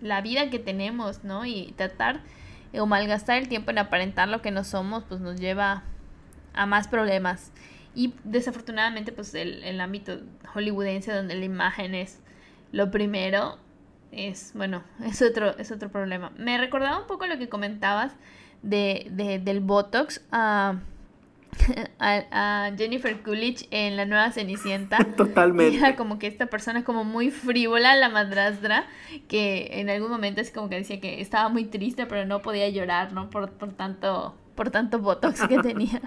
la 0.00 0.20
vida 0.20 0.48
que 0.50 0.60
tenemos, 0.60 1.24
¿no? 1.24 1.44
Y 1.44 1.74
tratar 1.76 2.22
o 2.72 2.86
malgastar 2.86 3.38
el 3.38 3.48
tiempo 3.48 3.72
en 3.72 3.78
aparentar 3.78 4.28
lo 4.28 4.40
que 4.40 4.52
no 4.52 4.62
somos, 4.62 5.02
pues 5.02 5.20
nos 5.20 5.40
lleva 5.40 5.82
a 6.54 6.66
más 6.66 6.86
problemas. 6.86 7.52
Y 7.96 8.14
desafortunadamente, 8.22 9.10
pues 9.10 9.34
el, 9.34 9.64
el 9.64 9.80
ámbito 9.80 10.20
hollywoodense 10.54 11.12
donde 11.12 11.34
la 11.34 11.44
imagen 11.44 11.96
es 11.96 12.20
lo 12.70 12.92
primero, 12.92 13.58
es, 14.12 14.52
bueno, 14.54 14.82
es 15.04 15.22
otro, 15.22 15.56
es 15.58 15.70
otro 15.70 15.90
problema. 15.90 16.32
Me 16.36 16.58
recordaba 16.58 17.00
un 17.00 17.06
poco 17.06 17.26
lo 17.26 17.38
que 17.38 17.48
comentabas 17.48 18.14
de, 18.62 19.06
de 19.10 19.38
del 19.38 19.60
Botox 19.60 20.22
a, 20.30 20.80
a, 21.98 22.70
Jennifer 22.76 23.22
Coolidge 23.22 23.66
en 23.70 23.96
la 23.96 24.04
nueva 24.04 24.30
Cenicienta. 24.32 24.98
Totalmente. 25.16 25.76
Era 25.76 25.96
como 25.96 26.18
que 26.18 26.26
esta 26.26 26.46
persona 26.46 26.84
como 26.84 27.04
muy 27.04 27.30
frívola, 27.30 27.96
la 27.96 28.08
madrastra, 28.08 28.86
que 29.28 29.80
en 29.80 29.90
algún 29.90 30.10
momento 30.10 30.40
es 30.40 30.50
como 30.50 30.68
que 30.68 30.76
decía 30.76 31.00
que 31.00 31.20
estaba 31.20 31.48
muy 31.48 31.64
triste, 31.64 32.06
pero 32.06 32.26
no 32.26 32.42
podía 32.42 32.68
llorar, 32.68 33.12
¿no? 33.12 33.30
Por, 33.30 33.52
por 33.52 33.72
tanto 33.72 34.36
por 34.54 34.70
tanto 34.70 34.98
botox 34.98 35.46
que 35.46 35.58
tenía. 35.58 36.02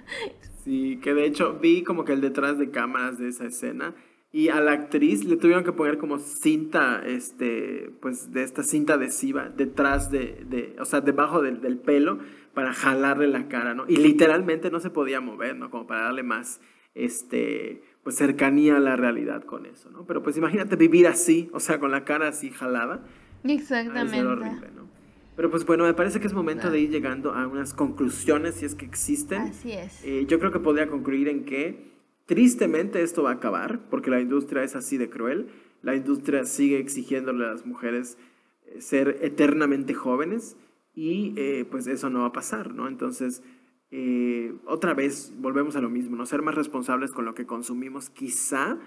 Sí, 0.63 0.99
que 1.01 1.15
de 1.15 1.25
hecho 1.25 1.57
vi 1.59 1.81
como 1.83 2.05
que 2.05 2.13
el 2.13 2.21
detrás 2.21 2.59
de 2.59 2.69
cámaras 2.69 3.17
de 3.17 3.29
esa 3.29 3.45
escena 3.45 3.95
y 4.36 4.50
a 4.50 4.60
la 4.60 4.72
actriz 4.72 5.24
le 5.26 5.38
tuvieron 5.38 5.63
que 5.63 5.72
poner 5.72 6.00
como 6.00 6.17
cinta, 6.17 7.04
este, 7.06 7.91
pues 8.02 8.34
de 8.34 8.41
esta 8.41 8.63
cinta 8.63 8.96
adhesiva 8.96 9.50
detrás 9.56 10.10
de, 10.10 10.43
de 10.50 10.76
o 10.80 10.86
sea, 10.86 11.02
debajo 11.02 11.43
del, 11.43 11.62
del, 11.62 11.78
pelo 11.78 12.17
para 12.56 12.74
jalarle 12.74 13.28
la 13.28 13.48
cara, 13.48 13.76
¿no? 13.76 13.86
Y 13.88 13.98
literalmente 13.98 14.72
no 14.72 14.80
se 14.80 14.89
podía 14.89 15.22
mover, 15.22 15.56
¿no? 15.56 15.69
Como 15.69 15.86
para 15.86 16.06
darle 16.06 16.24
más, 16.24 16.62
este, 16.96 17.84
pues 18.02 18.15
cercanía 18.15 18.78
a 18.78 18.80
la 18.80 18.96
realidad 18.96 19.43
con 19.43 19.67
eso, 19.67 19.91
¿no? 19.91 20.04
Pero 20.08 20.24
pues 20.24 20.36
imagínate 20.36 20.78
vivir 20.78 21.06
así, 21.06 21.52
o 21.54 21.60
sea, 21.60 21.80
con 21.80 21.91
la 21.91 22.04
cara 22.04 22.28
así 22.28 22.50
jalada. 22.50 23.06
Exactamente. 23.43 24.26
horrible, 24.26 24.67
¿no? 24.76 24.88
Pero 25.36 25.52
pues 25.52 25.63
bueno, 25.63 25.84
me 25.84 25.93
parece 25.93 26.19
que 26.19 26.26
es 26.26 26.34
momento 26.34 26.72
de 26.72 26.80
ir 26.80 26.89
llegando 26.89 27.34
a 27.34 27.46
unas 27.46 27.76
conclusiones, 27.76 28.56
si 28.56 28.65
es 28.65 28.74
que 28.74 28.86
existen. 28.86 29.43
Así 29.43 29.74
es. 29.74 30.04
Eh, 30.04 30.26
yo 30.28 30.39
creo 30.39 30.52
que 30.52 30.60
podría 30.60 30.88
concluir 30.88 31.28
en 31.28 31.46
que 31.46 31.92
tristemente 32.25 33.01
esto 33.01 33.23
va 33.23 33.31
a 33.31 33.36
acabar, 33.36 33.79
porque 33.89 34.09
la 34.09 34.21
industria 34.21 34.63
es 34.63 34.75
así 34.75 34.97
de 34.97 35.09
cruel. 35.09 35.47
La 35.81 35.95
industria 35.95 36.45
sigue 36.45 36.79
exigiéndole 36.79 37.45
a 37.45 37.49
las 37.49 37.65
mujeres 37.65 38.17
eh, 38.65 38.81
ser 38.81 39.19
eternamente 39.21 39.93
jóvenes 39.93 40.57
y 40.95 41.33
eh, 41.38 41.65
pues 41.69 41.88
eso 41.88 42.09
no 42.09 42.21
va 42.21 42.27
a 42.27 42.33
pasar, 42.33 42.73
¿no? 42.73 42.88
Entonces, 42.88 43.43
eh, 43.91 44.53
otra 44.65 44.93
vez 44.93 45.33
volvemos 45.38 45.75
a 45.75 45.81
lo 45.81 45.89
mismo, 45.89 46.15
no 46.15 46.25
ser 46.25 46.41
más 46.41 46.55
responsables 46.55 47.12
con 47.12 47.25
lo 47.25 47.36
que 47.36 47.45
consumimos 47.45 48.09
quizá 48.09 48.77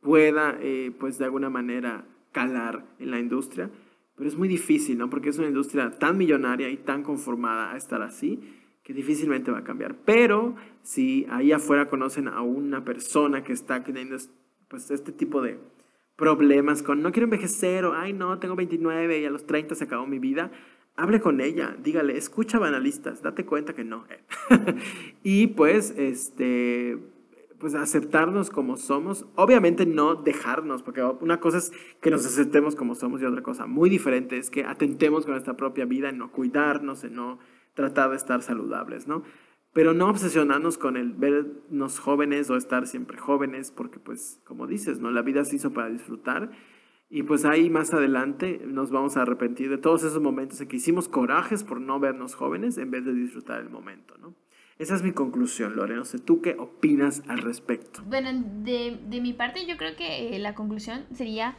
pueda, 0.00 0.58
pues 1.00 1.18
de 1.18 1.24
alguna 1.24 1.50
manera, 1.50 2.06
calar 2.30 2.84
en 3.00 3.10
la 3.10 3.18
industria, 3.18 3.68
pero 4.14 4.28
es 4.28 4.36
muy 4.36 4.46
difícil, 4.46 4.96
¿no? 4.96 5.10
Porque 5.10 5.28
es 5.28 5.38
una 5.38 5.48
industria 5.48 5.90
tan 5.90 6.16
millonaria 6.16 6.70
y 6.70 6.76
tan 6.76 7.02
conformada 7.02 7.72
a 7.72 7.76
estar 7.76 8.00
así 8.02 8.40
que 8.88 8.94
difícilmente 8.94 9.50
va 9.50 9.58
a 9.58 9.64
cambiar. 9.64 9.96
Pero 10.06 10.56
si 10.82 11.26
ahí 11.28 11.52
afuera 11.52 11.90
conocen 11.90 12.26
a 12.26 12.40
una 12.40 12.86
persona 12.86 13.44
que 13.44 13.52
está 13.52 13.84
teniendo 13.84 14.16
pues, 14.68 14.90
este 14.90 15.12
tipo 15.12 15.42
de 15.42 15.58
problemas 16.16 16.82
con 16.82 17.02
no 17.02 17.12
quiero 17.12 17.24
envejecer 17.24 17.84
o 17.84 17.92
ay 17.92 18.14
no, 18.14 18.38
tengo 18.38 18.56
29 18.56 19.20
y 19.20 19.26
a 19.26 19.30
los 19.30 19.46
30 19.46 19.74
se 19.74 19.84
acabó 19.84 20.06
mi 20.06 20.18
vida, 20.18 20.50
hable 20.96 21.20
con 21.20 21.42
ella, 21.42 21.76
dígale, 21.84 22.16
escucha 22.16 22.58
banalistas, 22.58 23.20
date 23.20 23.44
cuenta 23.44 23.74
que 23.74 23.84
no. 23.84 24.06
y 25.22 25.48
pues, 25.48 25.92
este, 25.98 26.96
pues 27.58 27.74
aceptarnos 27.74 28.48
como 28.48 28.78
somos, 28.78 29.26
obviamente 29.34 29.84
no 29.84 30.14
dejarnos, 30.14 30.82
porque 30.82 31.02
una 31.20 31.40
cosa 31.40 31.58
es 31.58 31.72
que 32.00 32.10
nos 32.10 32.24
aceptemos 32.24 32.74
como 32.74 32.94
somos 32.94 33.20
y 33.20 33.26
otra 33.26 33.42
cosa 33.42 33.66
muy 33.66 33.90
diferente 33.90 34.38
es 34.38 34.48
que 34.48 34.64
atentemos 34.64 35.26
con 35.26 35.32
nuestra 35.32 35.58
propia 35.58 35.84
vida 35.84 36.08
en 36.08 36.16
no 36.16 36.32
cuidarnos, 36.32 37.04
en 37.04 37.16
no 37.16 37.38
tratar 37.78 38.10
de 38.10 38.16
estar 38.16 38.42
saludables, 38.42 39.06
¿no? 39.06 39.22
Pero 39.72 39.94
no 39.94 40.08
obsesionarnos 40.08 40.78
con 40.78 40.96
el 40.96 41.12
vernos 41.12 42.00
jóvenes 42.00 42.50
o 42.50 42.56
estar 42.56 42.88
siempre 42.88 43.18
jóvenes, 43.18 43.70
porque 43.70 44.00
pues, 44.00 44.40
como 44.44 44.66
dices, 44.66 44.98
¿no? 44.98 45.12
La 45.12 45.22
vida 45.22 45.44
se 45.44 45.54
hizo 45.54 45.72
para 45.72 45.88
disfrutar 45.88 46.50
y 47.08 47.22
pues 47.22 47.44
ahí 47.44 47.70
más 47.70 47.94
adelante 47.94 48.60
nos 48.66 48.90
vamos 48.90 49.16
a 49.16 49.22
arrepentir 49.22 49.70
de 49.70 49.78
todos 49.78 50.02
esos 50.02 50.20
momentos 50.20 50.60
en 50.60 50.66
que 50.66 50.76
hicimos 50.76 51.08
corajes 51.08 51.62
por 51.62 51.80
no 51.80 52.00
vernos 52.00 52.34
jóvenes 52.34 52.78
en 52.78 52.90
vez 52.90 53.04
de 53.04 53.14
disfrutar 53.14 53.60
el 53.60 53.70
momento, 53.70 54.18
¿no? 54.18 54.34
Esa 54.78 54.96
es 54.96 55.02
mi 55.04 55.12
conclusión, 55.12 55.76
Lore. 55.76 55.94
No 55.94 56.04
sé, 56.04 56.18
¿tú 56.18 56.40
qué 56.40 56.56
opinas 56.58 57.22
al 57.28 57.38
respecto? 57.38 58.02
Bueno, 58.06 58.30
de, 58.64 58.98
de 59.08 59.20
mi 59.20 59.32
parte 59.32 59.66
yo 59.66 59.76
creo 59.76 59.94
que 59.96 60.34
eh, 60.34 60.38
la 60.40 60.54
conclusión 60.54 61.04
sería 61.12 61.56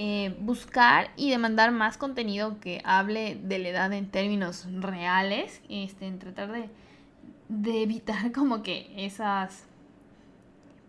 eh, 0.00 0.36
buscar 0.38 1.10
y 1.16 1.28
demandar 1.28 1.72
más 1.72 1.98
contenido 1.98 2.60
que 2.60 2.80
hable 2.84 3.34
de 3.34 3.58
la 3.58 3.70
edad 3.70 3.92
en 3.92 4.08
términos 4.08 4.64
reales, 4.70 5.60
este, 5.68 6.06
en 6.06 6.20
tratar 6.20 6.52
de, 6.52 7.82
evitar 7.82 8.30
como 8.32 8.62
que 8.62 8.92
esas, 8.96 9.64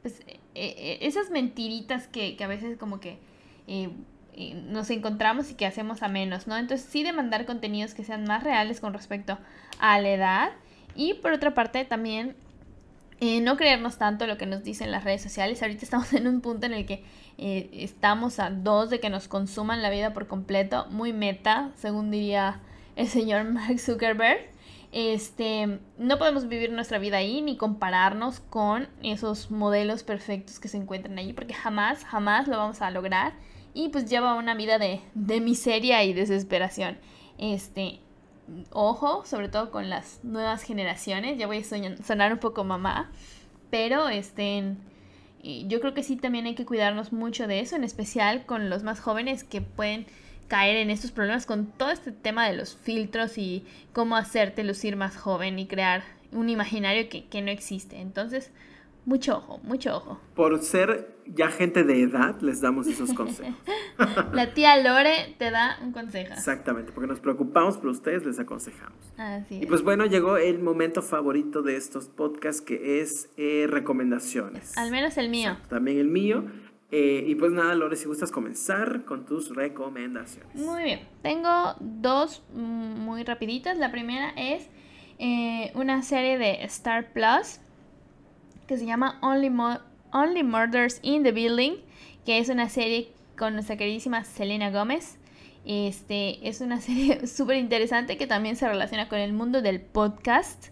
pues, 0.03 0.19
eh, 0.19 0.39
eh, 0.53 0.99
esas 1.01 1.31
mentiritas 1.31 2.05
que, 2.05 2.37
que, 2.37 2.43
a 2.43 2.47
veces 2.47 2.77
como 2.77 2.99
que 2.99 3.17
nos 4.67 4.91
encontramos 4.91 5.49
y 5.49 5.55
que 5.55 5.65
hacemos 5.65 6.03
a 6.03 6.07
menos, 6.07 6.45
¿no? 6.45 6.55
Entonces 6.55 6.87
sí 6.87 7.01
demandar 7.01 7.47
contenidos 7.47 7.95
que 7.95 8.03
sean 8.03 8.25
más 8.25 8.43
reales 8.43 8.79
con 8.79 8.93
respecto 8.93 9.39
a 9.79 9.99
la 9.99 10.09
edad 10.09 10.51
y 10.93 11.15
por 11.15 11.31
otra 11.31 11.55
parte 11.55 11.83
también 11.83 12.35
no 13.21 13.57
creernos 13.57 13.97
tanto 13.97 14.27
lo 14.27 14.37
que 14.37 14.45
nos 14.45 14.63
dicen 14.63 14.91
las 14.91 15.03
redes 15.03 15.21
sociales. 15.21 15.61
Ahorita 15.61 15.83
estamos 15.83 16.13
en 16.13 16.27
un 16.27 16.41
punto 16.41 16.65
en 16.65 16.73
el 16.73 16.85
que 16.85 17.03
eh, 17.37 17.69
estamos 17.73 18.39
a 18.39 18.49
dos 18.49 18.89
de 18.89 18.99
que 18.99 19.09
nos 19.09 19.27
consuman 19.27 19.81
la 19.81 19.89
vida 19.89 20.13
por 20.13 20.27
completo, 20.27 20.87
muy 20.89 21.13
meta, 21.13 21.71
según 21.75 22.11
diría 22.11 22.61
el 22.95 23.07
señor 23.07 23.45
Mark 23.45 23.79
Zuckerberg. 23.79 24.39
Este, 24.91 25.79
no 25.99 26.17
podemos 26.17 26.47
vivir 26.47 26.71
nuestra 26.71 26.97
vida 26.97 27.17
ahí 27.17 27.41
ni 27.41 27.57
compararnos 27.57 28.39
con 28.39 28.87
esos 29.03 29.51
modelos 29.51 30.03
perfectos 30.03 30.59
que 30.59 30.67
se 30.67 30.77
encuentran 30.77 31.19
allí, 31.19 31.33
porque 31.33 31.53
jamás, 31.53 32.03
jamás 32.05 32.47
lo 32.47 32.57
vamos 32.57 32.81
a 32.81 32.89
lograr. 32.89 33.33
Y 33.73 33.89
pues 33.89 34.09
lleva 34.09 34.33
una 34.33 34.55
vida 34.55 34.79
de, 34.79 35.01
de 35.13 35.41
miseria 35.41 36.03
y 36.03 36.13
desesperación. 36.13 36.97
Este, 37.37 37.99
ojo, 38.71 39.25
sobre 39.25 39.49
todo 39.49 39.71
con 39.71 39.89
las 39.89 40.23
nuevas 40.23 40.63
generaciones. 40.63 41.37
Ya 41.37 41.47
voy 41.47 41.59
a 41.59 42.03
sonar 42.03 42.33
un 42.33 42.39
poco 42.39 42.63
mamá, 42.63 43.11
pero 43.69 44.05
y 45.41 45.67
yo 45.67 45.79
creo 45.79 45.93
que 45.93 46.03
sí 46.03 46.17
también 46.17 46.45
hay 46.45 46.55
que 46.55 46.65
cuidarnos 46.65 47.13
mucho 47.13 47.47
de 47.47 47.59
eso, 47.61 47.75
en 47.75 47.83
especial 47.83 48.45
con 48.45 48.69
los 48.69 48.83
más 48.83 48.99
jóvenes 48.99 49.43
que 49.43 49.61
pueden 49.61 50.05
caer 50.47 50.77
en 50.77 50.89
estos 50.89 51.11
problemas 51.11 51.45
con 51.45 51.67
todo 51.67 51.91
este 51.91 52.11
tema 52.11 52.47
de 52.47 52.57
los 52.57 52.75
filtros 52.75 53.37
y 53.37 53.65
cómo 53.93 54.17
hacerte 54.17 54.63
lucir 54.63 54.95
más 54.95 55.15
joven 55.15 55.59
y 55.59 55.67
crear 55.67 56.03
un 56.31 56.49
imaginario 56.49 57.07
que, 57.07 57.25
que 57.25 57.41
no 57.41 57.51
existe. 57.51 58.01
Entonces, 58.01 58.51
mucho 59.09 59.37
ojo, 59.37 59.59
mucho 59.63 59.97
ojo. 59.97 60.19
Por 60.35 60.61
ser 60.61 61.15
ya 61.25 61.49
gente 61.49 61.83
de 61.83 62.03
edad, 62.03 62.39
les 62.41 62.61
damos 62.61 62.85
esos 62.85 63.11
consejos. 63.13 63.55
La 64.33 64.53
tía 64.53 64.77
Lore 64.77 65.35
te 65.39 65.49
da 65.49 65.79
un 65.81 65.91
consejo. 65.91 66.33
Exactamente, 66.33 66.91
porque 66.91 67.07
nos 67.07 67.19
preocupamos 67.19 67.77
por 67.77 67.87
ustedes, 67.87 68.23
les 68.23 68.37
aconsejamos. 68.37 68.99
Así 69.17 69.61
Y 69.63 69.65
pues 69.65 69.81
bueno, 69.81 70.05
llegó 70.05 70.37
el 70.37 70.59
momento 70.59 71.01
favorito 71.01 71.63
de 71.63 71.75
estos 71.75 72.07
podcasts, 72.07 72.61
que 72.61 73.01
es 73.01 73.31
eh, 73.35 73.65
recomendaciones. 73.67 74.77
Al 74.77 74.91
menos 74.91 75.17
el 75.17 75.29
mío. 75.29 75.57
también 75.69 75.97
el 75.97 76.07
mío. 76.07 76.45
Eh, 76.91 77.23
y 77.27 77.33
pues 77.33 77.51
nada, 77.51 77.73
Lore, 77.73 77.95
si 77.95 78.05
gustas 78.05 78.31
comenzar 78.31 79.05
con 79.05 79.25
tus 79.25 79.55
recomendaciones. 79.55 80.55
Muy 80.55 80.83
bien, 80.83 81.07
tengo 81.23 81.73
dos 81.79 82.43
muy 82.53 83.23
rapiditas. 83.23 83.77
La 83.79 83.91
primera 83.91 84.29
es 84.37 84.69
eh, 85.17 85.71
una 85.73 86.03
serie 86.03 86.37
de 86.37 86.63
Star 86.65 87.11
Plus 87.11 87.59
que 88.69 88.77
se 88.77 88.85
llama 88.85 89.17
Only, 89.23 89.51
Only 90.13 90.43
Murders 90.43 90.99
in 91.01 91.23
the 91.23 91.31
Building, 91.31 91.77
que 92.23 92.37
es 92.37 92.49
una 92.49 92.69
serie 92.69 93.11
con 93.35 93.55
nuestra 93.55 93.77
queridísima 93.77 94.23
Selena 94.23 94.69
Gómez. 94.69 95.17
Este, 95.65 96.47
es 96.47 96.61
una 96.61 96.79
serie 96.81 97.25
súper 97.25 97.57
interesante 97.57 98.15
que 98.15 98.27
también 98.27 98.55
se 98.55 98.67
relaciona 98.67 99.09
con 99.09 99.17
el 99.17 99.33
mundo 99.33 99.63
del 99.63 99.81
podcast. 99.81 100.67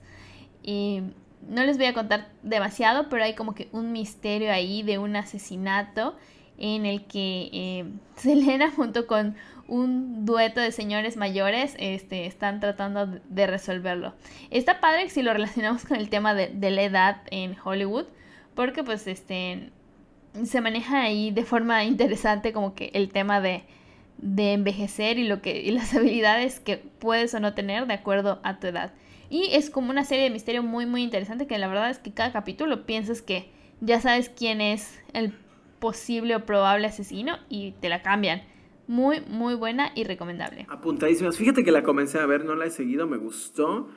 Y 0.61 1.01
no 1.49 1.65
les 1.65 1.77
voy 1.77 1.87
a 1.87 1.95
contar 1.95 2.29
demasiado, 2.43 3.09
pero 3.09 3.23
hay 3.23 3.33
como 3.33 3.55
que 3.55 3.67
un 3.71 3.91
misterio 3.91 4.51
ahí 4.51 4.83
de 4.83 4.99
un 4.99 5.15
asesinato 5.15 6.15
en 6.59 6.85
el 6.85 7.05
que 7.05 7.49
eh, 7.51 7.85
Selena 8.15 8.69
junto 8.69 9.07
con 9.07 9.35
un 9.67 10.25
dueto 10.25 10.61
de 10.61 10.71
señores 10.71 11.17
mayores 11.17 11.75
este, 11.77 12.25
están 12.25 12.59
tratando 12.59 13.05
de 13.07 13.47
resolverlo. 13.47 14.13
Está 14.49 14.79
padre 14.79 15.09
si 15.09 15.21
lo 15.21 15.33
relacionamos 15.33 15.85
con 15.85 15.97
el 15.97 16.09
tema 16.09 16.33
de, 16.33 16.71
la 16.71 16.81
edad 16.81 17.21
en 17.31 17.55
Hollywood, 17.63 18.05
porque 18.55 18.83
pues 18.83 19.07
este, 19.07 19.71
se 20.43 20.61
maneja 20.61 21.01
ahí 21.01 21.31
de 21.31 21.43
forma 21.43 21.83
interesante 21.85 22.53
como 22.53 22.75
que 22.75 22.91
el 22.93 23.09
tema 23.09 23.41
de, 23.41 23.63
de 24.17 24.53
envejecer 24.53 25.19
y, 25.19 25.27
lo 25.27 25.41
que, 25.41 25.61
y 25.61 25.71
las 25.71 25.93
habilidades 25.95 26.59
que 26.59 26.77
puedes 26.77 27.33
o 27.33 27.39
no 27.39 27.53
tener 27.53 27.87
de 27.87 27.93
acuerdo 27.93 28.39
a 28.43 28.59
tu 28.59 28.67
edad. 28.67 28.93
Y 29.29 29.49
es 29.51 29.69
como 29.69 29.89
una 29.89 30.05
serie 30.05 30.23
de 30.23 30.29
misterio 30.29 30.63
muy 30.63 30.85
muy 30.85 31.03
interesante 31.03 31.47
que 31.47 31.57
la 31.57 31.67
verdad 31.67 31.89
es 31.89 31.99
que 31.99 32.13
cada 32.13 32.31
capítulo 32.31 32.85
piensas 32.85 33.21
que 33.21 33.49
ya 33.81 33.99
sabes 33.99 34.29
quién 34.29 34.61
es 34.61 35.01
el 35.11 35.33
posible 35.79 36.35
o 36.35 36.45
probable 36.45 36.87
asesino 36.87 37.37
y 37.49 37.71
te 37.73 37.89
la 37.89 38.01
cambian. 38.01 38.41
Muy, 38.87 39.21
muy 39.27 39.55
buena 39.55 39.91
y 39.95 40.03
recomendable. 40.03 40.65
Apuntadísimas. 40.69 41.37
Fíjate 41.37 41.63
que 41.63 41.71
la 41.71 41.83
comencé 41.83 42.19
a 42.19 42.25
ver, 42.25 42.45
no 42.45 42.55
la 42.55 42.65
he 42.65 42.71
seguido, 42.71 43.05
me 43.07 43.17
gustó. 43.17 43.89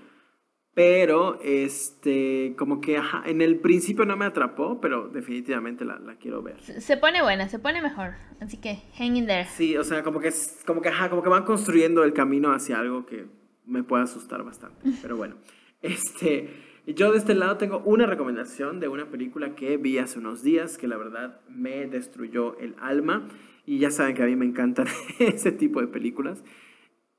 Pero, 0.72 1.40
este, 1.42 2.54
como 2.56 2.80
que 2.80 2.96
ajá, 2.96 3.22
en 3.26 3.40
el 3.42 3.58
principio 3.58 4.04
no 4.04 4.16
me 4.16 4.24
atrapó, 4.24 4.80
pero 4.80 5.08
definitivamente 5.08 5.84
la, 5.84 5.98
la, 5.98 6.14
quiero 6.14 6.42
ver. 6.42 6.60
Se 6.60 6.96
pone 6.96 7.22
buena, 7.22 7.48
se 7.48 7.58
pone 7.58 7.82
mejor. 7.82 8.14
Así 8.40 8.56
que, 8.56 8.82
hang 8.96 9.16
in 9.16 9.26
there. 9.26 9.46
Sí, 9.46 9.76
o 9.76 9.82
sea, 9.82 10.04
como 10.04 10.20
que, 10.20 10.32
como 10.66 10.80
que, 10.80 10.88
ajá, 10.88 11.10
como 11.10 11.22
que 11.22 11.28
van 11.28 11.44
construyendo 11.44 12.04
el 12.04 12.12
camino 12.12 12.52
hacia 12.52 12.78
algo 12.78 13.04
que 13.04 13.26
me 13.66 13.82
puede 13.82 14.04
asustar 14.04 14.44
bastante. 14.44 14.90
Pero 15.02 15.16
bueno, 15.16 15.36
este, 15.82 16.48
yo 16.86 17.12
de 17.12 17.18
este 17.18 17.34
lado 17.34 17.56
tengo 17.56 17.82
una 17.84 18.06
recomendación 18.06 18.78
de 18.78 18.88
una 18.88 19.10
película 19.10 19.56
que 19.56 19.76
vi 19.76 19.98
hace 19.98 20.20
unos 20.20 20.42
días 20.42 20.78
que 20.78 20.86
la 20.86 20.96
verdad 20.96 21.40
me 21.48 21.86
destruyó 21.86 22.56
el 22.58 22.76
alma. 22.80 23.28
Y 23.66 23.78
ya 23.78 23.90
saben 23.90 24.14
que 24.14 24.22
a 24.22 24.26
mí 24.26 24.36
me 24.36 24.46
encantan 24.46 24.86
ese 25.18 25.52
tipo 25.52 25.80
de 25.80 25.88
películas. 25.88 26.42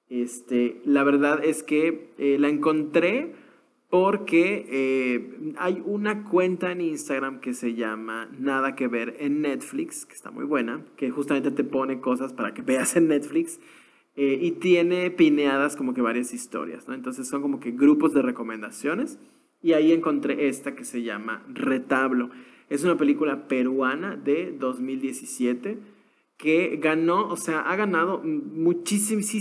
Este, 0.09 0.81
la 0.83 1.03
verdad 1.03 1.43
es 1.43 1.63
que 1.63 2.11
eh, 2.17 2.37
la 2.37 2.49
encontré 2.49 3.33
porque 3.89 4.65
eh, 4.69 5.53
hay 5.57 5.81
una 5.85 6.23
cuenta 6.23 6.71
en 6.71 6.81
Instagram 6.81 7.41
que 7.41 7.53
se 7.53 7.75
llama 7.75 8.29
Nada 8.39 8.73
que 8.75 8.87
ver 8.87 9.17
en 9.19 9.41
Netflix, 9.41 10.05
que 10.05 10.13
está 10.13 10.31
muy 10.31 10.45
buena, 10.45 10.85
que 10.95 11.11
justamente 11.11 11.51
te 11.51 11.65
pone 11.65 11.99
cosas 11.99 12.31
para 12.31 12.53
que 12.53 12.61
veas 12.61 12.95
en 12.95 13.09
Netflix. 13.09 13.59
Eh, 14.15 14.39
y 14.41 14.51
tiene 14.51 15.11
pineadas 15.11 15.75
como 15.75 15.93
que 15.93 16.01
varias 16.01 16.33
historias, 16.33 16.87
¿no? 16.87 16.93
Entonces 16.93 17.27
son 17.27 17.41
como 17.41 17.59
que 17.59 17.71
grupos 17.71 18.13
de 18.13 18.21
recomendaciones. 18.21 19.19
Y 19.61 19.73
ahí 19.73 19.91
encontré 19.91 20.47
esta 20.47 20.75
que 20.75 20.85
se 20.85 21.03
llama 21.03 21.45
Retablo. 21.47 22.29
Es 22.69 22.83
una 22.83 22.97
película 22.97 23.47
peruana 23.47 24.15
de 24.15 24.55
2017 24.57 25.77
que 26.41 26.77
ganó, 26.81 27.27
o 27.29 27.37
sea, 27.37 27.59
ha 27.59 27.75
ganado 27.75 28.23
muchísimos 28.23 29.31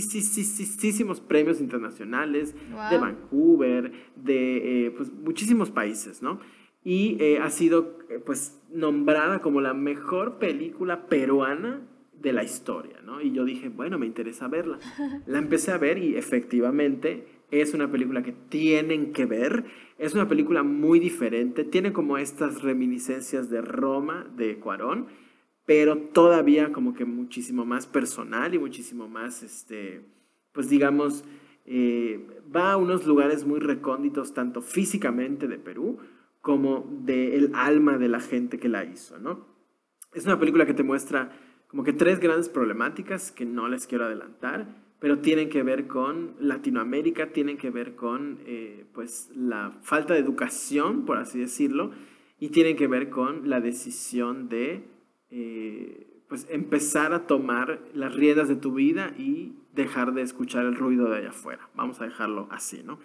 premios 1.19 1.59
internacionales 1.59 2.55
de 2.91 2.97
Vancouver, 2.97 3.91
de 4.15 4.85
eh, 4.85 4.91
pues, 4.91 5.11
muchísimos 5.11 5.71
países, 5.71 6.21
¿no? 6.21 6.39
Y 6.83 7.17
eh, 7.19 7.39
ha 7.39 7.49
sido, 7.49 7.97
eh, 8.09 8.19
pues, 8.23 8.61
nombrada 8.71 9.41
como 9.41 9.61
la 9.61 9.73
mejor 9.73 10.37
película 10.37 11.07
peruana 11.07 11.81
de 12.13 12.33
la 12.33 12.43
historia, 12.43 13.01
¿no? 13.03 13.19
Y 13.19 13.31
yo 13.31 13.45
dije, 13.45 13.69
bueno, 13.69 13.97
me 13.97 14.05
interesa 14.05 14.47
verla. 14.47 14.77
La 15.25 15.39
empecé 15.39 15.71
a 15.71 15.79
ver 15.79 15.97
y 15.97 16.15
efectivamente 16.17 17.25
es 17.49 17.73
una 17.73 17.91
película 17.91 18.21
que 18.21 18.31
tienen 18.31 19.11
que 19.11 19.25
ver. 19.25 19.65
Es 19.97 20.13
una 20.13 20.27
película 20.27 20.61
muy 20.61 20.99
diferente, 20.99 21.63
tiene 21.63 21.93
como 21.93 22.19
estas 22.19 22.61
reminiscencias 22.61 23.49
de 23.49 23.61
Roma, 23.61 24.27
de 24.37 24.59
Cuarón, 24.59 25.07
pero 25.65 25.97
todavía 25.97 26.71
como 26.71 26.93
que 26.93 27.05
muchísimo 27.05 27.65
más 27.65 27.87
personal 27.87 28.53
y 28.53 28.59
muchísimo 28.59 29.07
más, 29.07 29.43
este, 29.43 30.01
pues 30.51 30.69
digamos, 30.69 31.23
eh, 31.65 32.27
va 32.53 32.71
a 32.71 32.77
unos 32.77 33.05
lugares 33.05 33.45
muy 33.45 33.59
recónditos, 33.59 34.33
tanto 34.33 34.61
físicamente 34.61 35.47
de 35.47 35.57
Perú 35.57 35.99
como 36.41 36.89
del 37.03 37.51
alma 37.53 37.97
de 37.97 38.09
la 38.09 38.19
gente 38.19 38.57
que 38.57 38.69
la 38.69 38.83
hizo, 38.83 39.19
¿no? 39.19 39.45
Es 40.13 40.25
una 40.25 40.39
película 40.39 40.65
que 40.65 40.73
te 40.73 40.83
muestra 40.83 41.31
como 41.67 41.83
que 41.83 41.93
tres 41.93 42.19
grandes 42.19 42.49
problemáticas 42.49 43.31
que 43.31 43.45
no 43.45 43.69
les 43.69 43.87
quiero 43.87 44.05
adelantar, 44.05 44.75
pero 44.99 45.19
tienen 45.19 45.49
que 45.49 45.63
ver 45.63 45.87
con 45.87 46.35
Latinoamérica, 46.39 47.31
tienen 47.31 47.57
que 47.57 47.69
ver 47.69 47.95
con 47.95 48.39
eh, 48.45 48.85
pues 48.93 49.31
la 49.35 49.79
falta 49.81 50.13
de 50.13 50.19
educación, 50.19 51.05
por 51.05 51.17
así 51.17 51.39
decirlo, 51.39 51.91
y 52.39 52.49
tienen 52.49 52.75
que 52.75 52.87
ver 52.87 53.09
con 53.09 53.49
la 53.49 53.61
decisión 53.61 54.49
de 54.49 54.83
eh, 55.31 56.07
pues 56.27 56.47
empezar 56.49 57.13
a 57.13 57.27
tomar 57.27 57.81
las 57.93 58.13
riendas 58.15 58.47
de 58.47 58.55
tu 58.55 58.73
vida 58.73 59.13
y 59.17 59.53
dejar 59.73 60.13
de 60.13 60.21
escuchar 60.21 60.65
el 60.65 60.75
ruido 60.75 61.09
de 61.09 61.17
allá 61.17 61.29
afuera. 61.29 61.69
Vamos 61.75 61.99
a 62.01 62.05
dejarlo 62.05 62.47
así, 62.51 62.83
¿no? 62.83 62.99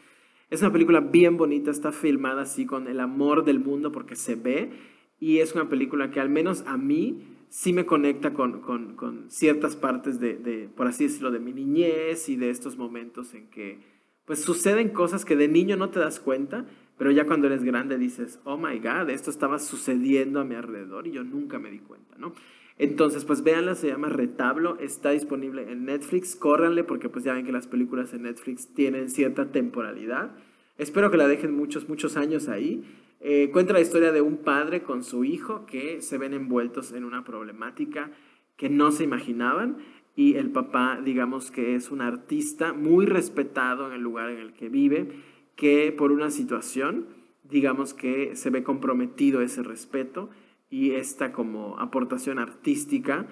Es 0.49 0.63
una 0.63 0.73
película 0.73 1.01
bien 1.01 1.37
bonita, 1.37 1.71
está 1.71 1.91
filmada 1.91 2.43
así 2.43 2.67
con 2.67 2.87
el 2.87 3.01
amor 3.01 3.45
del 3.45 3.59
mundo 3.59 3.91
porque 3.91 4.15
se 4.15 4.37
ve 4.37 4.71
y 5.19 5.39
es 5.39 5.55
una 5.55 5.69
película 5.69 6.11
que 6.11 6.21
al 6.21 6.29
menos 6.29 6.63
a 6.67 6.77
mí 6.77 7.23
sí 7.49 7.73
me 7.73 7.87
conecta 7.87 8.33
con, 8.33 9.27
ciertas 9.29 9.77
partes 9.77 10.21
de, 10.21 10.69
por 10.77 10.87
así 10.87 11.05
decirlo, 11.05 11.31
de 11.31 11.41
mi 11.41 11.53
niñez 11.53 12.29
y 12.29 12.37
de 12.37 12.51
estos 12.51 12.77
momentos 12.77 13.35
en 13.35 13.49
que 13.49 13.79
pues 14.25 14.41
suceden 14.43 14.91
cosas 14.91 15.25
que 15.25 15.37
de 15.37 15.49
niño 15.49 15.77
no 15.77 15.91
te 15.91 16.01
das 16.01 16.21
cuenta, 16.21 16.67
pero 16.99 17.11
ya 17.11 17.27
cuando 17.27 17.47
eres 17.47 17.63
grande 17.63 17.99
dices, 17.99 18.41
oh 18.45 18.57
my 18.57 18.79
God, 18.79 19.11
esto 19.11 19.31
estaba 19.31 19.59
sucediendo 19.59 20.41
a 20.41 20.45
mi 20.45 20.55
alrededor 20.55 21.07
y 21.07 21.13
yo 21.13 21.25
nunca 21.25 21.59
me 21.59 21.71
di 21.71 21.79
cuenta, 21.79 22.17
¿no? 22.19 22.33
Entonces, 22.79 23.25
pues 23.25 23.43
véanla, 23.43 23.75
se 23.75 23.89
llama 23.89 24.09
Retablo, 24.09 24.79
está 24.79 25.11
disponible 25.11 25.71
en 25.71 25.87
Netflix, 25.87 26.37
córranle 26.37 26.85
porque 26.85 27.09
pues 27.09 27.25
ya 27.25 27.33
ven 27.33 27.47
que 27.47 27.53
las 27.53 27.67
películas 27.67 28.13
en 28.13 28.23
Netflix 28.23 28.75
tienen 28.75 29.09
cierta 29.09 29.51
temporalidad. 29.51 30.33
Espero 30.77 31.11
que 31.11 31.17
la 31.17 31.27
dejen 31.27 31.55
muchos, 31.55 31.89
muchos 31.89 32.19
años 32.19 32.49
ahí. 32.49 32.85
Eh, 33.21 33.49
cuenta 33.51 33.73
la 33.73 33.81
historia 33.81 34.13
de 34.13 34.21
un 34.21 34.37
padre 34.37 34.83
con 34.83 35.03
su 35.03 35.25
hijo 35.25 35.65
que 35.65 36.03
se 36.03 36.19
ven 36.19 36.35
envueltos 36.35 36.93
en 36.93 37.05
una 37.05 37.25
problemática 37.25 38.11
que 38.59 38.69
no 38.69 38.93
se 38.93 39.05
imaginaban 39.05 39.79
y 40.15 40.37
el 40.37 40.51
papá, 40.51 41.01
digamos 41.03 41.51
que 41.51 41.75
es 41.75 41.91
un 41.91 42.01
artista 42.01 42.73
muy 42.73 43.07
respetado 43.07 43.87
en 43.87 43.93
el 43.93 44.01
lugar 44.03 44.31
en 44.31 44.39
el 44.39 44.53
que 44.53 44.69
vive, 44.69 45.09
que 45.57 45.93
por 45.93 46.13
una 46.13 46.31
situación, 46.31 47.07
digamos 47.43 47.95
que 47.95 48.37
se 48.37 48.51
ve 48.51 48.63
comprometido 48.63 49.41
ese 49.41 49.63
respeto 49.63 50.31
y 50.71 50.93
esta 50.93 51.33
como 51.33 51.79
aportación 51.79 52.39
artística 52.39 53.27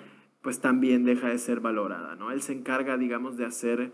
pues 0.44 0.60
también 0.60 1.04
deja 1.04 1.28
de 1.28 1.38
ser 1.38 1.60
valorada, 1.60 2.16
¿no? 2.16 2.30
Él 2.30 2.42
se 2.42 2.52
encarga, 2.52 2.98
digamos, 2.98 3.38
de 3.38 3.46
hacer 3.46 3.92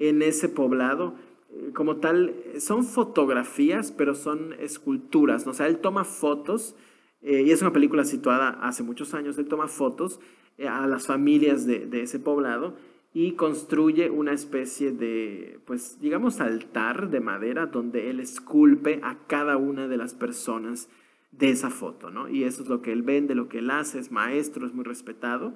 en 0.00 0.20
ese 0.20 0.48
poblado, 0.48 1.14
eh, 1.48 1.70
como 1.74 1.98
tal, 1.98 2.34
son 2.58 2.84
fotografías, 2.84 3.92
pero 3.92 4.16
son 4.16 4.52
esculturas, 4.54 5.46
¿no? 5.46 5.52
O 5.52 5.54
sea, 5.54 5.68
él 5.68 5.78
toma 5.78 6.02
fotos, 6.02 6.74
eh, 7.22 7.44
y 7.46 7.52
es 7.52 7.62
una 7.62 7.72
película 7.72 8.04
situada 8.04 8.50
hace 8.62 8.82
muchos 8.82 9.14
años, 9.14 9.38
él 9.38 9.46
toma 9.46 9.68
fotos 9.68 10.18
eh, 10.58 10.66
a 10.66 10.88
las 10.88 11.06
familias 11.06 11.66
de, 11.66 11.86
de, 11.86 12.02
ese 12.02 12.18
poblado 12.18 12.74
y 13.14 13.32
construye 13.32 14.08
una 14.10 14.32
especie 14.32 14.92
de, 14.92 15.60
pues, 15.66 16.00
digamos, 16.00 16.40
altar 16.40 17.10
de 17.10 17.20
madera 17.20 17.66
donde 17.66 18.08
él 18.08 18.20
esculpe 18.20 19.00
a 19.02 19.26
cada 19.26 19.56
una 19.58 19.86
de 19.86 19.98
las 19.98 20.14
personas 20.14 20.88
de 21.30 21.50
esa 21.50 21.70
foto, 21.70 22.10
¿no? 22.10 22.28
Y 22.28 22.44
eso 22.44 22.62
es 22.62 22.68
lo 22.68 22.80
que 22.82 22.92
él 22.92 23.02
vende, 23.02 23.34
lo 23.34 23.48
que 23.48 23.58
él 23.58 23.70
hace, 23.70 23.98
es 23.98 24.10
maestro, 24.10 24.66
es 24.66 24.74
muy 24.74 24.84
respetado 24.84 25.54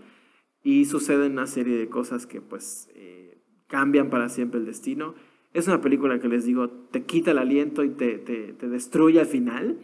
y 0.62 0.86
suceden 0.86 1.32
una 1.32 1.46
serie 1.46 1.76
de 1.76 1.88
cosas 1.88 2.26
que 2.26 2.40
pues 2.40 2.90
eh, 2.94 3.38
cambian 3.68 4.10
para 4.10 4.28
siempre 4.28 4.58
el 4.58 4.66
destino. 4.66 5.14
Es 5.52 5.68
una 5.68 5.80
película 5.80 6.18
que 6.18 6.28
les 6.28 6.44
digo, 6.44 6.68
te 6.68 7.04
quita 7.04 7.30
el 7.30 7.38
aliento 7.38 7.84
y 7.84 7.90
te, 7.90 8.18
te, 8.18 8.68
destruye 8.68 9.20
al 9.20 9.26
final, 9.26 9.78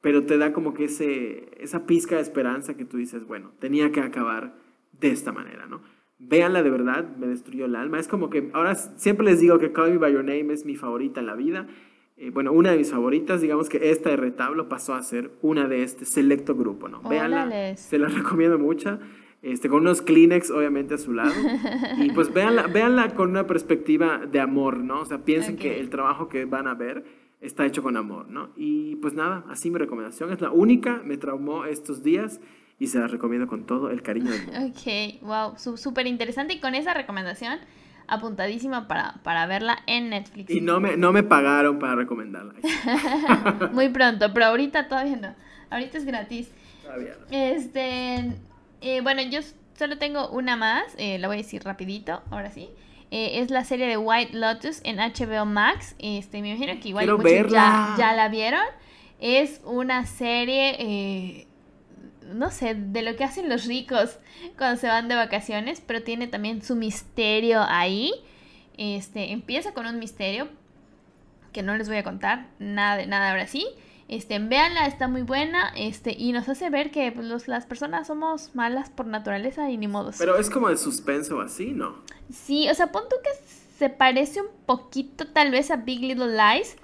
pero 0.00 0.24
te 0.24 0.38
da 0.38 0.52
como 0.52 0.72
que 0.72 0.84
ese, 0.84 1.50
esa 1.58 1.84
pizca 1.84 2.16
de 2.16 2.22
esperanza 2.22 2.76
que 2.76 2.84
tú 2.84 2.96
dices, 2.96 3.26
bueno, 3.26 3.52
tenía 3.58 3.90
que 3.92 4.00
acabar 4.00 4.56
de 4.92 5.08
esta 5.08 5.32
manera, 5.32 5.66
¿no? 5.66 5.82
Véanla 6.18 6.62
de 6.62 6.70
verdad, 6.70 7.16
me 7.16 7.26
destruyó 7.26 7.64
el 7.66 7.76
alma. 7.76 7.98
Es 7.98 8.08
como 8.08 8.30
que 8.30 8.50
ahora 8.52 8.74
siempre 8.74 9.26
les 9.26 9.40
digo 9.40 9.58
que 9.58 9.72
Call 9.72 9.92
Me 9.92 9.98
By 9.98 10.12
Your 10.12 10.24
Name 10.24 10.52
es 10.52 10.64
mi 10.64 10.76
favorita 10.76 11.20
en 11.20 11.26
la 11.26 11.34
vida 11.34 11.66
eh, 12.16 12.30
bueno, 12.30 12.52
una 12.52 12.70
de 12.70 12.78
mis 12.78 12.92
favoritas, 12.92 13.40
digamos 13.40 13.68
que 13.68 13.90
esta 13.90 14.10
de 14.10 14.16
retablo 14.16 14.68
pasó 14.68 14.94
a 14.94 15.02
ser 15.02 15.32
una 15.42 15.66
de 15.66 15.82
este 15.82 16.04
selecto 16.04 16.54
grupo, 16.54 16.88
¿no? 16.88 17.02
Véanla, 17.02 17.76
se 17.76 17.98
la 17.98 18.06
recomiendo 18.08 18.56
mucho, 18.56 19.00
este, 19.42 19.68
con 19.68 19.80
unos 19.80 20.00
Kleenex 20.00 20.50
obviamente 20.52 20.94
a 20.94 20.98
su 20.98 21.12
lado, 21.12 21.34
y 21.98 22.12
pues 22.12 22.32
véanla, 22.32 22.66
véanla 22.72 23.14
con 23.16 23.30
una 23.30 23.48
perspectiva 23.48 24.26
de 24.30 24.38
amor, 24.38 24.78
¿no? 24.78 25.00
O 25.00 25.04
sea, 25.04 25.24
piensen 25.24 25.56
que 25.56 25.80
el 25.80 25.90
trabajo 25.90 26.28
que 26.28 26.44
van 26.44 26.68
a 26.68 26.74
ver 26.74 27.04
está 27.40 27.66
hecho 27.66 27.82
con 27.82 27.96
amor, 27.96 28.30
¿no? 28.30 28.50
Y 28.56 28.94
pues 28.96 29.14
nada, 29.14 29.44
así 29.50 29.72
mi 29.72 29.78
recomendación, 29.78 30.32
es 30.32 30.40
la 30.40 30.52
única, 30.52 31.02
me 31.04 31.16
traumó 31.16 31.64
estos 31.64 32.04
días, 32.04 32.40
y 32.78 32.86
se 32.88 32.98
la 32.98 33.06
recomiendo 33.06 33.46
con 33.46 33.66
todo 33.66 33.90
el 33.90 34.02
cariño 34.02 34.30
del 34.30 34.46
mundo. 34.46 34.60
Ok, 34.66 35.22
wow, 35.22 35.76
súper 35.76 36.06
interesante, 36.06 36.54
y 36.54 36.60
con 36.60 36.74
esa 36.74 36.94
recomendación 36.94 37.58
apuntadísima 38.06 38.88
para, 38.88 39.14
para 39.22 39.46
verla 39.46 39.78
en 39.86 40.10
Netflix. 40.10 40.50
Y 40.50 40.60
no 40.60 40.80
me, 40.80 40.96
no 40.96 41.12
me 41.12 41.22
pagaron 41.22 41.78
para 41.78 41.94
recomendarla. 41.94 42.54
Muy 43.72 43.88
pronto, 43.88 44.32
pero 44.32 44.46
ahorita 44.46 44.88
todavía 44.88 45.16
no. 45.16 45.34
Ahorita 45.70 45.98
es 45.98 46.04
gratis. 46.04 46.50
Todavía 46.82 47.14
Este, 47.30 48.32
eh, 48.80 49.00
bueno, 49.02 49.22
yo 49.22 49.40
solo 49.74 49.98
tengo 49.98 50.28
una 50.30 50.56
más, 50.56 50.84
eh, 50.98 51.18
la 51.18 51.28
voy 51.28 51.36
a 51.36 51.38
decir 51.38 51.62
rapidito, 51.64 52.22
ahora 52.30 52.50
sí. 52.50 52.68
Eh, 53.10 53.40
es 53.40 53.50
la 53.50 53.64
serie 53.64 53.86
de 53.86 53.96
White 53.96 54.36
Lotus 54.36 54.80
en 54.84 54.96
HBO 54.96 55.46
Max. 55.46 55.94
Este, 55.98 56.42
me 56.42 56.50
imagino 56.50 56.80
que 56.80 56.88
igual 56.88 57.06
ya, 57.48 57.94
ya, 57.96 58.12
la 58.12 58.28
vieron. 58.28 58.64
Es 59.20 59.60
una 59.64 60.04
serie 60.04 61.46
no 62.32 62.50
sé, 62.50 62.74
de 62.74 63.02
lo 63.02 63.16
que 63.16 63.24
hacen 63.24 63.48
los 63.48 63.66
ricos 63.66 64.18
cuando 64.56 64.80
se 64.80 64.86
van 64.86 65.08
de 65.08 65.14
vacaciones, 65.14 65.80
pero 65.80 66.02
tiene 66.02 66.26
también 66.26 66.62
su 66.62 66.76
misterio 66.76 67.62
ahí. 67.66 68.12
Este, 68.76 69.32
empieza 69.32 69.72
con 69.72 69.86
un 69.86 69.98
misterio 69.98 70.48
que 71.52 71.62
no 71.62 71.76
les 71.76 71.88
voy 71.88 71.98
a 71.98 72.02
contar 72.02 72.48
nada 72.58 72.96
de 72.96 73.06
nada 73.06 73.30
ahora 73.30 73.46
sí. 73.46 73.66
Este, 74.06 74.38
véanla, 74.38 74.86
está 74.86 75.08
muy 75.08 75.22
buena, 75.22 75.72
este, 75.76 76.14
y 76.16 76.32
nos 76.32 76.46
hace 76.48 76.68
ver 76.68 76.90
que 76.90 77.10
pues, 77.10 77.48
las 77.48 77.64
personas 77.64 78.06
somos 78.06 78.54
malas 78.54 78.90
por 78.90 79.06
naturaleza 79.06 79.70
y 79.70 79.78
ni 79.78 79.88
modos. 79.88 80.16
Pero 80.18 80.36
es 80.36 80.50
como 80.50 80.68
de 80.68 80.76
suspenso 80.76 81.40
así, 81.40 81.72
¿no? 81.72 82.02
Sí, 82.30 82.68
o 82.68 82.74
sea, 82.74 82.92
pon 82.92 83.04
tú 83.08 83.16
que 83.22 83.30
se 83.78 83.88
parece 83.88 84.42
un 84.42 84.48
poquito 84.66 85.26
tal 85.28 85.50
vez 85.50 85.70
a 85.70 85.76
Big 85.76 86.00
Little 86.00 86.36
Lies, 86.36 86.76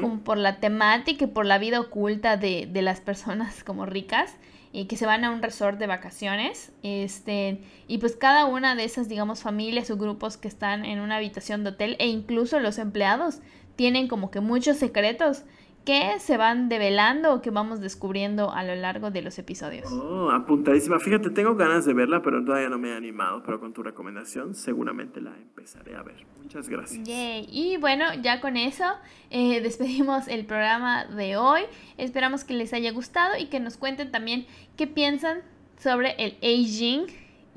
como 0.00 0.20
por 0.20 0.38
la 0.38 0.60
temática 0.60 1.24
y 1.24 1.28
por 1.28 1.46
la 1.46 1.58
vida 1.58 1.80
oculta 1.80 2.36
de, 2.36 2.68
de 2.70 2.82
las 2.82 3.00
personas 3.00 3.64
como 3.64 3.84
ricas 3.84 4.34
y 4.72 4.86
que 4.86 4.96
se 4.96 5.06
van 5.06 5.24
a 5.24 5.30
un 5.30 5.42
resort 5.42 5.78
de 5.78 5.86
vacaciones. 5.86 6.72
Este, 6.82 7.60
y 7.86 7.98
pues 7.98 8.16
cada 8.16 8.46
una 8.46 8.74
de 8.74 8.84
esas, 8.84 9.08
digamos, 9.08 9.42
familias 9.42 9.90
o 9.90 9.96
grupos 9.96 10.36
que 10.36 10.48
están 10.48 10.84
en 10.84 11.00
una 11.00 11.16
habitación 11.16 11.64
de 11.64 11.70
hotel 11.70 11.96
e 11.98 12.06
incluso 12.06 12.60
los 12.60 12.78
empleados 12.78 13.40
tienen 13.76 14.08
como 14.08 14.30
que 14.30 14.40
muchos 14.40 14.76
secretos 14.76 15.44
que 15.88 16.20
se 16.20 16.36
van 16.36 16.68
develando 16.68 17.32
o 17.32 17.40
que 17.40 17.48
vamos 17.48 17.80
descubriendo 17.80 18.52
a 18.52 18.62
lo 18.62 18.74
largo 18.74 19.10
de 19.10 19.22
los 19.22 19.38
episodios. 19.38 19.90
Oh, 19.90 20.30
apuntadísima. 20.30 20.98
Fíjate, 20.98 21.30
tengo 21.30 21.54
ganas 21.54 21.86
de 21.86 21.94
verla, 21.94 22.20
pero 22.20 22.44
todavía 22.44 22.68
no 22.68 22.78
me 22.78 22.90
he 22.90 22.94
animado, 22.94 23.42
pero 23.42 23.58
con 23.58 23.72
tu 23.72 23.82
recomendación 23.82 24.54
seguramente 24.54 25.22
la 25.22 25.34
empezaré 25.34 25.96
a 25.96 26.02
ver. 26.02 26.26
Muchas 26.42 26.68
gracias. 26.68 27.08
Y 27.08 27.78
bueno, 27.80 28.04
ya 28.20 28.42
con 28.42 28.58
eso 28.58 28.84
eh, 29.30 29.60
despedimos 29.62 30.28
el 30.28 30.44
programa 30.44 31.06
de 31.06 31.38
hoy. 31.38 31.62
Esperamos 31.96 32.44
que 32.44 32.52
les 32.52 32.74
haya 32.74 32.92
gustado 32.92 33.38
y 33.38 33.46
que 33.46 33.58
nos 33.58 33.78
cuenten 33.78 34.10
también 34.10 34.44
qué 34.76 34.86
piensan 34.86 35.38
sobre 35.78 36.16
el 36.18 36.36
aging 36.42 37.06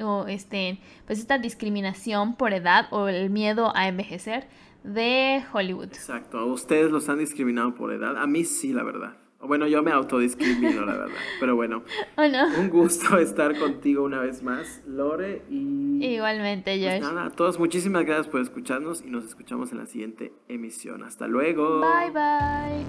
o 0.02 0.28
este, 0.28 0.80
pues 1.06 1.20
esta 1.20 1.38
discriminación 1.38 2.38
por 2.38 2.54
edad 2.54 2.88
o 2.92 3.10
el 3.10 3.30
miedo 3.30 3.74
a 3.76 3.90
envejecer 3.90 4.48
de 4.84 5.44
Hollywood. 5.52 5.86
Exacto, 5.88 6.38
a 6.40 6.46
ustedes 6.46 6.92
los 6.92 7.10
han 7.10 7.20
discriminado 7.20 7.76
por 7.76 7.94
edad, 7.94 8.18
a 8.18 8.28
mí 8.28 8.44
sí, 8.44 8.74
la 8.74 8.84
verdad. 8.84 9.18
Bueno, 9.44 9.66
yo 9.68 9.82
me 9.82 9.92
autodiscrimino, 9.92 10.86
la 10.86 10.94
verdad. 10.94 11.18
Pero 11.40 11.56
bueno, 11.56 11.84
un 12.60 12.70
gusto 12.70 13.18
estar 13.18 13.58
contigo 13.58 14.04
una 14.04 14.20
vez 14.20 14.44
más, 14.44 14.84
Lore. 14.86 15.42
Y 15.50 16.06
Igualmente, 16.06 16.78
pues 16.78 17.02
Josh. 17.02 17.12
nada, 17.12 17.26
a 17.26 17.32
todos 17.32 17.58
muchísimas 17.58 18.06
gracias 18.06 18.28
por 18.28 18.42
escucharnos 18.42 19.02
y 19.02 19.10
nos 19.10 19.26
escuchamos 19.26 19.72
en 19.72 19.80
la 19.80 19.88
siguiente 19.88 20.32
emisión. 20.48 21.04
Hasta 21.04 21.28
luego. 21.28 21.82
Bye, 21.82 22.12
bye. 22.12 22.86